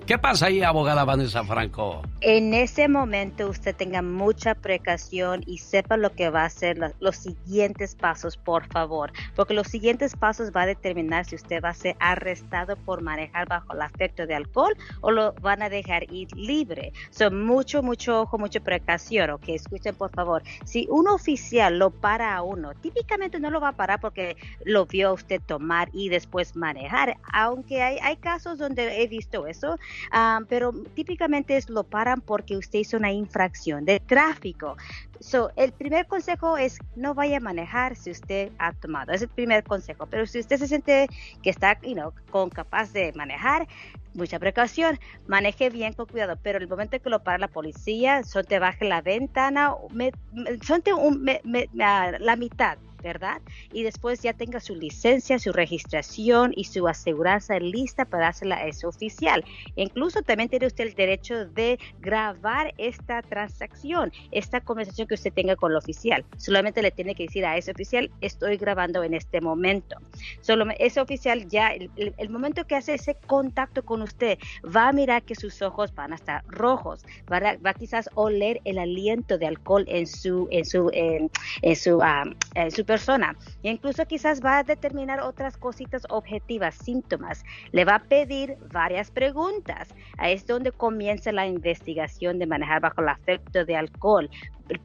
[0.05, 2.01] ¿Qué pasa ahí, abogada Vanessa Franco?
[2.19, 6.93] En ese momento usted tenga mucha precaución y sepa lo que va a hacer la-
[6.99, 11.69] los siguientes pasos, por favor, porque los siguientes pasos va a determinar si usted va
[11.69, 16.03] a ser arrestado por manejar bajo el afecto de alcohol o lo van a dejar
[16.11, 16.91] ir libre.
[17.11, 20.43] Son mucho, mucho ojo, mucha precaución, ok, escuchen por favor.
[20.65, 24.85] Si un oficial lo para a uno, típicamente no lo va a parar porque lo
[24.85, 29.77] vio usted tomar y después manejar, aunque hay, hay casos donde he visto eso,
[30.11, 34.75] Ah, pero típicamente es lo paran porque usted hizo una infracción de tráfico.
[35.23, 39.13] So, el primer consejo es no vaya a manejar si usted ha tomado.
[39.13, 40.05] Es el primer consejo.
[40.05, 41.07] Pero si usted se siente
[41.41, 43.65] que está you know, con capaz de manejar,
[44.13, 46.37] mucha precaución, maneje bien con cuidado.
[46.43, 50.11] Pero el momento que lo para la policía, son te baje la ventana, me,
[50.61, 51.41] son te un- me-
[51.71, 52.77] la mitad.
[53.03, 53.41] ¿Verdad?
[53.71, 58.67] Y después ya tenga su licencia, su registración y su aseguranza lista para dársela a
[58.67, 59.43] ese oficial.
[59.75, 65.55] Incluso también tiene usted el derecho de grabar esta transacción, esta conversación que usted tenga
[65.55, 66.25] con el oficial.
[66.37, 69.97] Solamente le tiene que decir a ese oficial, estoy grabando en este momento.
[70.41, 75.23] Solo ese oficial ya, el, momento que hace ese contacto con usted, va a mirar
[75.23, 79.85] que sus ojos van a estar rojos, va a, quizás oler el aliento de alcohol
[79.87, 81.29] en su, en su, en,
[81.61, 82.23] en su, ah,
[82.93, 83.29] persona.
[83.63, 87.43] E incluso quizás va a determinar otras cositas objetivas, síntomas.
[87.71, 89.83] Le va a pedir varias preguntas.
[90.17, 94.29] Ahí es donde comienza la investigación de manejar bajo el afecto de alcohol.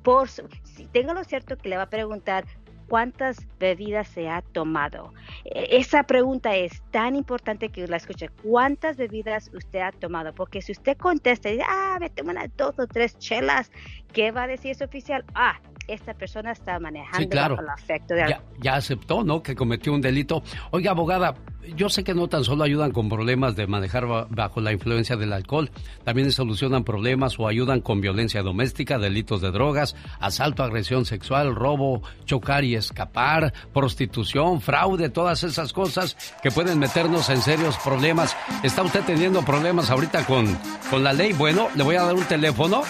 [0.02, 2.44] Por, si tenga lo cierto que le va a preguntar
[2.89, 5.12] cuántas bebidas se ha tomado.
[5.44, 8.30] E- Esa pregunta es tan importante que la escuche.
[8.43, 10.32] ¿Cuántas bebidas usted ha tomado?
[10.35, 13.70] Porque si usted contesta y dice, ah, me tomo dos o tres chelas,
[14.12, 15.24] ¿qué va a decir ese oficial?
[15.35, 17.56] Ah, esta persona está manejando Sí, claro.
[17.56, 18.56] bajo el afecto de Ya, alcohol.
[18.60, 19.43] ya aceptó, ¿no?
[19.43, 20.43] Que cometió un delito.
[20.70, 21.35] Oiga, abogada,
[21.77, 25.16] yo sé que no tan solo ayudan con problemas de manejar ba- bajo la influencia
[25.16, 25.70] del alcohol,
[26.05, 32.02] también solucionan problemas o ayudan con violencia doméstica, delitos de drogas, asalto, agresión sexual, robo,
[32.24, 38.36] chocar y escapar, prostitución, fraude, todas esas cosas que pueden meternos en serios problemas.
[38.62, 40.47] ¿Está usted teniendo problemas ahorita con,
[40.90, 41.32] con la ley?
[41.32, 42.82] Bueno, le voy a dar un teléfono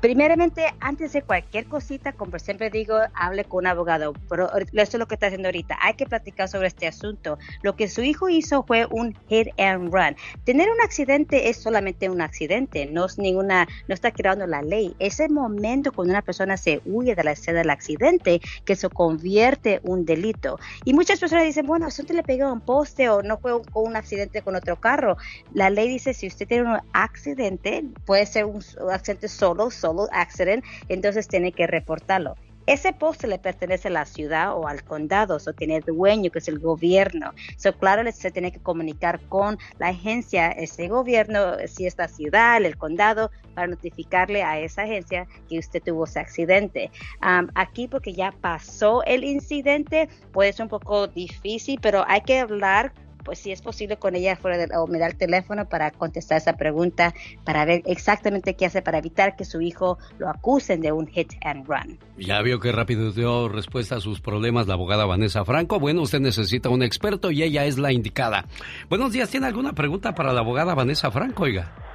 [0.00, 4.12] Primeramente, antes de cualquier cosita, como siempre digo, hable con un abogado.
[4.28, 5.78] Pero eso es lo que está haciendo ahorita.
[5.80, 7.38] Hay que platicar sobre este asunto.
[7.62, 10.16] Lo que su hijo hizo fue un hit and run.
[10.44, 14.94] Tener un accidente es solamente un accidente, no es ninguna, no está creando la ley.
[14.98, 18.88] Es el momento cuando una persona se huye de la escena del accidente que se
[18.88, 20.58] convierte un delito.
[20.84, 23.62] Y muchas personas dicen, bueno, eso le pegó a un poste o no fue un,
[23.74, 25.16] un accidente con otro carro.
[25.52, 30.64] La ley dice si usted tiene un accidente, puede ser un accidente solo, solo accident,
[30.88, 32.36] entonces tiene que reportarlo.
[32.66, 36.46] ese poste le pertenece a la ciudad o al condado, o tiene dueño que es
[36.48, 37.32] el gobierno.
[37.56, 42.62] So, claro, se tiene que comunicar con la agencia, ese gobierno, si es la ciudad,
[42.62, 46.90] el condado, para notificarle a esa agencia que usted tuvo ese accidente.
[47.54, 52.92] Aquí, porque ya pasó el incidente, puede ser un poco difícil, pero hay que hablar
[53.24, 56.38] pues si es posible con ella fuera del, o me da el teléfono para contestar
[56.38, 57.14] esa pregunta,
[57.44, 61.32] para ver exactamente qué hace para evitar que su hijo lo acusen de un hit
[61.42, 61.98] and run.
[62.18, 65.78] Ya vio que rápido dio respuesta a sus problemas la abogada Vanessa Franco.
[65.78, 68.46] Bueno, usted necesita un experto y ella es la indicada.
[68.88, 71.89] Buenos días, ¿tiene alguna pregunta para la abogada Vanessa Franco, oiga?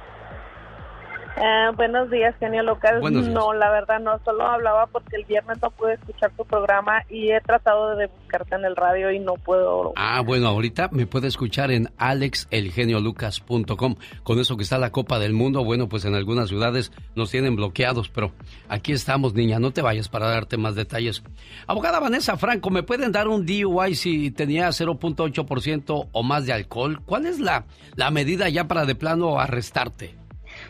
[1.36, 3.28] Eh, buenos días, genio días.
[3.28, 7.30] No, la verdad no, solo hablaba porque el viernes no pude escuchar tu programa y
[7.30, 9.92] he tratado de buscarte en el radio y no puedo.
[9.96, 13.96] Ah, bueno, ahorita me puede escuchar en alexelgeniolucas.com.
[14.22, 17.54] Con eso que está la Copa del Mundo, bueno, pues en algunas ciudades nos tienen
[17.54, 18.32] bloqueados, pero
[18.70, 21.22] aquí estamos, niña, no te vayas para darte más detalles.
[21.66, 27.02] Abogada Vanessa Franco, ¿me pueden dar un DUI si tenía 0.8% o más de alcohol?
[27.04, 30.25] ¿Cuál es la, la medida ya para de plano arrestarte?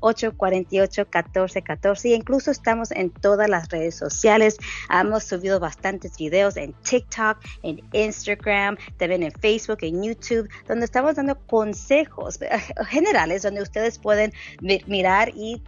[0.00, 4.56] 888-848-1414 y incluso estamos en todas las redes sociales.
[4.88, 11.16] Hemos subido bastantes videos en TikTok, en Instagram, también en Facebook, en YouTube, donde estamos
[11.16, 12.38] dando consejos
[12.88, 15.60] generales donde ustedes pueden mi- mirar y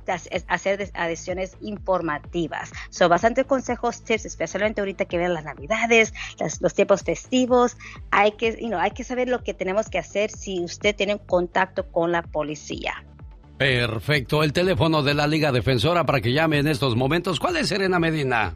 [0.46, 2.70] hacer adiciones informativas.
[2.90, 7.78] Son bastante consejos, tips, especialmente ahorita que ven las navidades, las- los tiempos festivos.
[8.10, 11.14] Hay que, you know, hay que saber lo que tenemos que hacer si usted tiene
[11.14, 13.02] un contacto con la policía.
[13.56, 17.40] Perfecto, el teléfono de la Liga Defensora para que llame en estos momentos.
[17.40, 18.54] ¿Cuál es Serena Medina?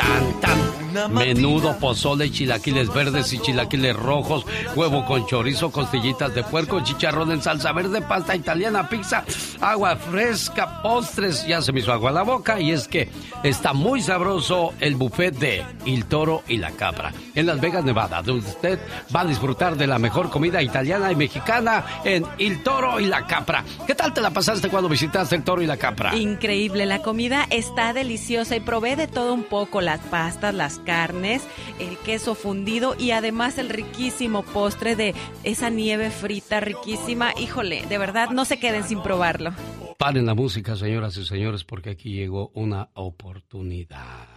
[0.00, 0.79] Tan, tan.
[1.10, 4.44] Menudo, pozole, chilaquiles verdes y chilaquiles rojos,
[4.74, 9.24] huevo con chorizo, costillitas de puerco, chicharrón en salsa verde, pasta italiana, pizza,
[9.60, 11.46] agua fresca, postres.
[11.46, 13.08] Ya se me hizo agua a la boca y es que
[13.42, 18.22] está muy sabroso el buffet de Il Toro y la Capra en Las Vegas, Nevada,
[18.22, 18.78] donde usted
[19.14, 23.26] va a disfrutar de la mejor comida italiana y mexicana en Il Toro y la
[23.26, 23.64] Capra.
[23.86, 26.16] ¿Qué tal te la pasaste cuando visitaste el Toro y la Capra?
[26.16, 31.42] Increíble, la comida está deliciosa y probé de todo un poco, las pastas, las carnes,
[31.78, 37.32] el queso fundido y además el riquísimo postre de esa nieve frita riquísima.
[37.38, 39.52] Híjole, de verdad no se queden sin probarlo.
[39.98, 44.28] Paren la música, señoras y señores, porque aquí llegó una oportunidad.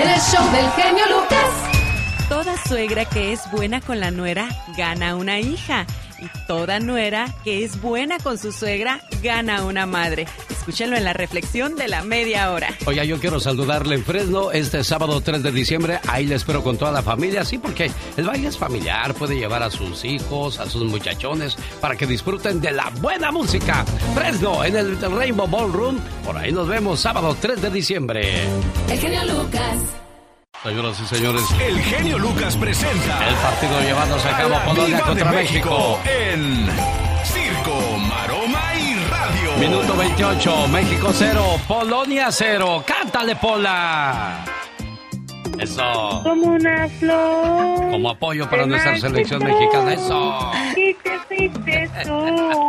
[0.00, 2.28] El show del genio Lucas.
[2.28, 5.86] Toda suegra que es buena con la nuera gana una hija.
[6.18, 10.26] Y toda nuera que es buena con su suegra gana una madre.
[10.50, 12.68] Escúchenlo en la reflexión de la media hora.
[12.86, 16.00] Oiga, yo quiero saludarle en Fresno este sábado 3 de diciembre.
[16.08, 19.14] Ahí le espero con toda la familia, sí, porque el baile es familiar.
[19.14, 23.84] Puede llevar a sus hijos, a sus muchachones, para que disfruten de la buena música.
[24.14, 25.98] Fresno, en el Rainbow Ballroom.
[26.24, 28.44] Por ahí nos vemos sábado 3 de diciembre.
[28.90, 30.07] El genio Lucas.
[30.62, 36.00] Señoras y señores, El genio Lucas presenta el partido llevándose a cabo Polonia contra México.
[36.04, 36.66] en
[37.24, 39.56] Circo, Maroma y Radio.
[39.58, 42.84] Minuto 28, México 0, Polonia 0.
[42.86, 44.44] ¡Cántale, Pola!
[45.58, 46.20] Eso.
[46.24, 47.90] Como una flor.
[47.90, 49.92] Como apoyo para nuestra selección mexicana.
[49.94, 50.52] Eso.
[50.76, 52.68] Y te fuiste tú.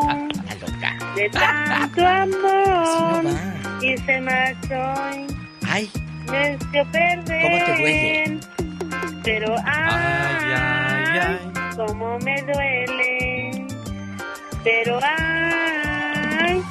[1.15, 3.23] De tanto amor.
[3.81, 5.25] Y se marchó.
[5.67, 5.89] Ay.
[6.31, 7.41] Me dio perder.
[7.41, 8.39] ¿Cómo te duele?
[9.23, 11.51] Pero ay, ay, ay.
[11.75, 13.67] cómo me duele.
[14.63, 16.61] Pero ay,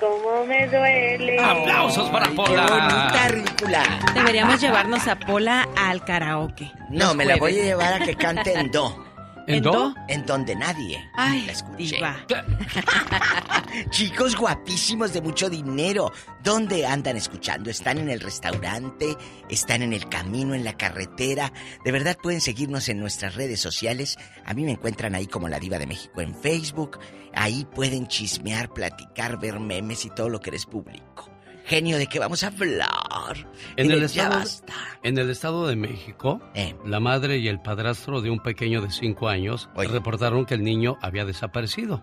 [0.00, 1.38] cómo me duele.
[1.40, 2.62] ¡Aplausos para Qué Pola!
[2.66, 3.82] bonita ridícula.
[4.14, 6.72] Deberíamos llevarnos a Pola al karaoke.
[6.90, 9.04] No, me la voy a llevar a que cante en do.
[9.48, 9.94] ¿En do?
[10.08, 11.10] En donde nadie.
[11.14, 11.96] Ay, la escuche.
[11.96, 12.26] diva.
[13.90, 16.12] Chicos guapísimos de mucho dinero.
[16.44, 17.70] ¿Dónde andan escuchando?
[17.70, 19.16] ¿Están en el restaurante?
[19.48, 21.52] ¿Están en el camino, en la carretera?
[21.84, 24.18] De verdad pueden seguirnos en nuestras redes sociales.
[24.44, 26.98] A mí me encuentran ahí como la Diva de México en Facebook.
[27.34, 31.30] Ahí pueden chismear, platicar, ver memes y todo lo que eres público.
[31.68, 33.36] Genio, ¿de qué vamos a hablar?
[33.76, 34.72] En el, Ya estado, basta.
[35.02, 36.40] en el estado de México,
[36.86, 40.96] la madre y el padrastro de un pequeño de 5 años reportaron que el niño
[41.02, 42.02] había desaparecido.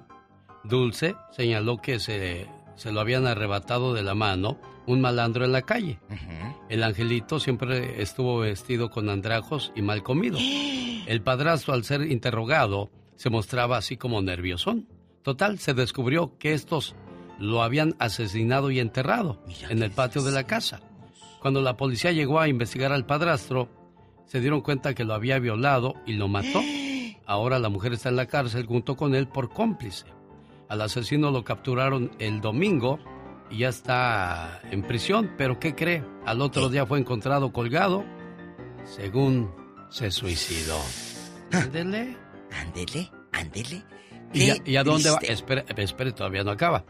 [0.64, 5.64] Dulce señaló que se, se lo habían arrebatado de la mano un malandro en la
[5.64, 6.00] calle.
[6.70, 10.38] El angelito siempre estuvo vestido con andrajos y mal comido.
[11.08, 14.88] El padrastro, al ser interrogado, se mostraba así como nerviosón.
[15.24, 16.96] Total, se descubrió que estos
[17.40, 20.82] lo habían asesinado y enterrado en el patio de la casa.
[21.42, 23.70] Cuando la policía llegó a investigar al padrastro,
[24.26, 26.62] se dieron cuenta que lo había violado y lo mató.
[27.28, 30.06] Ahora la mujer está en la cárcel junto con él por cómplice.
[30.70, 33.00] Al asesino lo capturaron el domingo
[33.50, 36.04] y ya está en prisión, pero ¿qué cree?
[36.26, 38.04] Al otro día fue encontrado colgado,
[38.84, 39.52] según
[39.90, 40.80] se suicidó.
[41.52, 42.18] Ándele.
[42.52, 43.84] Ándele, ándele.
[44.36, 45.18] ¿Y, a- Qué y a dónde va?
[45.34, 46.86] Espere, espere, todavía no acaba.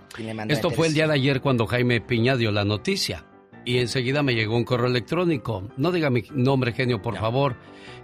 [0.53, 3.25] Esto fue el día de ayer cuando Jaime Piña dio la noticia.
[3.63, 5.67] Y enseguida me llegó un correo electrónico.
[5.77, 7.55] No diga mi nombre, genio, por favor.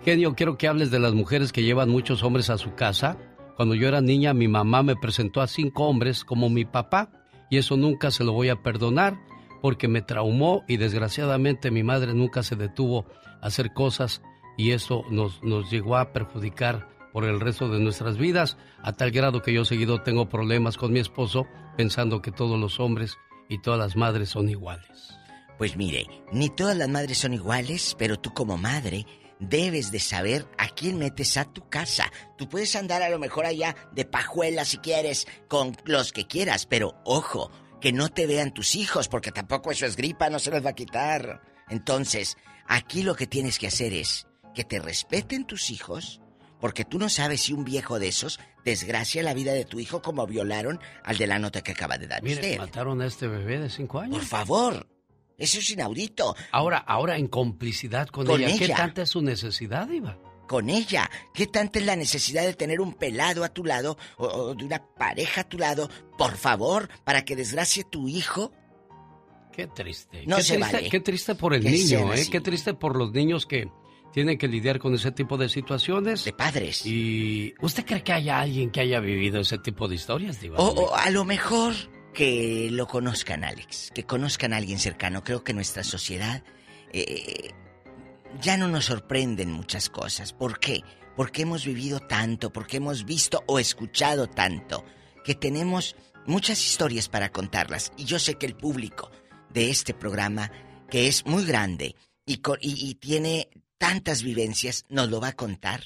[0.03, 3.17] Genio, quiero que hables de las mujeres que llevan muchos hombres a su casa.
[3.57, 7.11] Cuando yo era niña, mi mamá me presentó a cinco hombres como mi papá.
[7.51, 9.19] Y eso nunca se lo voy a perdonar
[9.61, 13.05] porque me traumó y desgraciadamente mi madre nunca se detuvo
[13.41, 14.23] a hacer cosas
[14.57, 19.11] y eso nos, nos llegó a perjudicar por el resto de nuestras vidas, a tal
[19.11, 21.45] grado que yo seguido tengo problemas con mi esposo
[21.77, 23.17] pensando que todos los hombres
[23.49, 25.17] y todas las madres son iguales.
[25.57, 29.05] Pues mire, ni todas las madres son iguales, pero tú como madre
[29.39, 32.11] debes de saber a quién metes a tu casa.
[32.37, 36.65] Tú puedes andar a lo mejor allá de pajuela si quieres, con los que quieras,
[36.65, 37.51] pero ojo,
[37.81, 40.69] que no te vean tus hijos, porque tampoco eso es gripa, no se les va
[40.69, 41.41] a quitar.
[41.69, 46.21] Entonces, aquí lo que tienes que hacer es que te respeten tus hijos,
[46.61, 50.01] porque tú no sabes si un viejo de esos desgracia la vida de tu hijo
[50.01, 52.57] como violaron al de la nota que acaba de dar Mire, usted.
[52.59, 54.17] mataron a este bebé de cinco años.
[54.19, 54.87] Por favor,
[55.37, 56.35] eso es inaudito.
[56.51, 58.57] Ahora, ahora en complicidad con, Con ella.
[58.67, 60.17] ¿Qué tanta es su necesidad, Iba?
[60.47, 61.09] con ella.
[61.33, 64.65] ¿Qué tanta es la necesidad de tener un pelado a tu lado o, o de
[64.65, 65.89] una pareja a tu lado?
[66.17, 68.51] Por favor, para que desgracie tu hijo.
[69.53, 70.25] Qué triste.
[70.27, 70.89] No qué se triste, vale.
[70.89, 72.27] Qué triste por el Que niño, ¿eh?
[72.29, 73.69] Qué triste por los niños que
[74.13, 76.23] tienen que lidiar con ese tipo de situaciones.
[76.25, 76.85] De padres.
[76.85, 80.57] Y ¿usted cree que haya alguien que haya vivido ese tipo de historias, Diva?
[80.59, 81.73] O, o a lo mejor
[82.13, 83.91] que lo conozcan, Alex.
[83.93, 85.23] Que conozcan a alguien cercano.
[85.23, 86.43] Creo que nuestra sociedad
[86.91, 87.51] eh,
[88.41, 90.33] ya no nos sorprenden muchas cosas.
[90.33, 90.81] ¿Por qué?
[91.15, 94.83] Porque hemos vivido tanto, porque hemos visto o escuchado tanto,
[95.23, 97.91] que tenemos muchas historias para contarlas.
[97.97, 99.09] Y yo sé que el público
[99.49, 100.51] de este programa,
[100.89, 103.49] que es muy grande y, co- y- y tiene
[103.81, 105.81] tantas vivencias, nos lo va a contar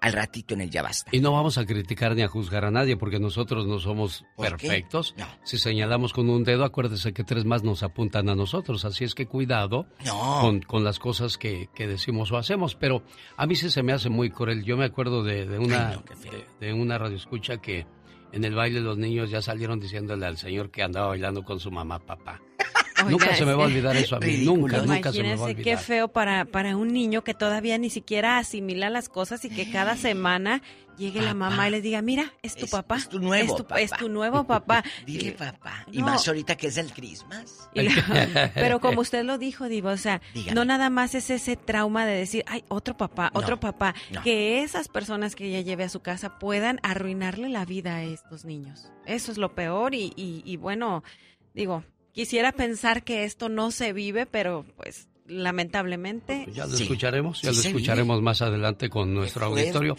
[0.00, 1.10] al ratito en el Ya Basta.
[1.12, 5.14] Y no vamos a criticar ni a juzgar a nadie porque nosotros no somos perfectos.
[5.42, 8.84] Si señalamos con un dedo, acuérdese que tres más nos apuntan a nosotros.
[8.84, 10.38] Así es que cuidado No.
[10.42, 12.76] con, con las cosas que, que decimos o hacemos.
[12.76, 13.02] Pero
[13.36, 14.62] a mí sí se me hace muy cruel.
[14.62, 17.84] Yo me acuerdo de, de una, de, de una radioescucha que
[18.30, 21.72] en el baile los niños ya salieron diciéndole al señor que andaba bailando con su
[21.72, 22.40] mamá, papá.
[23.08, 24.38] Nunca se me va a olvidar eso a mí.
[24.44, 25.64] Nunca, nunca se me va a olvidar.
[25.64, 29.70] qué feo para, para un niño que todavía ni siquiera asimila las cosas y que
[29.70, 30.62] cada semana
[30.98, 32.96] llegue la mamá y le diga, mira, es tu papá.
[32.96, 33.80] Es tu nuevo es tu, papá.
[33.80, 34.84] es tu nuevo papá.
[35.06, 35.86] Dile papá.
[35.92, 37.70] Y más ahorita que es el Christmas.
[38.54, 40.54] pero como usted lo dijo, Divo, o sea, Dígame.
[40.54, 44.22] no nada más es ese trauma de decir, ay, otro papá, otro No, papá, no.
[44.22, 48.44] que esas personas que ella lleve a su casa puedan arruinarle la vida a estos
[48.44, 48.90] niños.
[49.06, 51.04] Eso es lo peor y, y, y bueno,
[51.54, 56.46] digo, quisiera pensar que esto no se vive, pero pues lamentablemente...
[56.52, 59.96] Ya lo escucharemos, ya Sí lo escucharemos más adelante con nuestro auditorio.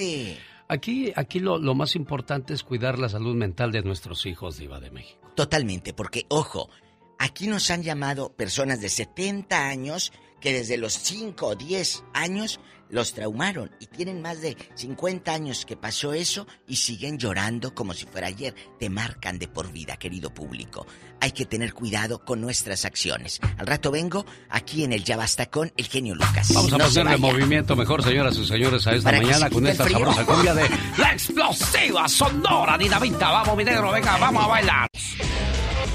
[0.68, 4.80] Aquí, aquí lo, lo más importante es cuidar la salud mental de nuestros hijos, Diva
[4.80, 5.32] de México.
[5.36, 6.70] Totalmente, porque, ojo,
[7.18, 12.60] aquí nos han llamado personas de 70 años que desde los 5 o 10 años
[12.90, 17.94] los traumaron y tienen más de 50 años que pasó eso y siguen llorando como
[17.94, 18.56] si fuera ayer.
[18.80, 20.86] Te marcan de por vida, querido público.
[21.22, 23.40] Hay que tener cuidado con nuestras acciones.
[23.58, 26.54] Al rato vengo aquí en el Ya Basta con el genio Lucas.
[26.54, 30.26] Vamos a No ponerle movimiento mejor, señoras y señores, a esta mañana con esta sabrosa
[30.26, 33.32] cumbia de La Explosiva Sonora Dinamita.
[33.32, 34.88] Vamos, mi negro, venga, vamos a bailar.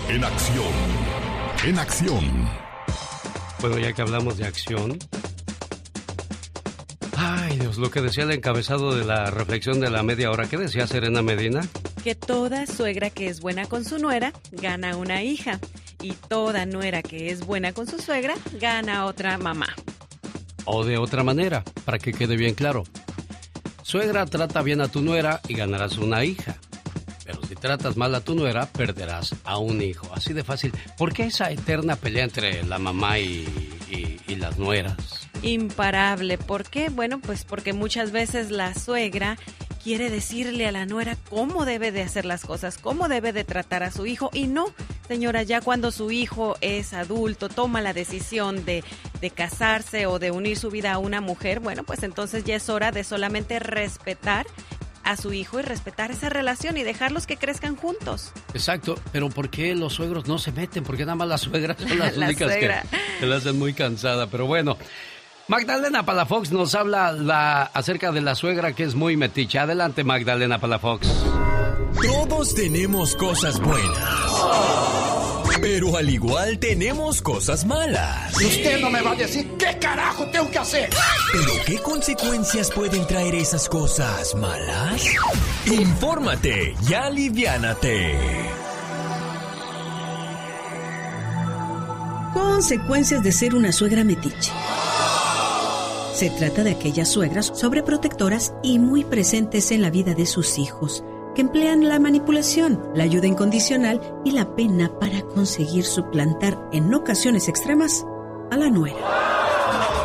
[0.09, 0.73] En acción.
[1.65, 2.49] En acción.
[3.61, 4.99] Bueno, ya que hablamos de acción.
[7.27, 10.47] Ay, Dios, lo que decía el encabezado de la reflexión de la media hora.
[10.47, 11.67] ¿Qué decía Serena Medina?
[12.03, 15.59] Que toda suegra que es buena con su nuera gana una hija.
[16.03, 19.69] Y toda nuera que es buena con su suegra gana otra mamá.
[20.67, 22.85] O de otra manera, para que quede bien claro.
[23.83, 26.57] Suegra trata bien a tu nuera y ganarás una hija.
[27.25, 30.11] Pero si tratas mal a tu nuera, perderás a un hijo.
[30.15, 30.75] Así de fácil.
[30.99, 35.28] ¿Por qué esa eterna pelea entre la mamá y, y- y las nueras?
[35.43, 36.39] Imparable.
[36.39, 36.89] ¿Por qué?
[36.89, 39.36] Bueno, pues porque muchas veces la suegra
[39.82, 43.82] quiere decirle a la nuera cómo debe de hacer las cosas, cómo debe de tratar
[43.82, 44.31] a su hijo.
[44.32, 44.66] Y no,
[45.09, 48.82] señora, ya cuando su hijo es adulto, toma la decisión de,
[49.20, 52.69] de casarse o de unir su vida a una mujer, bueno, pues entonces ya es
[52.70, 54.47] hora de solamente respetar
[55.05, 58.33] a su hijo y respetar esa relación y dejarlos que crezcan juntos.
[58.55, 60.83] Exacto, pero ¿por qué los suegros no se meten?
[60.85, 62.85] Porque nada más las suegras son las La únicas que, suegra.
[63.21, 64.27] que la hacen muy cansada.
[64.29, 64.77] Pero bueno,
[65.49, 69.59] Magdalena Palafox nos habla la, acerca de la suegra que es muy metiche.
[69.59, 71.07] Adelante, Magdalena Palafox.
[72.03, 73.99] Todos tenemos cosas buenas.
[75.61, 78.35] Pero al igual tenemos cosas malas.
[78.35, 80.91] Usted no me va a decir qué carajo tengo que hacer.
[81.33, 85.05] ¿Pero qué consecuencias pueden traer esas cosas malas?
[85.67, 88.19] Infórmate y aliviánate.
[92.35, 94.53] Consecuencias de ser una suegra metiche.
[96.15, 101.03] Se trata de aquellas suegras sobreprotectoras y muy presentes en la vida de sus hijos,
[101.35, 107.48] que emplean la manipulación, la ayuda incondicional y la pena para conseguir suplantar en ocasiones
[107.48, 108.06] extremas
[108.51, 108.97] a la nuera.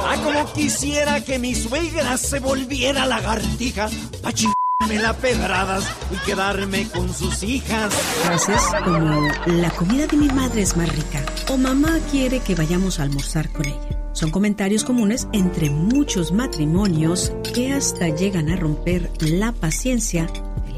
[0.07, 3.89] Ay, como quisiera que mi suegra se volviera lagartija
[4.22, 7.93] pa' chingarme la pedradas y quedarme con sus hijas.
[8.23, 12.99] Frases como la comida de mi madre es más rica o mamá quiere que vayamos
[12.99, 13.99] a almorzar con ella.
[14.14, 20.27] Son comentarios comunes entre muchos matrimonios que hasta llegan a romper la paciencia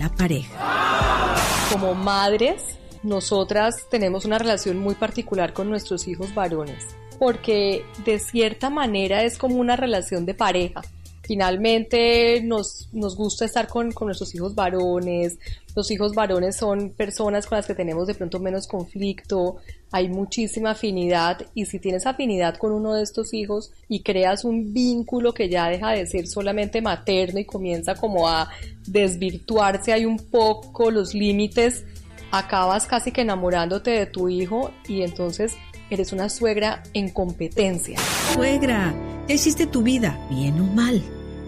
[0.02, 1.36] la pareja.
[1.72, 2.64] Como madres,
[3.04, 6.88] nosotras tenemos una relación muy particular con nuestros hijos varones,
[7.20, 10.82] porque de cierta manera es como una relación de pareja.
[11.24, 15.38] Finalmente nos, nos gusta estar con, con nuestros hijos varones,
[15.76, 19.58] los hijos varones son personas con las que tenemos de pronto menos conflicto,
[19.92, 24.74] hay muchísima afinidad y si tienes afinidad con uno de estos hijos y creas un
[24.74, 28.50] vínculo que ya deja de ser solamente materno y comienza como a
[28.88, 31.86] desvirtuarse hay un poco los límites,
[32.32, 35.56] acabas casi que enamorándote de tu hijo y entonces
[35.92, 38.00] eres una suegra en competencia.
[38.34, 38.96] Suegra,
[39.28, 41.04] ya hiciste tu vida, bien o mal.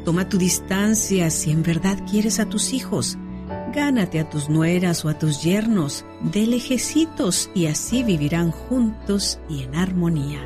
[0.05, 3.17] Toma tu distancia si en verdad quieres a tus hijos.
[3.73, 9.63] Gánate a tus nueras o a tus yernos, de lejecitos y así vivirán juntos y
[9.63, 10.43] en armonía.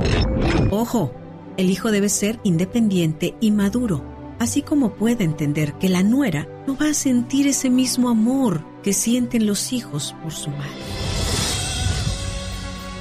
[0.70, 1.12] Ojo,
[1.58, 4.04] el hijo debe ser independiente y maduro,
[4.40, 8.94] así como puede entender que la nuera no va a sentir ese mismo amor que
[8.94, 11.17] sienten los hijos por su madre.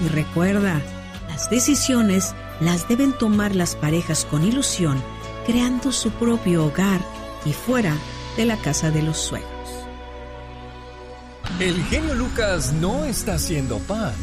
[0.04, 0.80] Y recuerda,
[1.28, 5.02] las decisiones las deben tomar las parejas con ilusión,
[5.46, 7.00] creando su propio hogar
[7.44, 7.94] y fuera
[8.36, 9.50] de la casa de los suegros.
[11.58, 14.14] El genio Lucas no está haciendo pan.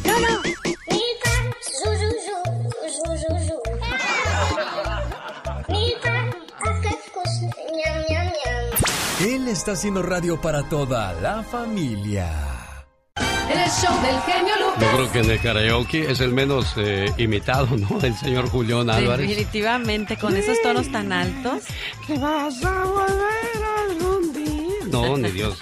[9.20, 12.53] Él está haciendo radio para toda la familia.
[13.50, 17.76] El show del genio Yo creo que en el karaoke es el menos eh, imitado,
[17.76, 18.00] ¿no?
[18.02, 19.28] El señor Julián Álvarez.
[19.28, 21.64] Definitivamente, con esos tonos tan altos.
[22.06, 24.86] Que vas a volver algún día.
[24.90, 25.58] No, ni Dios.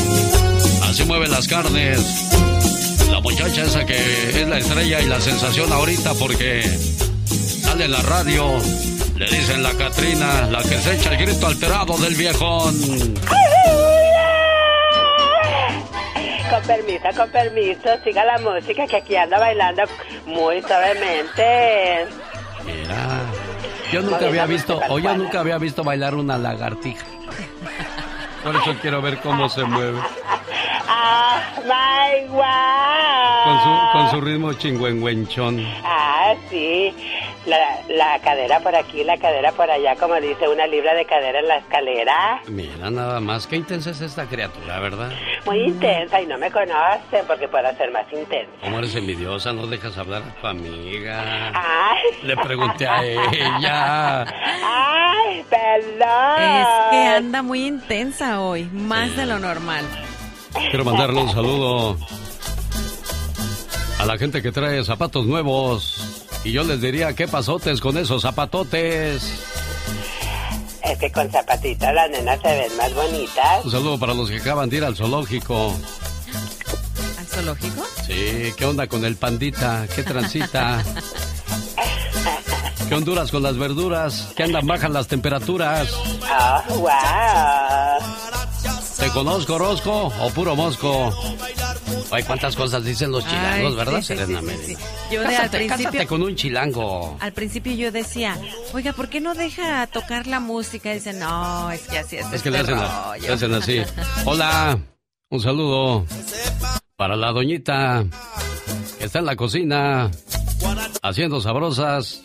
[0.82, 2.57] Así mueven las carnes.
[3.10, 8.02] La muchacha esa que es la estrella y la sensación ahorita porque sale en la
[8.02, 8.58] radio.
[9.16, 12.74] Le dicen la Catrina, la que se echa el grito alterado del viejón.
[16.50, 19.82] Con permiso, con permiso, siga la música que aquí anda bailando
[20.24, 22.06] muy suavemente.
[22.64, 23.20] Mira,
[23.92, 27.04] yo nunca había visto, o yo nunca había visto bailar una lagartija.
[28.42, 29.98] Por eso quiero ver cómo se mueve.
[30.88, 33.44] Ah, my wow.
[33.44, 35.64] Con su, con su ritmo chingüengüenchón.
[35.84, 36.94] Ah, sí.
[37.46, 37.56] La,
[37.88, 41.48] la cadera por aquí, la cadera por allá, como dice, una libra de cadera en
[41.48, 42.42] la escalera.
[42.48, 43.46] Mira, nada más.
[43.46, 45.10] Qué intensa es esta criatura, ¿verdad?
[45.44, 48.52] Muy intensa y no me conocen porque puedo ser más intensa.
[48.62, 49.52] ¿Cómo eres envidiosa?
[49.52, 51.52] ¿No dejas hablar a tu amiga?
[51.54, 52.02] Ay.
[52.22, 54.22] Le pregunté a ella.
[54.22, 56.42] Ay, perdón.
[56.60, 59.84] Es que anda muy intensa hoy, más de lo normal.
[60.70, 61.96] Quiero mandarle un saludo
[63.98, 66.24] a la gente que trae zapatos nuevos.
[66.44, 69.57] Y yo les diría, ¿qué pasotes con esos zapatotes?
[70.88, 73.64] Es que con zapatitos las nenas se ven más bonitas.
[73.64, 75.74] Un saludo para los que acaban de ir al zoológico.
[77.18, 77.84] ¿Al zoológico?
[78.06, 79.86] Sí, ¿qué onda con el pandita?
[79.94, 80.82] ¿Qué transita?
[82.88, 84.32] ¿Qué honduras con las verduras?
[84.34, 85.92] ¿Qué andan bajas las temperaturas?
[85.92, 86.90] Oh, wow.
[88.98, 91.12] ¿Te conozco, Orozco o puro mosco?
[92.10, 94.76] Ay, cuántas cosas dicen los chilangos, Ay, ¿verdad, sí, Serena sí, sí.
[95.10, 97.16] Yo de al Cásate, principio- cásate con un chilango.
[97.20, 98.36] Al principio yo decía,
[98.72, 100.90] oiga, ¿por qué no deja tocar la música?
[100.90, 102.26] Y dice, no, es que así es.
[102.32, 103.26] Es que le este hacen, la- rollo".
[103.26, 103.82] le hacen así.
[104.24, 104.78] Hola,
[105.30, 106.06] un saludo
[106.96, 108.04] para la doñita
[108.98, 110.10] que está en la cocina
[111.02, 112.22] haciendo sabrosas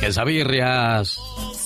[0.00, 1.16] quesabirrias.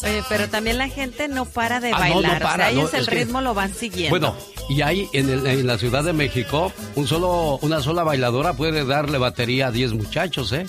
[0.03, 2.43] Oye, pero también la gente no para de Ah, no, no bailar.
[2.43, 4.11] o para, sea, ellos no, el que- ritmo lo van siguiendo.
[4.11, 4.37] Bueno,
[4.69, 8.85] y hay en, el- en la Ciudad de México un solo, una sola bailadora puede
[8.85, 10.67] darle batería a 10 muchachos, ¿eh?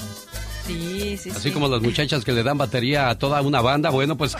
[0.66, 1.52] sí, sí, Así sí.
[1.52, 4.36] como las muchachas que le dan batería a toda una banda, bueno, pues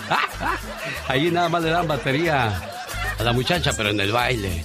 [1.08, 2.62] ahí nada más le dan batería
[3.18, 4.64] a la muchacha, pero en el baile.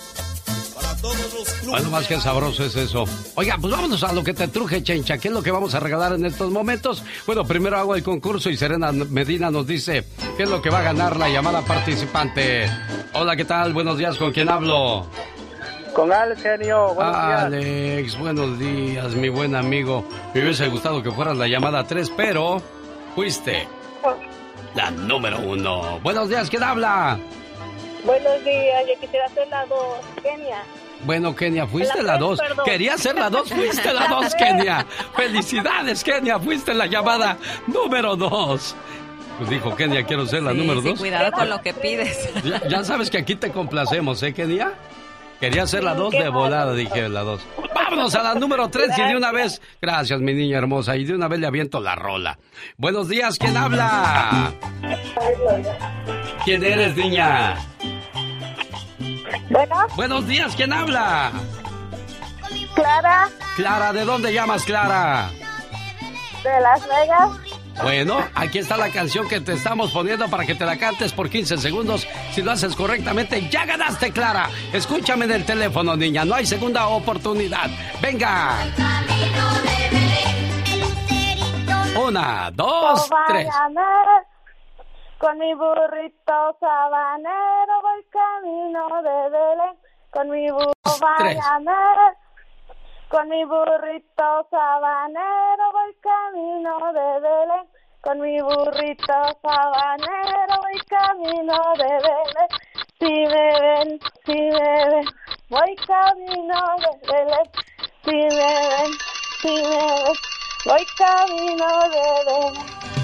[1.66, 3.06] Bueno, más que sabroso es eso.
[3.36, 5.18] Oiga, pues vámonos a lo que te truje, Chencha.
[5.18, 7.04] ¿Qué es lo que vamos a regalar en estos momentos?
[7.26, 10.06] Bueno, primero hago el concurso y Serena Medina nos dice
[10.38, 12.70] qué es lo que va a ganar la llamada participante.
[13.14, 13.74] Hola, ¿qué tal?
[13.74, 15.08] Buenos días, ¿con quién hablo?
[15.94, 16.94] Con Alex, genio.
[16.94, 17.42] Buenos días.
[17.42, 20.08] Alex, buenos días, mi buen amigo.
[20.34, 22.62] Me hubiese gustado que fueras la llamada 3, pero
[23.16, 23.68] fuiste
[24.76, 26.00] la número uno.
[26.02, 27.20] Buenos días, ¿quién habla?
[28.06, 30.64] Buenos días, yo quisiera hacer la dos, Kenia.
[31.06, 32.40] Bueno, Kenia, fuiste La la tres, 2.
[32.40, 32.66] perdón.
[32.66, 34.36] Quería ser la 2, fuiste la La 2, tres.
[34.36, 34.86] Kenia.
[35.16, 37.38] Felicidades, Kenia, fuiste la llamada
[37.68, 38.76] número 2.
[39.40, 41.00] Pues dijo Kenia, quiero ser la Sí, número sí, 2.
[41.00, 42.30] cuidado con lo que pides.
[42.44, 44.74] Ya, ya sabes que aquí te complacemos, ¿eh, Kenia?
[45.40, 47.42] Quería ser la 2 Qué de volada, dije la 2.
[47.74, 49.60] Vámonos a la número 3 y de una vez.
[49.82, 50.96] Gracias, mi niña hermosa.
[50.96, 52.38] Y de una vez le aviento la rola.
[52.78, 54.54] Buenos días, ¿quién habla?
[56.46, 57.56] ¿Quién eres, niña?
[59.50, 61.32] Bueno, Buenos días, ¿quién habla?
[62.76, 65.30] Clara, Clara, ¿de dónde llamas, Clara?
[66.44, 67.30] de Las Vegas.
[67.84, 71.30] Bueno, aquí está la canción que te estamos poniendo para que te la cantes por
[71.30, 72.08] 15 segundos.
[72.34, 74.50] Si lo haces correctamente, ya ganaste, Clara.
[74.74, 76.26] Escúchame en el teléfono, niña.
[76.26, 77.70] No hay segunda oportunidad.
[78.02, 78.56] Venga.
[81.96, 83.48] Una, dos, tres.
[85.22, 89.78] Con mi burrito sabanero voy camino de Belén.
[90.10, 91.00] Con mi burro tres.
[91.00, 92.18] bayanero,
[93.08, 97.68] con mi burrito sabanero voy camino de Belén.
[98.02, 102.50] Con mi burrito sabanero voy camino de Belén.
[102.98, 105.06] Si me ven, si me ven,
[105.50, 107.52] voy camino de Belén.
[108.04, 108.92] Si me ven,
[109.40, 110.16] si me ven,
[110.66, 113.01] voy camino de Belén.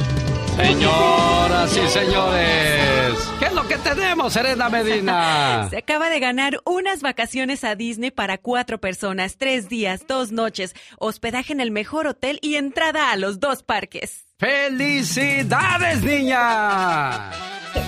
[0.57, 5.67] Señoras y señores, ¿qué es lo que tenemos, Serena Medina?
[5.69, 10.73] Se acaba de ganar unas vacaciones a Disney para cuatro personas, tres días, dos noches,
[10.97, 14.25] hospedaje en el mejor hotel y entrada a los dos parques.
[14.39, 17.29] ¡Felicidades, niña!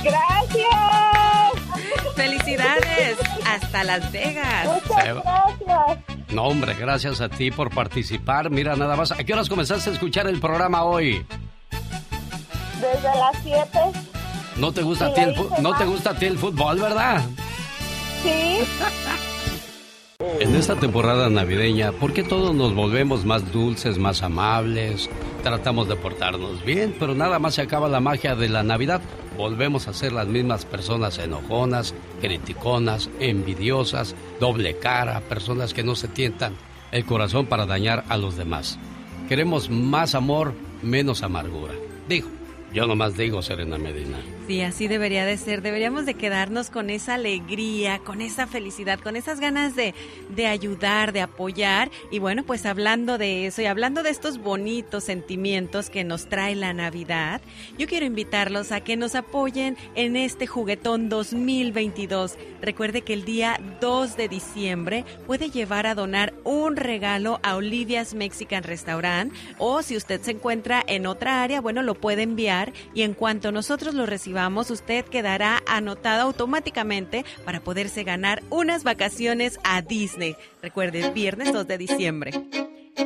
[0.03, 0.69] ¡Gracias!
[2.15, 3.17] ¡Felicidades!
[3.47, 4.65] ¡Hasta Las Vegas!
[4.65, 5.97] Muchas gracias.
[6.29, 8.51] No, hombre, gracias a ti por participar.
[8.51, 11.25] Mira, nada más, ¿a qué horas comenzaste a escuchar el programa hoy?
[12.81, 13.79] Desde las 7.
[14.57, 17.21] No te gusta, a ti, el, no te gusta a ti el fútbol, ¿verdad?
[18.23, 18.59] Sí.
[20.39, 25.09] En esta temporada navideña, ¿por qué todos nos volvemos más dulces, más amables?
[25.43, 29.01] Tratamos de portarnos bien, pero nada más se acaba la magia de la Navidad.
[29.37, 36.09] Volvemos a ser las mismas personas enojonas, criticonas, envidiosas, doble cara, personas que no se
[36.09, 36.55] tientan
[36.91, 38.77] el corazón para dañar a los demás.
[39.29, 41.73] Queremos más amor, menos amargura.
[42.09, 42.27] Digo,
[42.73, 44.17] yo nomás digo, Serena Medina.
[44.49, 45.61] Sí, así debería de ser.
[45.61, 49.93] Deberíamos de quedarnos con esa alegría, con esa felicidad, con esas ganas de,
[50.35, 51.91] de ayudar, de apoyar.
[52.09, 56.55] Y bueno, pues hablando de eso y hablando de estos bonitos sentimientos que nos trae
[56.55, 57.41] la Navidad,
[57.77, 62.35] yo quiero invitarlos a que nos apoyen en este juguetón 2022.
[62.59, 68.15] Recuerde que el día 2 de diciembre puede llevar a donar un regalo a Olivia's
[68.15, 73.03] Mexican Restaurant o si usted se encuentra en otra área, bueno, lo puede enviar y
[73.03, 79.81] en cuanto nosotros lo recibamos, usted quedará anotado automáticamente para poderse ganar unas vacaciones a
[79.81, 80.35] Disney.
[80.61, 82.31] Recuerde, es viernes 2 de diciembre.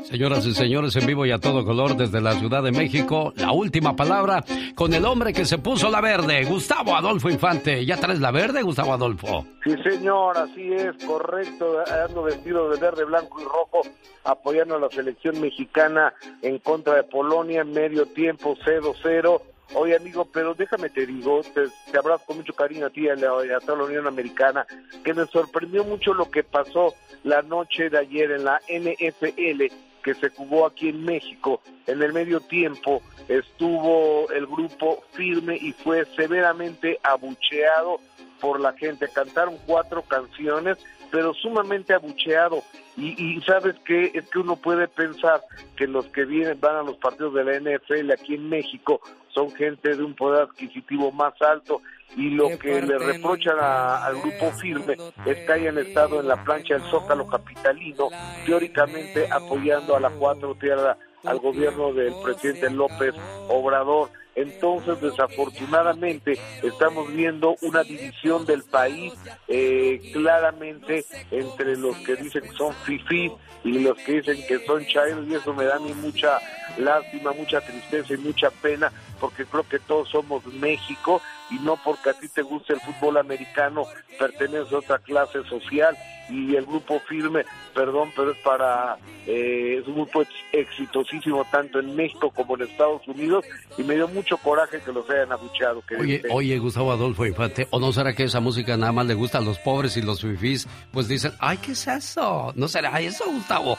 [0.04, 3.52] Señoras y señores, en vivo y a todo color desde la Ciudad de México, la
[3.52, 4.44] última palabra
[4.76, 7.86] con el hombre que se puso la verde, Gustavo Adolfo Infante.
[7.86, 9.46] ¿Ya traes la verde, Gustavo Adolfo?
[9.64, 11.78] Sí, señor, así es, correcto.
[12.08, 13.82] Ando vestido de verde, blanco y rojo,
[14.24, 19.42] apoyando a la selección mexicana en contra de Polonia en medio tiempo 0-0.
[19.76, 23.10] Oye, amigo, pero déjame te digo, te, te abrazo con mucho cariño a ti y
[23.10, 24.68] a, toda la Unión Americana,
[25.04, 29.74] que me sorprendió mucho lo que pasó la noche de ayer en la NFL
[30.04, 31.62] que se jugó aquí en México.
[31.88, 38.00] En el medio tiempo estuvo el grupo firme y fue severamente abucheado
[38.40, 39.08] por la gente.
[39.08, 40.78] Cantaron cuatro canciones,
[41.10, 42.62] pero sumamente abucheado.
[42.98, 45.42] Y, y sabes qué, es que uno puede pensar
[45.78, 49.02] que los que vienen van a los partidos de la NFL aquí en México
[49.34, 51.82] son gente de un poder adquisitivo más alto
[52.16, 54.96] y lo que le reprochan a- al grupo firme
[55.26, 58.10] es que hayan estado en la plancha del Zócalo Capitalino,
[58.46, 63.16] teóricamente apoyando a la cuatro tierra al gobierno del presidente López
[63.50, 64.10] Obrador.
[64.36, 69.14] Entonces, desafortunadamente, estamos viendo una división del país
[69.48, 73.32] eh, claramente entre los que dicen que son fifís
[73.64, 76.40] y los que dicen que son chairos, y eso me da a mí mucha
[76.78, 82.10] lástima, mucha tristeza y mucha pena, porque creo que todos somos México y no porque
[82.12, 83.84] a ti te guste el fútbol americano,
[84.18, 85.96] pertenece a otra clase social
[86.30, 87.44] y el grupo firme,
[87.76, 88.98] perdón, pero es para,
[89.28, 93.46] eh, es un grupo ex- exitosísimo tanto en México como en Estados Unidos
[93.78, 95.82] y me dio mucho coraje que los hayan abucheado.
[95.82, 99.40] querido Oye, Gustavo Adolfo Infante, ¿o no será que esa música nada más le gusta
[99.40, 100.68] a los pobres y los fifís?
[100.92, 102.54] Pues dicen, ay, ¿qué es eso?
[102.56, 103.78] ¿No será eso, Gustavo?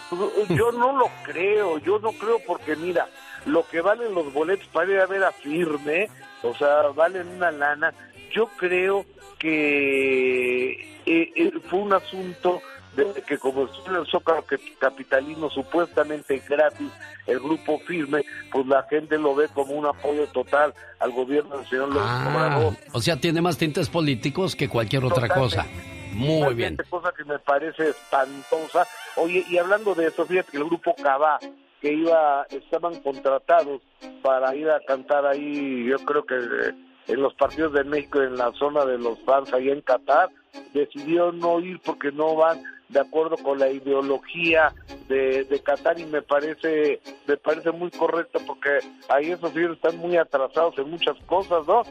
[0.50, 3.08] Yo no lo creo, yo no creo porque mira,
[3.46, 6.08] lo que valen los boletos para ir a ver a Firme,
[6.44, 7.92] o sea, valen una lana.
[8.32, 9.04] Yo creo
[9.38, 10.72] que
[11.06, 12.60] eh, eh, fue un asunto
[12.96, 14.44] de que como en el Zócalo
[14.78, 16.90] Capitalino supuestamente gratis,
[17.26, 21.68] el grupo Firme, pues la gente lo ve como un apoyo total al gobierno del
[21.68, 25.66] señor López Ah, o sea, tiene más tintes políticos que cualquier otra cosa.
[26.12, 26.76] Muy bien.
[26.88, 28.86] Cosa que me parece espantosa.
[29.16, 31.40] Oye, y hablando de eso, fíjate que el grupo Cabá,
[31.84, 33.82] que iba, estaban contratados
[34.22, 36.74] para ir a cantar ahí, yo creo que eh,
[37.08, 40.30] en los partidos de México, en la zona de los fans, ahí en Qatar,
[40.72, 44.72] decidieron no ir porque no van de acuerdo con la ideología
[45.08, 48.78] de, de Qatar y me parece me parece muy correcto porque
[49.10, 51.82] ahí esos señores están muy atrasados en muchas cosas, ¿no?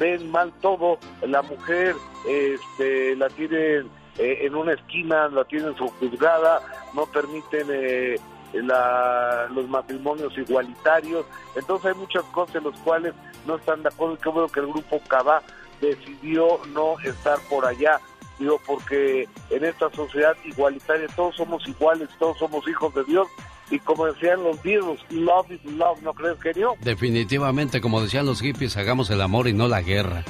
[0.00, 0.96] Ven mal todo,
[1.26, 1.94] la mujer
[2.26, 6.60] este la tienen eh, en una esquina, la tienen subjuzgada,
[6.94, 8.16] no permiten eh,
[8.52, 11.24] la- los matrimonios igualitarios,
[11.56, 13.14] entonces hay muchas cosas en las cuales
[13.46, 15.42] no están de acuerdo y qué bueno que el grupo Cabá
[15.80, 17.98] decidió no estar por allá
[18.38, 23.28] digo porque en esta sociedad igualitaria todos somos iguales, todos somos hijos de Dios
[23.70, 26.74] y como decían los Beatles, love is love, ¿no crees, genio?
[26.80, 30.24] Definitivamente, como decían los hippies, hagamos el amor y no la guerra.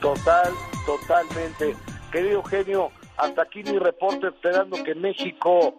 [0.00, 0.52] Total,
[0.84, 1.74] totalmente.
[2.12, 5.74] Querido genio, hasta aquí mi reporte esperando que México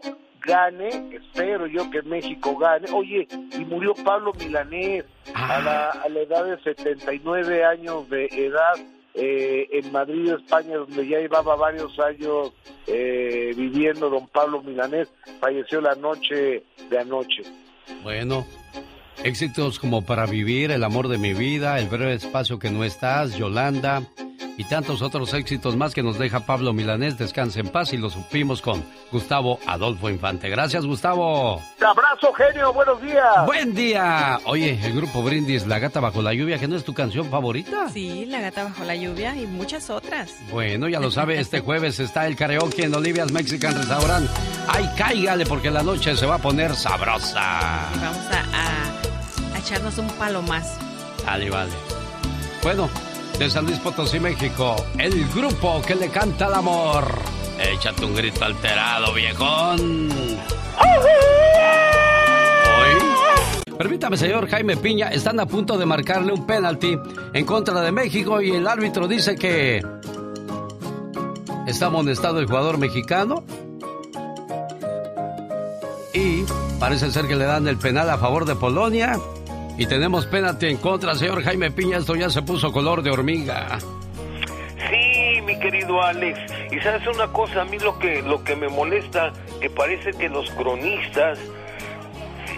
[0.48, 2.88] gane, espero yo que México gane.
[2.92, 8.74] Oye, y murió Pablo Milanés a, la, a la edad de 79 años de edad
[9.14, 12.54] eh, en Madrid, España, donde ya llevaba varios años
[12.88, 15.10] eh, viviendo don Pablo Milanés,
[15.40, 17.44] falleció la noche de anoche.
[18.04, 18.46] Bueno,
[19.24, 23.36] éxitos como para vivir, el amor de mi vida, el breve espacio que no estás,
[23.36, 24.04] Yolanda,
[24.58, 27.18] y tantos otros éxitos más que nos deja Pablo Milanés.
[27.18, 30.50] Descanse en paz y lo supimos con Gustavo Adolfo Infante.
[30.50, 31.62] Gracias, Gustavo.
[31.80, 32.74] abrazo, genio.
[32.74, 33.46] Buenos días.
[33.46, 34.40] Buen día.
[34.46, 37.90] Oye, el grupo Brindis, La Gata Bajo la Lluvia, que no es tu canción favorita.
[37.90, 40.34] Sí, La Gata Bajo la Lluvia y muchas otras.
[40.52, 44.28] Bueno, ya lo sabe, este jueves está el karaoke en Olivia's Mexican Restaurant.
[44.68, 47.90] Ay, cáigale porque la noche se va a poner sabrosa.
[47.96, 50.78] Y vamos a, a- a echarnos un palo más.
[51.26, 51.72] Vale, vale.
[52.64, 52.90] Bueno,
[53.40, 57.06] de San Luis Potosí, México, el grupo que le canta al amor.
[57.60, 60.10] Échate un grito alterado, viejón.
[62.80, 63.76] Hoy.
[63.78, 66.98] Permítame, señor Jaime Piña, están a punto de marcarle un penalti
[67.34, 69.86] en contra de México y el árbitro dice que
[71.68, 73.44] está amonestado el jugador mexicano
[76.14, 76.44] y
[76.80, 79.20] parece ser que le dan el penal a favor de Polonia
[79.78, 83.80] y tenemos penalti en contra, señor Jaime Piña, esto ya se puso color de hormiga.
[84.90, 86.40] Sí, mi querido Alex.
[86.72, 90.30] Y sabes una cosa, a mí lo que lo que me molesta, que parece que
[90.30, 91.40] los cronistas,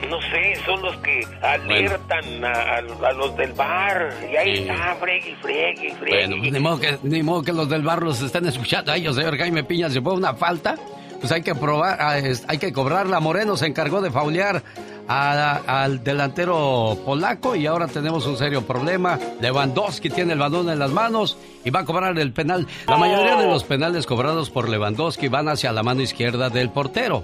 [0.10, 2.78] no sé, son los que alertan a, a-
[3.10, 4.14] a los del bar.
[4.32, 4.62] Y ahí Sí.
[4.64, 6.28] está, fregue, y fregue, y fregue.
[6.28, 9.16] Bueno, ni modo, que, ni modo que los del bar los estén escuchando a ellos,
[9.16, 9.90] señor Jaime Piña.
[9.90, 10.76] Si fue una falta,
[11.20, 12.16] pues hay que probar, ah,
[12.48, 13.20] hay que cobrarla.
[13.20, 14.64] Moreno se encargó de faulear
[15.12, 19.18] a- al delantero polaco y ahora tenemos un serio problema.
[19.42, 22.68] Lewandowski tiene el balón en las manos y va a cobrar el penal.
[22.88, 27.24] La mayoría de los penales cobrados por Lewandowski van hacia la mano izquierda del portero.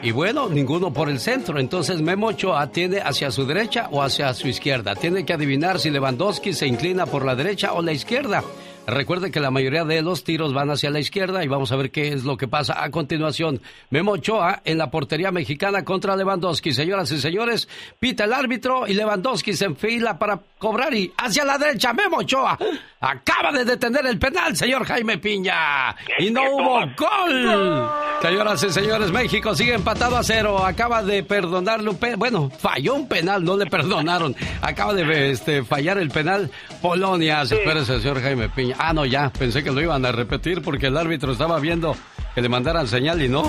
[0.00, 1.58] Y bueno, ninguno por el centro.
[1.58, 4.94] Entonces Memo Ochoa tiene hacia su derecha o hacia su izquierda.
[4.94, 8.42] Tiene que adivinar si Lewandowski se inclina por la derecha o la izquierda.
[8.88, 11.90] Recuerde que la mayoría de los tiros van hacia la izquierda y vamos a ver
[11.90, 13.60] qué es lo que pasa a continuación.
[13.90, 16.72] Memo Ochoa en la portería mexicana contra Lewandowski.
[16.72, 21.58] Señoras y señores, pita el árbitro y Lewandowski se enfila para cobrar y hacia la
[21.58, 21.92] derecha.
[21.92, 22.58] Memo Ochoa
[22.98, 25.94] acaba de detener el penal, señor Jaime Piña.
[26.18, 27.90] Y no hubo gol.
[28.22, 30.64] Señoras y señores, México sigue empatado a cero.
[30.64, 32.16] Acaba de perdonarle un penal.
[32.16, 34.34] Bueno, falló un penal, no le perdonaron.
[34.62, 36.50] Acaba de este, fallar el penal
[36.80, 37.42] Polonia.
[37.42, 38.77] Espérese, señor Jaime Piña.
[38.78, 39.30] Ah, no, ya.
[39.30, 41.96] Pensé que lo iban a repetir porque el árbitro estaba viendo
[42.34, 43.42] que le mandaran señal y no.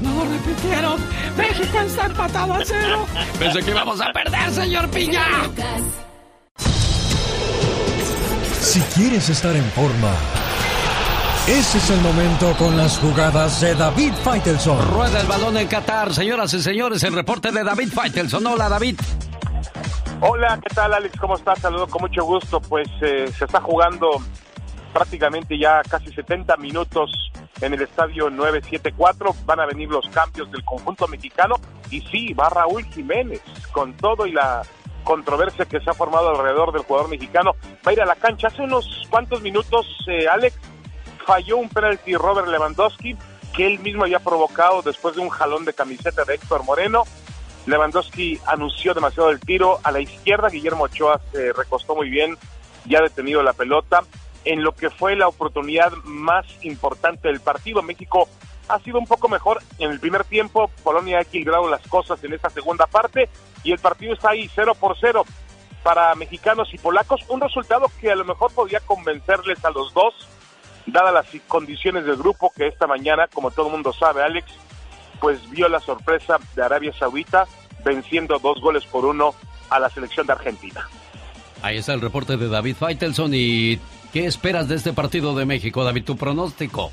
[0.00, 1.00] No lo repitieron.
[1.36, 3.04] México está empatado a cero.
[3.38, 5.24] Pensé que íbamos a perder, señor Piña.
[8.60, 10.12] Si quieres estar en forma,
[11.48, 14.92] ese es el momento con las jugadas de David Faitelson.
[14.92, 16.14] Rueda el balón en Qatar.
[16.14, 18.46] Señoras y señores, el reporte de David Faitelson.
[18.46, 19.00] Hola, David.
[20.20, 21.18] Hola, ¿qué tal Alex?
[21.20, 21.58] ¿Cómo estás?
[21.58, 22.60] Saludo con mucho gusto.
[22.60, 24.22] Pues eh, se está jugando
[24.96, 27.10] prácticamente ya casi 70 minutos
[27.60, 29.36] en el estadio 974.
[29.44, 31.56] Van a venir los cambios del conjunto mexicano
[31.90, 33.42] y sí, va Raúl Jiménez
[33.72, 34.62] con todo y la
[35.04, 37.52] controversia que se ha formado alrededor del jugador mexicano.
[37.86, 38.46] Va a ir a la cancha.
[38.46, 40.56] Hace unos cuantos minutos, eh, Alex,
[41.26, 43.18] falló un penalti Robert Lewandowski
[43.54, 47.04] que él mismo había provocado después de un jalón de camiseta de Héctor Moreno.
[47.66, 50.48] Lewandowski anunció demasiado el tiro a la izquierda.
[50.48, 52.38] Guillermo Ochoa se recostó muy bien,
[52.86, 54.02] ya ha detenido la pelota.
[54.46, 58.28] En lo que fue la oportunidad más importante del partido, México
[58.68, 60.70] ha sido un poco mejor en el primer tiempo.
[60.84, 63.28] Polonia ha equilibrado las cosas en esta segunda parte
[63.64, 65.24] y el partido está ahí 0 por 0
[65.82, 67.22] para mexicanos y polacos.
[67.28, 70.14] Un resultado que a lo mejor podría convencerles a los dos,
[70.86, 74.46] dadas las condiciones del grupo que esta mañana, como todo el mundo sabe, Alex,
[75.20, 77.46] pues vio la sorpresa de Arabia Saudita
[77.84, 79.34] venciendo dos goles por uno
[79.70, 80.88] a la selección de Argentina.
[81.62, 83.32] Ahí está el reporte de David Faitelson.
[83.34, 83.80] ¿Y
[84.16, 86.04] qué esperas de este partido de México, David?
[86.04, 86.90] ¿Tu pronóstico?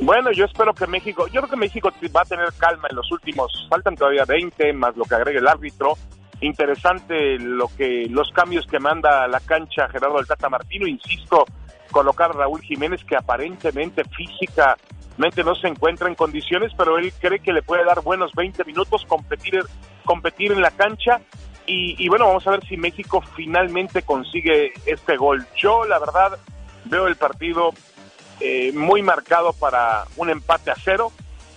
[0.00, 3.12] Bueno, yo espero que México, yo creo que México va a tener calma en los
[3.12, 5.98] últimos, faltan todavía 20 más lo que agrega el árbitro.
[6.40, 11.44] Interesante lo que los cambios que manda a la cancha Gerardo del Martino, insisto,
[11.90, 17.40] colocar a Raúl Jiménez que aparentemente físicamente no se encuentra en condiciones, pero él cree
[17.40, 19.62] que le puede dar buenos 20 minutos competir
[20.06, 21.20] competir en la cancha
[21.68, 25.46] y, y bueno, vamos a ver si México finalmente consigue este gol.
[25.56, 26.38] Yo la verdad
[26.86, 27.70] veo el partido
[28.40, 31.12] eh, muy marcado para un empate a cero,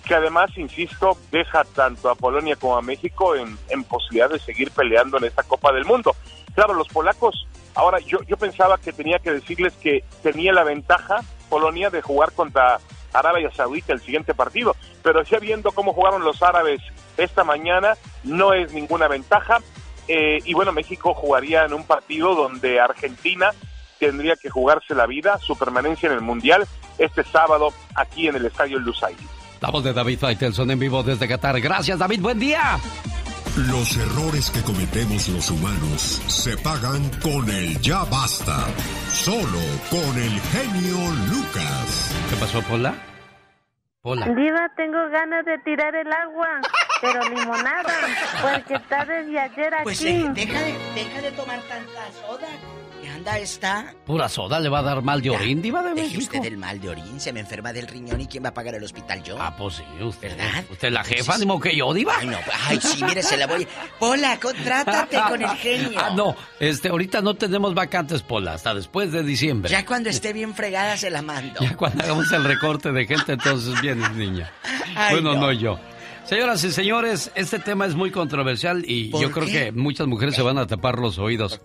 [0.06, 4.72] que además, insisto, deja tanto a Polonia como a México en, en posibilidad de seguir
[4.72, 6.16] peleando en esta Copa del Mundo.
[6.54, 11.22] Claro, los polacos, ahora yo, yo pensaba que tenía que decirles que tenía la ventaja
[11.50, 12.80] Polonia de jugar contra
[13.14, 16.82] Arabia Saudita el siguiente partido, pero ya viendo cómo jugaron los árabes
[17.18, 19.60] esta mañana, no es ninguna ventaja.
[20.07, 23.52] Eh, y bueno, México jugaría en un partido donde Argentina
[23.99, 26.68] tendría que jugarse la vida, su permanencia en el Mundial,
[26.98, 29.18] este sábado aquí en el Estadio Lusail.
[29.61, 31.61] La voz de David Faitelson en vivo desde Qatar.
[31.61, 32.19] Gracias, David.
[32.19, 32.80] Buen día.
[33.57, 38.65] Los errores que cometemos los humanos se pagan con el ya basta.
[39.14, 39.60] Solo
[39.90, 40.98] con el genio
[41.30, 42.15] Lucas.
[42.30, 43.11] ¿Qué pasó, Pola?
[44.02, 44.26] Pola.
[44.30, 46.60] Diva, tengo ganas de tirar el agua,
[47.02, 47.94] pero limonada,
[48.41, 49.84] porque está desde ayer aquí.
[49.84, 52.48] Pues eh, deja, de, deja de tomar tanta soda.
[53.22, 53.93] ¿Qué anda esta?
[54.03, 56.22] Pura soda le va a dar mal de orín, diva de México.
[56.23, 58.73] usted el mal de orín, se me enferma del riñón y ¿quién va a pagar
[58.73, 59.38] el hospital yo?
[59.39, 60.35] Ah, pues sí, usted.
[60.35, 60.64] ¿Verdad?
[60.72, 62.15] Usted es la jefa, ni que yo, diva.
[62.18, 62.38] Ay, no,
[62.68, 63.68] ay, sí, mire, se la voy.
[63.99, 65.99] Pola, contrátate con el genio.
[66.02, 69.69] Ah, no, este, ahorita no tenemos vacantes, Pola, hasta después de diciembre.
[69.69, 71.60] Ya cuando esté bien fregada se la mando.
[71.60, 74.52] Ya cuando hagamos el recorte de gente, entonces vienes, niña.
[74.95, 75.41] Ay, bueno, no.
[75.41, 75.52] no.
[75.52, 75.80] yo.
[76.26, 79.52] Señoras y señores, este tema es muy controversial y ¿Por yo creo qué?
[79.52, 81.60] que muchas mujeres se van a tapar los oídos.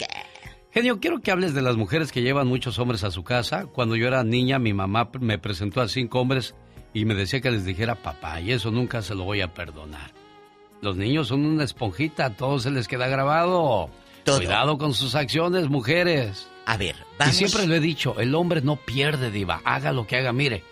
[0.76, 3.64] Genio, quiero que hables de las mujeres que llevan muchos hombres a su casa.
[3.64, 6.54] Cuando yo era niña, mi mamá me presentó a cinco hombres
[6.92, 10.10] y me decía que les dijera papá, y eso nunca se lo voy a perdonar.
[10.82, 13.88] Los niños son una esponjita, todo se les queda grabado.
[14.24, 14.36] Todo.
[14.36, 16.46] Cuidado con sus acciones, mujeres.
[16.66, 17.34] A ver, Y vamos.
[17.36, 20.62] siempre lo he dicho, el hombre no pierde, diva, haga lo que haga, mire.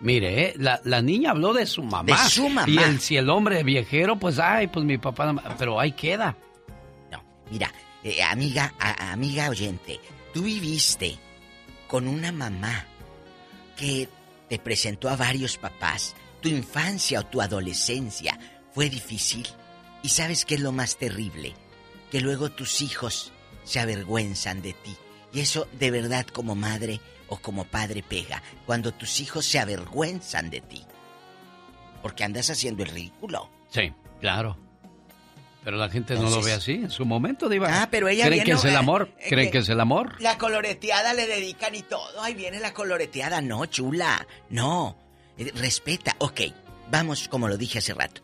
[0.00, 0.54] Mire, ¿eh?
[0.56, 2.02] la, la niña habló de su mamá.
[2.02, 2.68] De su mamá.
[2.68, 6.36] Y el, si el hombre viejero, pues, ay, pues mi papá, no- pero ahí queda.
[7.48, 7.70] Mira,
[8.04, 10.00] eh, amiga, a- amiga oyente,
[10.34, 11.18] tú viviste
[11.88, 12.86] con una mamá
[13.76, 14.08] que
[14.48, 16.14] te presentó a varios papás.
[16.40, 18.38] Tu infancia o tu adolescencia
[18.72, 19.46] fue difícil.
[20.02, 21.54] ¿Y sabes qué es lo más terrible?
[22.10, 23.32] Que luego tus hijos
[23.64, 24.96] se avergüenzan de ti.
[25.32, 28.42] Y eso de verdad como madre o como padre pega.
[28.66, 30.84] Cuando tus hijos se avergüenzan de ti.
[32.02, 33.48] Porque andas haciendo el ridículo.
[33.70, 34.58] Sí, claro.
[35.64, 37.82] Pero la gente no lo ve así en su momento, diva.
[37.82, 39.10] Ah, pero ella ¿Creen viene- que es el amor?
[39.20, 40.20] eh, ¿Creen que- que es el amor?
[40.20, 42.20] La coloreteada le dedican y todo.
[42.20, 43.40] Ahí viene la coloreteada.
[43.40, 44.26] No, chula.
[44.50, 44.96] No.
[45.38, 46.16] Eh, Respeta.
[46.18, 46.40] Ok,
[46.90, 48.22] vamos como lo dije hace rato.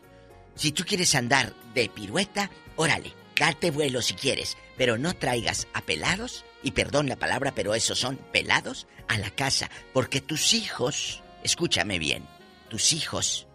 [0.55, 4.57] Si tú quieres andar de pirueta, órale, date vuelo si quieres.
[4.77, 9.29] Pero no traigas a pelados, y perdón la palabra, pero esos son pelados, a la
[9.31, 9.69] casa.
[9.93, 12.25] Porque tus hijos, escúchame bien,
[12.69, 13.47] tus hijos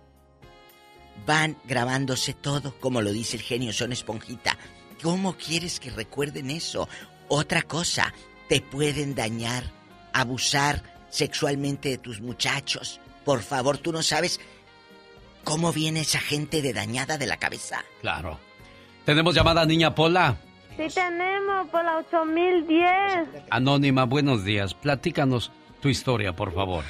[1.26, 4.56] van grabándose todo, como lo dice el genio, son esponjita.
[5.02, 6.88] ¿Cómo quieres que recuerden eso?
[7.28, 8.12] Otra cosa,
[8.48, 9.64] te pueden dañar,
[10.12, 13.00] abusar sexualmente de tus muchachos.
[13.24, 14.40] Por favor, tú no sabes
[15.44, 17.84] cómo viene esa gente de dañada de la cabeza.
[18.00, 18.38] Claro.
[19.04, 20.36] Tenemos llamada niña Pola.
[20.76, 23.44] Sí tenemos por la 8010.
[23.50, 24.74] Anónima, buenos días.
[24.74, 26.84] Platícanos tu historia, por favor.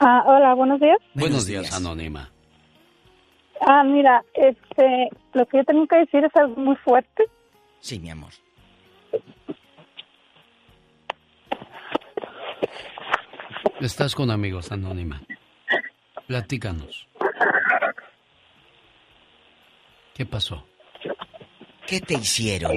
[0.00, 0.98] Ah, hola, buenos días.
[1.14, 2.30] Buenos, días, Anónima.
[3.60, 7.24] Ah, mira, este, lo que yo tengo que decir es algo muy fuerte.
[7.80, 8.30] Sí, mi amor.
[13.80, 15.20] Estás con amigos, Anónima.
[16.26, 17.08] Platícanos.
[20.14, 20.64] ¿Qué pasó?
[21.86, 22.72] ¿Qué te hicieron?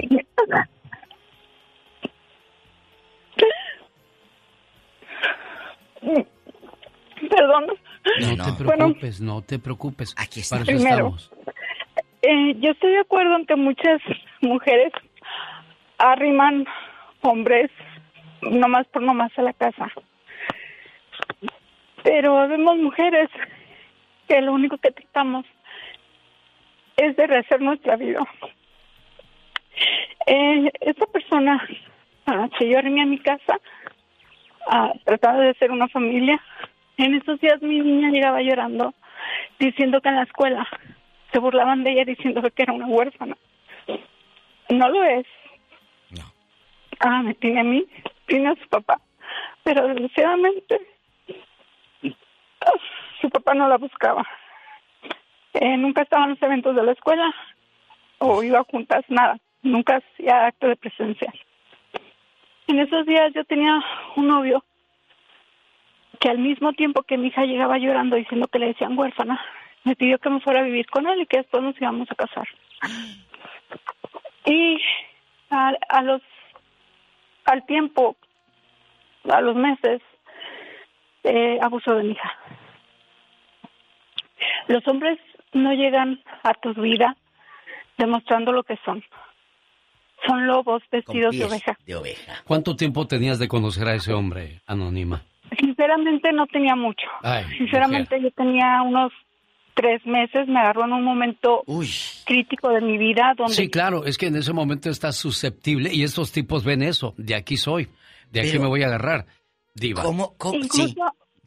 [8.48, 8.86] No, te Bueno.
[8.86, 10.16] preocupes, no te preocupes.
[10.18, 11.16] Aquí Para eso Primero.
[11.18, 11.32] estamos.
[12.24, 14.02] Eh, yo estoy de acuerdo en que muchas
[14.42, 14.92] mujeres
[15.98, 16.66] arriman
[17.22, 17.70] hombres
[18.42, 19.88] nomás por nomás a la casa.
[22.04, 23.30] Pero vemos mujeres
[24.28, 25.46] que lo único que tratamos
[26.98, 28.20] es de rehacer nuestra vida.
[30.28, 31.68] Eh, esta persona,
[32.26, 33.60] anoche yo arrimé a mi casa
[34.70, 36.40] ah, tratando de hacer una familia.
[37.02, 38.94] En esos días mi niña llegaba llorando
[39.58, 40.68] diciendo que en la escuela
[41.32, 43.36] se burlaban de ella diciendo que era una huérfana.
[44.70, 45.26] No lo es.
[47.00, 47.88] Ah, me tiene a mí,
[48.28, 49.02] tiene a su papá.
[49.64, 50.80] Pero desgraciadamente
[52.68, 52.72] ah,
[53.20, 54.24] su papá no la buscaba.
[55.56, 57.34] Eh, nunca estaba en los eventos de la escuela
[58.20, 59.40] o iba juntas, nada.
[59.64, 61.34] Nunca hacía acto de presencia.
[62.68, 63.84] En esos días yo tenía
[64.16, 64.64] un novio
[66.22, 69.42] que al mismo tiempo que mi hija llegaba llorando diciendo que le decían huérfana,
[69.84, 72.16] me pidió que me fuera a vivir con él y que después nos íbamos a
[72.16, 72.48] casar.
[74.46, 74.80] Y
[75.50, 76.22] a, a los
[77.46, 78.16] al tiempo,
[79.30, 80.00] a los meses,
[81.24, 82.32] eh, abusó de mi hija.
[84.68, 85.18] Los hombres
[85.54, 87.18] no llegan a tu vida
[87.98, 89.04] demostrando lo que son.
[90.28, 91.78] Son lobos vestidos de oveja.
[91.84, 92.44] De oveja.
[92.46, 95.24] ¿Cuánto tiempo tenías de conocer a ese hombre, Anónima?
[95.82, 97.08] Sinceramente no tenía mucho.
[97.24, 99.12] Ay, Sinceramente yo tenía unos
[99.74, 101.64] tres meses, me agarró en un momento
[102.26, 106.04] crítico de mi vida donde Sí, claro, es que en ese momento estás susceptible y
[106.04, 107.14] estos tipos ven eso.
[107.18, 107.88] De aquí soy,
[108.32, 109.26] de aquí Pero- me voy a agarrar.
[109.74, 110.04] Diva.
[110.04, 110.36] ¿Cómo?
[110.38, 110.56] cómo?
[110.56, 110.96] incluso, Sí.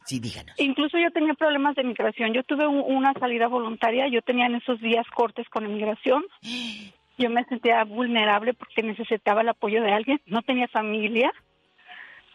[0.07, 0.53] Sí, díganos.
[0.59, 2.31] Incluso yo tenía problemas de migración.
[2.33, 4.07] Yo tuve un- una salida voluntaria.
[4.07, 6.23] Yo tenía en esos días cortes con inmigración.
[7.17, 10.19] Yo me sentía vulnerable porque necesitaba el apoyo de alguien.
[10.25, 11.31] No tenía familia.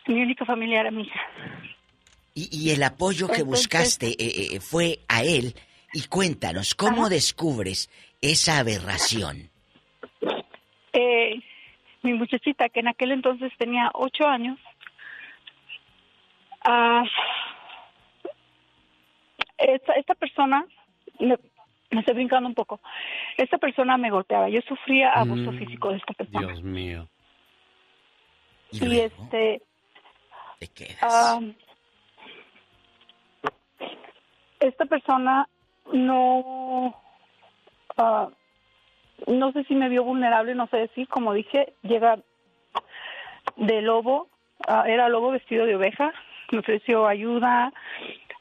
[0.06, 1.20] Mi única familia era mi hija.
[2.34, 5.54] Y, y el apoyo que Entonces- buscaste eh, eh, fue a él.
[5.92, 7.90] Y cuéntanos, ¿cómo descubres
[8.20, 9.50] esa aberración?
[10.92, 11.40] Eh,
[12.02, 14.58] mi muchachita, que en aquel entonces tenía ocho años,
[16.64, 17.02] ah,
[19.58, 20.64] esta, esta persona,
[21.18, 21.36] me,
[21.90, 22.80] me estoy brincando un poco,
[23.36, 26.46] esta persona me golpeaba, yo sufría abuso Mm, físico de esta persona.
[26.46, 27.08] Dios mío.
[28.72, 29.60] Y, este...
[31.02, 31.40] ah,
[34.60, 35.48] esta persona
[35.92, 36.94] no...
[37.96, 38.28] ah,
[39.26, 42.18] no sé si me vio vulnerable, no sé decir, como dije, llega
[43.56, 44.28] de lobo,
[44.66, 46.12] ah, era lobo vestido de oveja,
[46.52, 47.72] me ofreció ayuda,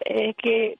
[0.05, 0.77] eh, que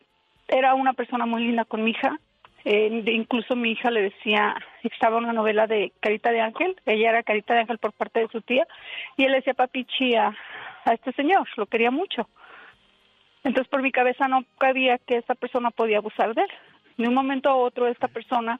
[0.48, 2.18] era una persona muy linda con mi hija,
[2.66, 7.24] eh, incluso mi hija le decía, estaba una novela de Carita de Ángel, ella era
[7.24, 8.66] Carita de Ángel por parte de su tía,
[9.18, 10.36] y él decía papichi a,
[10.86, 12.28] a este señor, lo quería mucho.
[13.44, 16.49] Entonces por mi cabeza no cabía que esta persona podía abusar de él.
[16.98, 18.60] De un momento a otro esta persona,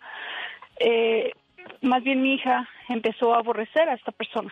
[0.80, 1.34] eh,
[1.82, 4.52] más bien mi hija, empezó a aborrecer a esta persona.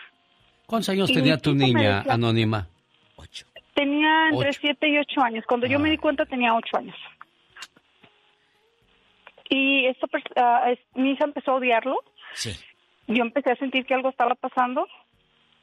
[0.65, 2.67] ¿Cuántos años Y tenía tu niña decía- anónima?
[3.73, 4.59] Tenía entre Ocho.
[4.59, 5.45] siete y ocho años.
[5.47, 6.95] Cuando yo me di cuenta tenía ocho años.
[9.49, 11.97] Y esta ah, es- mi hija empezó a odiarlo.
[12.33, 12.51] Sí.
[13.07, 14.87] Yo empecé a sentir que algo estaba pasando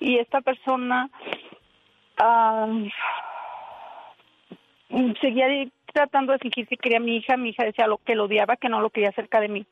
[0.00, 1.10] y esta persona
[2.18, 2.88] ah, mm,
[5.20, 5.46] seguía
[5.92, 7.36] tratando de fingir que quería a mi hija.
[7.36, 9.66] Mi hija decía lo que lo odiaba, que no lo quería cerca de mí.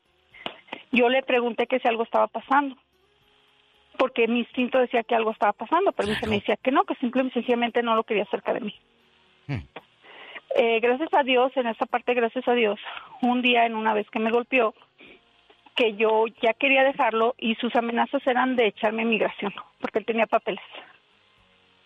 [0.91, 2.75] Yo le pregunté que si algo estaba pasando
[3.97, 6.83] porque mi instinto decía que algo estaba pasando, pero mi hija me decía que no,
[6.83, 8.75] que simplemente sencillamente no lo quería cerca de mí.
[10.55, 12.79] Eh, gracias a Dios, en esa parte, gracias a Dios,
[13.21, 14.73] un día en una vez que me golpeó,
[15.75, 20.05] que yo ya quería dejarlo y sus amenazas eran de echarme a migración, porque él
[20.05, 20.63] tenía papeles.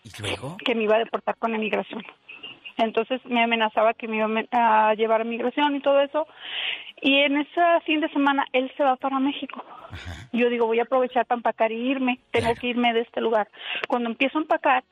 [0.04, 0.56] ¿Y luego?
[0.64, 2.04] Que me iba a deportar con emigración.
[2.78, 6.26] Entonces me amenazaba que me iba a llevar a migración y todo eso.
[7.00, 9.64] Y en ese fin de semana él se va para México.
[10.32, 12.20] Yo digo, voy a aprovechar para empacar y irme.
[12.30, 13.48] Tengo que irme de este lugar.
[13.88, 14.84] Cuando empiezo a empacar,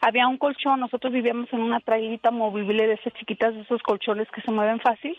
[0.00, 0.80] había un colchón.
[0.80, 4.80] Nosotros vivíamos en una trailita movible de esas chiquitas, de esos colchones que se mueven
[4.80, 5.16] fácil.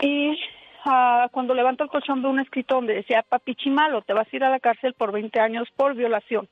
[0.00, 0.38] Y
[0.84, 4.36] ah, cuando levanto el colchón veo un escrito donde decía, papi chimalo, te vas a
[4.36, 6.48] ir a la cárcel por 20 años por violación.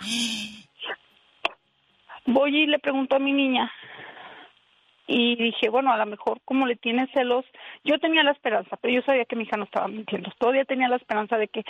[2.26, 3.70] Voy y le pregunto a mi niña
[5.06, 7.44] y dije, bueno, a lo mejor como le tiene celos,
[7.84, 10.30] yo tenía la esperanza, pero yo sabía que mi hija no estaba mintiendo.
[10.38, 11.64] Todavía tenía la esperanza de que,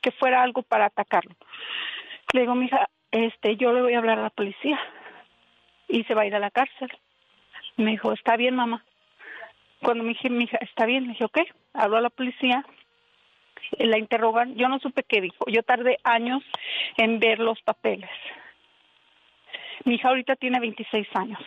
[0.00, 1.34] que fuera algo para atacarlo.
[2.32, 4.78] Le digo, mi hija, este, yo le voy a hablar a la policía
[5.88, 6.90] y se va a ir a la cárcel.
[7.76, 8.84] Me dijo, está bien, mamá.
[9.82, 11.38] Cuando me dije, mi hija, está bien, le dije, ok,
[11.74, 12.64] hablo a la policía,
[13.78, 16.42] la interrogan, yo no supe qué dijo, yo tardé años
[16.96, 18.10] en ver los papeles.
[19.84, 21.40] Mi hija ahorita tiene 26 años.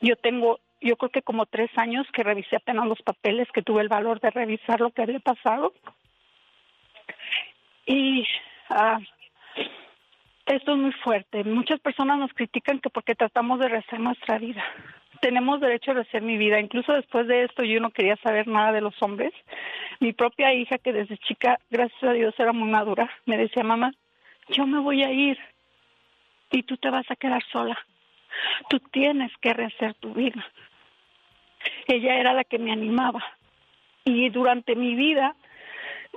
[0.00, 3.82] Yo tengo, yo creo que como tres años que revisé apenas los papeles, que tuve
[3.82, 5.72] el valor de revisar lo que había pasado.
[7.86, 8.26] Y
[8.68, 8.98] ah,
[10.46, 11.44] esto es muy fuerte.
[11.44, 14.64] Muchas personas nos critican que porque tratamos de rehacer nuestra vida.
[15.20, 16.60] Tenemos derecho a rehacer mi vida.
[16.60, 19.32] Incluso después de esto yo no quería saber nada de los hombres.
[20.00, 23.92] Mi propia hija, que desde chica, gracias a Dios, era muy madura, me decía, mamá,
[24.48, 25.38] yo me voy a ir
[26.50, 27.78] y tú te vas a quedar sola.
[28.68, 30.44] Tú tienes que rehacer tu vida.
[31.86, 33.22] Ella era la que me animaba.
[34.04, 35.34] Y durante mi vida,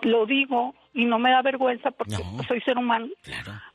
[0.02, 3.08] lo digo y no me da vergüenza porque soy ser humano.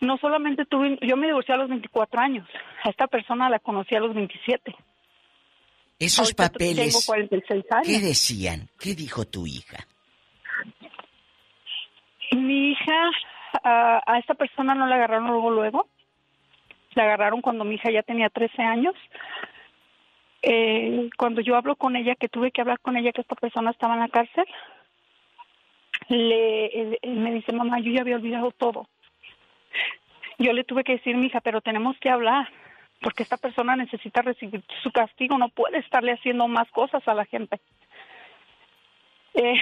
[0.00, 2.48] No solamente tuve, yo me divorcié a los 24 años.
[2.84, 4.74] A esta persona la conocí a los 27.
[5.98, 7.86] Esos Ahorita papeles, Tengo 46 años.
[7.86, 8.68] ¿qué decían?
[8.78, 9.78] ¿Qué dijo tu hija?
[12.36, 13.10] Mi hija,
[13.64, 15.88] a, a esta persona no la agarraron luego, luego.
[16.98, 18.96] La agarraron cuando mi hija ya tenía 13 años.
[20.42, 23.70] Eh, cuando yo hablo con ella, que tuve que hablar con ella que esta persona
[23.70, 24.44] estaba en la cárcel,
[26.08, 28.88] le, él me dice, mamá, yo ya había olvidado todo.
[30.38, 32.48] Yo le tuve que decir, mi hija, pero tenemos que hablar,
[33.00, 37.26] porque esta persona necesita recibir su castigo, no puede estarle haciendo más cosas a la
[37.26, 37.60] gente.
[39.34, 39.54] Eh,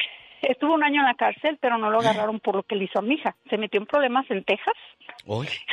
[0.42, 2.98] estuvo un año en la cárcel, pero no lo agarraron por lo que le hizo
[2.98, 3.34] a mi hija.
[3.50, 4.74] Se metió en problemas en Texas.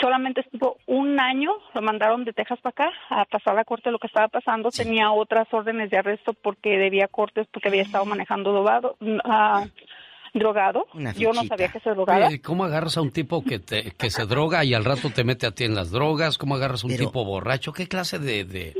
[0.02, 3.92] Solamente estuvo un año, lo mandaron de Texas para acá a pasar a la corte
[3.92, 4.70] lo que estaba pasando.
[4.70, 8.98] Tenía otras órdenes de arresto porque debía cortes porque había estado manejando drogado.
[9.26, 9.66] ah,
[10.34, 10.88] drogado.
[10.94, 12.28] Una Yo no sabía que se drogaba.
[12.28, 15.24] Oye, ¿cómo agarras a un tipo que, te, que se droga y al rato te
[15.24, 16.38] mete a ti en las drogas?
[16.38, 17.72] ¿Cómo agarras a un tipo borracho?
[17.72, 18.74] ¿Qué clase de, de,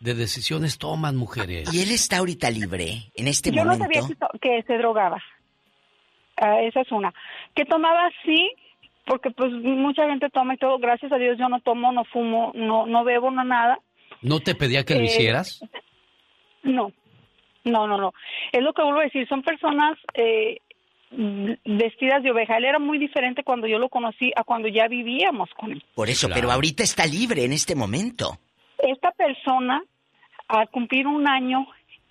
[0.00, 1.72] de decisiones toman mujeres.
[1.72, 3.84] ¿Y él está ahorita libre en este Yo momento?
[3.86, 5.22] no sabía que, se drogaba.
[6.36, 7.12] Ah, esa es una.
[7.54, 8.50] Que tomaba sí,
[9.06, 10.78] porque pues mucha gente toma y todo.
[10.78, 13.78] Gracias a Dios yo no tomo, no fumo, no no bebo, no nada.
[14.22, 15.60] ¿No te pedía que lo Eh, hicieras?
[16.62, 16.92] No,
[17.64, 18.12] no, no, no.
[18.52, 19.28] Es lo que vuelvo a decir.
[19.28, 20.58] Son personas eh,
[21.10, 22.56] vestidas de oveja.
[22.56, 25.84] Él era muy diferente cuando yo lo conocí a cuando ya vivíamos con él.
[25.94, 28.38] Por eso, pero ahorita está libre en este momento.
[28.82, 29.82] Esta persona,
[30.48, 31.66] al cumplir un año,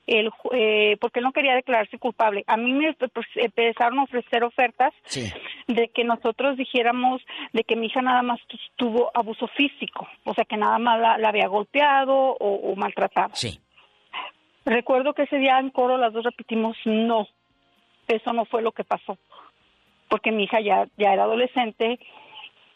[0.08, 4.44] el, eh, porque él no quería declararse culpable, a mí me pues, empezaron a ofrecer
[4.44, 5.32] ofertas Sí.
[5.68, 7.22] de que nosotros dijéramos
[7.54, 11.00] de que mi hija nada más tu- tuvo abuso físico, o sea que nada más
[11.00, 13.30] la, la había golpeado o, o maltratado.
[13.36, 13.60] Sí.
[14.66, 17.28] Recuerdo que ese día en coro las dos repetimos no,
[18.08, 19.18] eso no fue lo que pasó,
[20.10, 22.00] porque mi hija ya, ya era adolescente,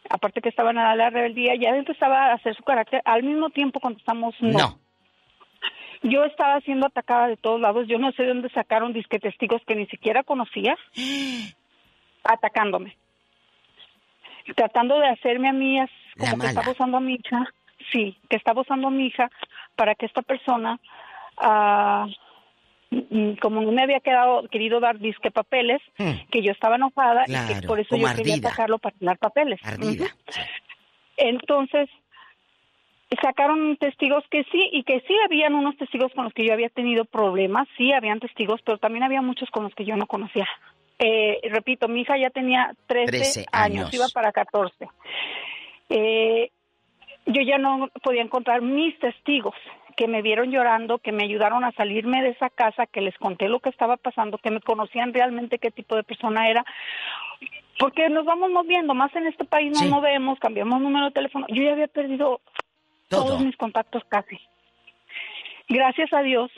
[0.10, 3.80] aparte que estaba en la rebeldía, ya empezaba a hacer su carácter, al mismo tiempo
[3.80, 4.58] contestamos no.
[4.58, 4.80] No.
[6.04, 9.62] Yo estaba siendo atacada de todos lados, yo no sé de dónde sacaron disque testigos
[9.66, 10.78] que ni siquiera conocía,
[12.24, 12.98] atacándome.
[14.56, 15.80] Tratando de hacerme a mí
[16.20, 17.48] como que estaba usando a mi hija,
[17.92, 19.30] sí, que estaba usando a mi hija
[19.78, 20.78] para que esta persona,
[21.42, 22.12] mm,
[23.42, 25.82] como no me había quedado querido dar disque papeles,
[26.32, 27.68] que yo estaba enojada y que Hmm.
[27.68, 29.60] Por eso yo quería atacarlo para dar papeles.
[29.64, 30.06] Ardida.
[31.18, 31.90] Entonces,
[33.22, 36.70] sacaron testigos que sí y que sí habían unos testigos con los que yo había
[36.70, 40.48] tenido problemas, sí habían testigos, pero también había muchos con los que yo no conocía.
[41.00, 43.94] Eh, repito, mi hija ya tenía 13, 13 años, años.
[43.94, 44.88] iba para 14.
[45.90, 46.50] Eh,
[47.26, 49.56] yo ya no podía encontrar mis testigos
[49.96, 53.48] que me vieron llorando, que me ayudaron a salirme de esa casa, que les conté
[53.50, 56.66] lo que estaba pasando, que me conocían realmente qué tipo de persona era,
[57.80, 59.88] porque nos vamos moviendo, más en este país nos Sí.
[59.90, 61.46] movemos, cambiamos número de teléfono.
[61.50, 62.42] Yo ya había perdido
[63.10, 63.26] Todo.
[63.26, 64.40] todos mis contactos casi.
[65.70, 66.52] Gracias a Dios,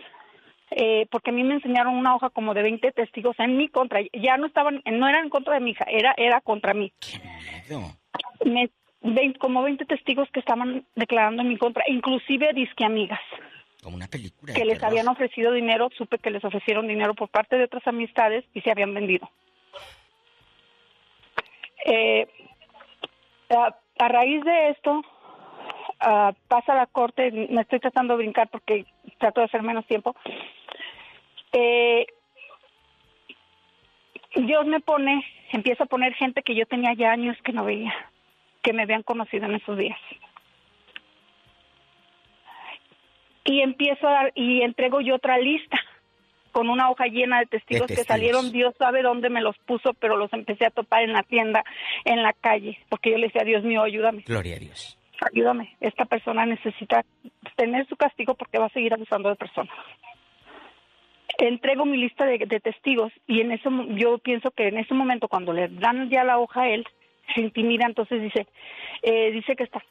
[0.72, 4.00] eh, porque a mí me enseñaron una hoja como de 20 testigos en mi contra.
[4.14, 6.92] Ya no estaban, no eran en contra de mi hija, era, era contra mí.
[7.70, 7.92] No.
[8.46, 8.70] Me-
[9.02, 13.20] vein- como 20 testigos que estaban declarando en mi contra, inclusive disque amigas
[13.84, 14.54] Como una película.
[14.54, 14.92] que les terror.
[14.92, 18.72] habían ofrecido dinero, supe que les ofrecieron dinero por parte de otras amistades y se
[18.72, 19.30] habían vendido.
[21.86, 22.28] Eh,
[23.52, 25.04] a, a raíz de esto,
[26.00, 28.86] ah, pasa la corte, me estoy tratando de brincar porque
[29.20, 30.16] trato de hacer menos tiempo.
[31.54, 32.08] Eh,
[34.36, 37.94] Dios me pone, empieza a poner gente que yo tenía ya años que no veía,
[38.66, 40.00] que me habían conocido en esos días.
[43.46, 45.78] y empiezo a dar, y entrego yo otra lista
[46.52, 49.94] con una hoja llena de testigos, De que salieron, Dios sabe dónde me los puso,
[49.94, 51.64] pero los empecé a topar en la tienda,
[52.06, 54.98] en la calle, porque yo le decía, Dios mío, ayúdame, Gloria a Dios.
[55.32, 57.06] ayúdame, esta persona necesita
[57.56, 59.76] tener su castigo porque va a seguir abusando de personas.
[61.38, 65.28] Entrego mi lista de, de testigos y en eso yo pienso que en ese momento
[65.28, 66.88] cuando le dan ya la hoja a él
[67.34, 68.48] se intimida entonces dice
[69.02, 69.82] eh, dice que está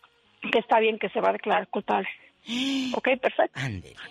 [0.51, 2.09] que está bien que se va a declarar culpable
[2.94, 3.61] Ok, perfecto.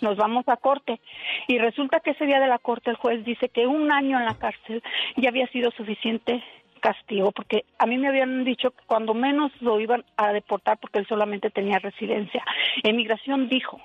[0.01, 0.99] Nos vamos a corte.
[1.47, 4.25] Y resulta que ese día de la corte el juez dice que un año en
[4.25, 4.81] la cárcel
[5.15, 6.43] ya había sido suficiente
[6.79, 10.99] castigo, porque a mí me habían dicho que cuando menos lo iban a deportar porque
[10.99, 12.43] él solamente tenía residencia.
[12.83, 13.79] Emigración dijo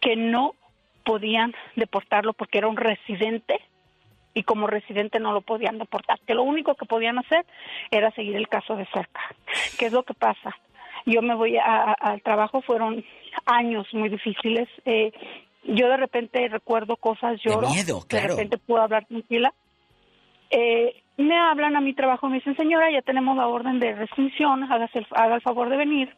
[0.00, 0.54] que no
[1.04, 3.60] podían deportarlo porque era un residente
[4.34, 7.44] y como residente no lo podían deportar, que lo único que podían hacer
[7.90, 9.20] era seguir el caso de cerca.
[9.78, 10.56] ¿Qué es lo que pasa?
[11.06, 13.04] Yo me voy a- a- al trabajo, fueron
[13.46, 14.68] años muy difíciles.
[14.84, 15.12] eh,
[15.64, 17.68] yo de repente recuerdo cosas, lloro.
[17.70, 19.52] miedo, De repente puedo hablar tranquila.
[20.50, 24.64] Eh, me hablan a mi trabajo me dicen, señora, ya tenemos la orden de restricción,
[24.70, 26.14] hágase el, haga el favor de venir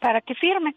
[0.00, 0.74] para que firme.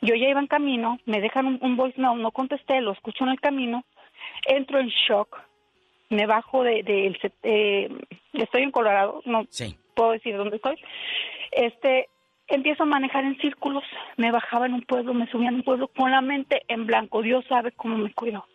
[0.00, 3.30] Yo ya iba en camino, me dejan un, un voicemail, no contesté, lo escucho en
[3.30, 3.84] el camino,
[4.46, 5.38] entro en shock,
[6.14, 7.88] me bajo de, de set- eh,
[8.32, 9.46] estoy en Colorado, no
[9.94, 10.76] puedo decir dónde estoy,
[11.52, 12.08] este,
[12.48, 13.84] empiezo a manejar en círculos,
[14.16, 17.22] me bajaba en un pueblo, me subía en un pueblo con la mente en blanco,
[17.22, 18.46] Dios sabe cómo me cuidó.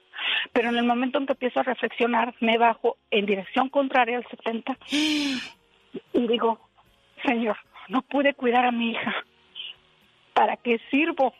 [0.51, 4.27] Pero en el momento en que empiezo a reflexionar, me bajo en dirección contraria al
[4.27, 6.59] 70 y digo,
[7.25, 7.57] Señor,
[7.87, 9.15] no pude cuidar a mi hija.
[10.33, 11.33] ¿Para qué sirvo?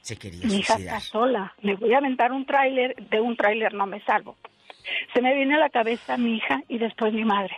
[0.00, 0.96] Se quería Mi hija suicidar.
[0.98, 1.54] está sola.
[1.62, 4.36] Me voy a aventar un tráiler, de un tráiler no me salvo.
[5.12, 7.56] Se me viene a la cabeza mi hija y después mi madre.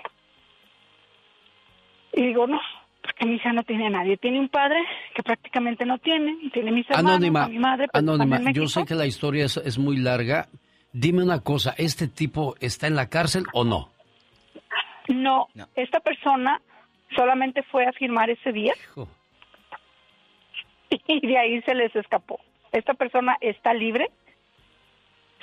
[2.13, 2.61] Y digo, no,
[3.03, 4.17] porque mi hija no tiene a nadie.
[4.17, 4.79] Tiene un padre
[5.15, 7.85] que prácticamente no tiene, y tiene mis hermanos, Anónima, a mi madre.
[7.87, 10.49] están Anónima, yo sé que la historia es, es muy larga.
[10.93, 13.91] Dime una cosa, ¿este tipo está en la cárcel o no?
[15.09, 16.61] No, esta persona
[17.17, 18.75] solamente fue a firmar ese día
[20.91, 22.41] y de ahí se les escapó.
[22.73, 24.11] esta persona está libre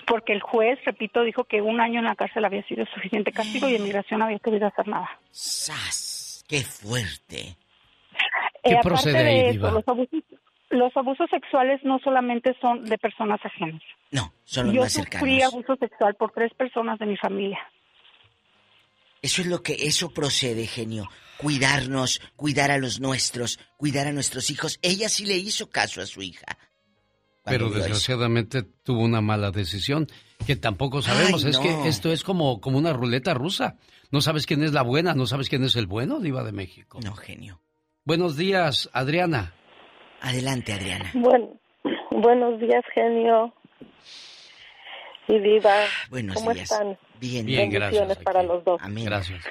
[0.06, 3.70] porque el juez, repito, dijo que un año en la cárcel había sido suficiente castigo
[3.70, 5.10] y inmigración no había querido hacer nada.
[5.32, 6.44] ¡Sas!
[6.48, 7.58] ¡Qué fuerte!
[8.64, 10.24] ¿Qué Eh, aparte procede de ahí, eso, los abusos,
[10.70, 13.82] los abusos sexuales no solamente son de personas ajenas.
[14.12, 15.54] No, son los Yo más sufrí cercanos.
[15.54, 17.60] abuso sexual por tres personas de mi familia.
[19.22, 21.10] Eso es lo que, eso procede, genio.
[21.38, 24.80] Cuidarnos, cuidar a los nuestros, cuidar a nuestros hijos.
[24.84, 26.46] Ella sí le hizo caso a su hija.
[27.46, 27.76] Pero eso.
[27.76, 30.08] desgraciadamente tuvo una mala decisión
[30.46, 31.44] que tampoco sabemos.
[31.44, 31.64] Ay, es no.
[31.64, 33.78] que esto es como, como una ruleta rusa.
[34.12, 37.00] No sabes quién es la buena, no sabes quién es el bueno, Diva de México.
[37.04, 37.60] No, genio.
[38.04, 39.54] Buenos días, Adriana.
[40.22, 41.12] Adelante, Adriana.
[41.14, 41.60] Bueno,
[42.12, 43.54] buenos días, genio.
[45.28, 45.74] Y diva,
[46.10, 46.72] Buenos ¿cómo días.
[46.72, 46.98] están?
[47.20, 48.18] Bien, Bien, gracias.
[48.20, 48.80] para los dos.
[48.84, 49.44] Gracias.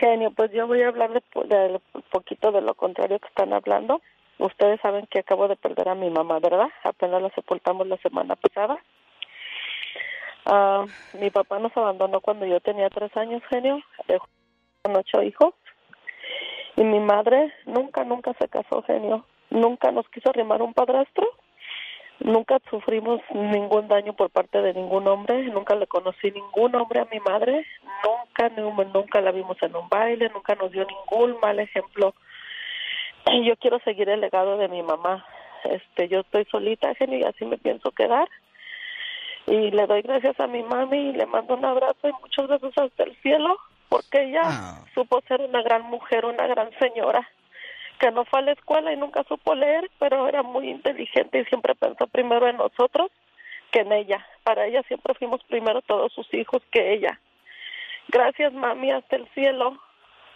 [0.00, 1.80] Genio, pues yo voy a hablar de, de
[2.12, 4.00] poquito de lo contrario que están hablando.
[4.42, 6.68] Ustedes saben que acabo de perder a mi mamá, ¿verdad?
[6.82, 8.76] Apenas la sepultamos la semana pasada.
[10.46, 10.84] Ah,
[11.20, 13.80] mi papá nos abandonó cuando yo tenía tres años, genio.
[14.08, 14.26] Dejó
[14.82, 15.54] con ocho hijos.
[16.76, 19.24] Y mi madre nunca, nunca se casó, genio.
[19.50, 21.24] Nunca nos quiso arrimar un padrastro.
[22.18, 25.42] Nunca sufrimos ningún daño por parte de ningún hombre.
[25.44, 27.64] Nunca le conocí ningún hombre a mi madre.
[28.04, 30.28] Nunca, nu- nunca la vimos en un baile.
[30.30, 32.14] Nunca nos dio ningún mal ejemplo.
[33.30, 35.24] Y Yo quiero seguir el legado de mi mamá.
[35.64, 38.28] Este, yo estoy solita, genio, y así me pienso quedar.
[39.46, 42.72] Y le doy gracias a mi mami y le mando un abrazo y muchos besos
[42.76, 43.56] hasta el cielo,
[43.88, 44.42] porque ella
[44.94, 47.28] supo ser una gran mujer, una gran señora,
[47.98, 51.44] que no fue a la escuela y nunca supo leer, pero era muy inteligente y
[51.46, 53.10] siempre pensó primero en nosotros
[53.70, 54.24] que en ella.
[54.44, 57.20] Para ella siempre fuimos primero todos sus hijos que ella.
[58.08, 59.78] Gracias, mami, hasta el cielo.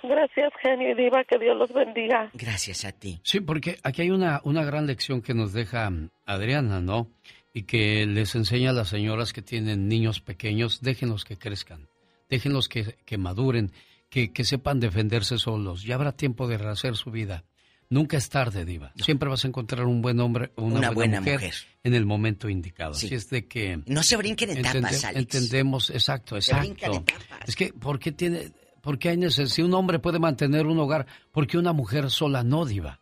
[0.08, 2.30] Gracias, genio y diva, que Dios los bendiga.
[2.34, 3.20] Gracias a ti.
[3.22, 7.10] Sí, porque aquí hay una, una gran lección que nos deja mm, Adriana, ¿no?
[7.52, 11.88] Y que les enseña a las señoras que tienen niños pequeños, déjenlos que crezcan,
[12.28, 13.72] déjenlos que, que maduren,
[14.10, 15.82] que, que sepan defenderse solos.
[15.82, 17.44] Ya habrá tiempo de rehacer su vida.
[17.88, 18.92] Nunca es tarde, Diva.
[18.96, 21.54] Siempre vas a encontrar un buen hombre o una, Una buena mujer, mujer.
[21.84, 22.94] en el momento indicado.
[22.94, 23.06] Sí.
[23.06, 23.80] Así es de que...
[23.86, 25.20] No se brinquen etapas, Alex.
[25.34, 27.14] Entendemos, exacto, Se brincan exacto.
[27.46, 28.50] Es que, ¿por qué tiene,
[28.86, 29.48] por qué hay necesidad?
[29.48, 33.00] Si un hombre puede mantener un hogar, ¿por qué una mujer sola no, Diva?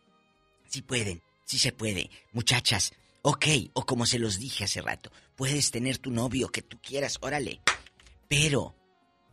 [0.67, 2.09] Sí pueden, sí se puede.
[2.33, 2.91] Muchachas,
[3.21, 7.19] ok, o como se los dije hace rato, puedes tener tu novio que tú quieras,
[7.21, 7.61] órale.
[8.27, 8.75] Pero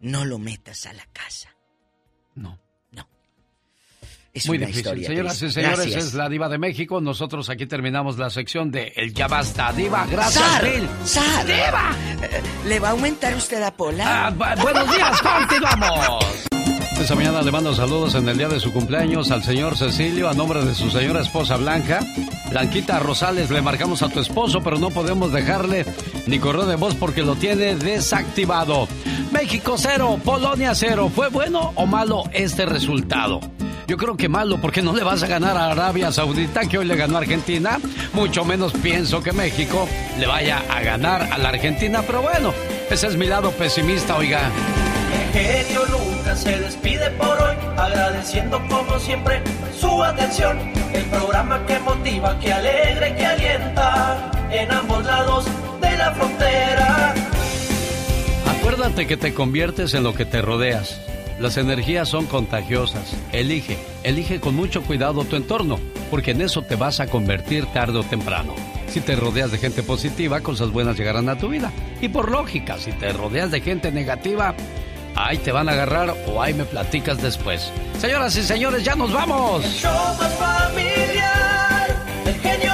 [0.00, 1.56] no lo metas a la casa.
[2.34, 2.60] No.
[4.34, 4.86] Es Muy una difícil.
[4.86, 6.04] historia Señoras y señores, Gracias.
[6.06, 7.02] es la diva de México.
[7.02, 10.06] Nosotros aquí terminamos la sección de El Ya Basta, Diva.
[10.10, 10.64] Gracias, ¡Sar!
[10.64, 10.88] Bill.
[11.04, 11.44] ¡Sar!
[11.46, 11.90] ¡Diva!
[12.22, 14.28] Eh, ¿Le va a aumentar usted a Pola?
[14.28, 16.24] Ah, bu- buenos días, continuamos.
[16.98, 20.34] Esta mañana le mando saludos en el día de su cumpleaños al señor Cecilio a
[20.34, 22.00] nombre de su señora esposa Blanca.
[22.48, 25.84] Blanquita Rosales, le marcamos a tu esposo, pero no podemos dejarle
[26.26, 28.88] ni correo de voz porque lo tiene desactivado.
[29.30, 31.10] México cero, Polonia cero.
[31.14, 33.40] ¿Fue bueno o malo este resultado?
[33.92, 36.86] Yo creo que malo porque no le vas a ganar a Arabia Saudita que hoy
[36.86, 37.78] le ganó a Argentina.
[38.14, 39.86] Mucho menos pienso que México
[40.18, 42.02] le vaya a ganar a la Argentina.
[42.06, 42.54] Pero bueno,
[42.88, 44.50] ese es mi lado pesimista, oiga.
[45.12, 49.42] El genio Lucas se despide por hoy, agradeciendo como siempre
[49.78, 50.58] su atención.
[50.94, 55.44] El programa que motiva, que alegra y que alienta en ambos lados
[55.82, 57.14] de la frontera.
[58.58, 60.98] Acuérdate que te conviertes en lo que te rodeas.
[61.42, 63.16] Las energías son contagiosas.
[63.32, 67.98] Elige, elige con mucho cuidado tu entorno, porque en eso te vas a convertir tarde
[67.98, 68.54] o temprano.
[68.86, 71.72] Si te rodeas de gente positiva, cosas buenas llegarán a tu vida.
[72.00, 74.54] Y por lógica, si te rodeas de gente negativa,
[75.16, 77.72] ahí te van a agarrar o ahí me platicas después.
[77.98, 79.64] Señoras y señores, ya nos vamos.
[79.82, 82.71] Más familiar, el genio.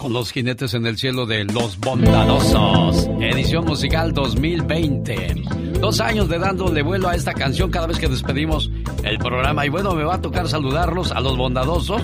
[0.00, 3.06] Con los jinetes en el cielo de Los Bondadosos.
[3.20, 5.42] Edición musical 2020.
[5.78, 8.70] Dos años de dándole vuelo a esta canción cada vez que despedimos
[9.04, 9.66] el programa.
[9.66, 12.00] Y bueno, me va a tocar saludarlos a los bondadosos,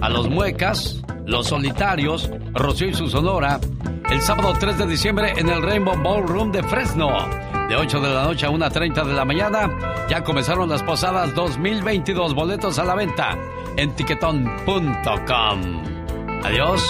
[0.00, 3.58] a los muecas, los solitarios, Rocío y su sonora.
[4.08, 7.08] El sábado 3 de diciembre en el Rainbow Ballroom de Fresno.
[7.68, 10.06] De 8 de la noche a 1.30 de la mañana.
[10.08, 12.34] Ya comenzaron las posadas 2022.
[12.34, 13.36] Boletos a la venta
[13.76, 15.95] en tiquetón.com.
[16.46, 16.80] Adiós,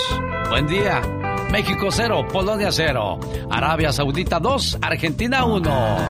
[0.51, 1.01] buen día.
[1.51, 3.19] México 0, Polonia 0,
[3.51, 5.97] Arabia Saudita 2, Argentina 1.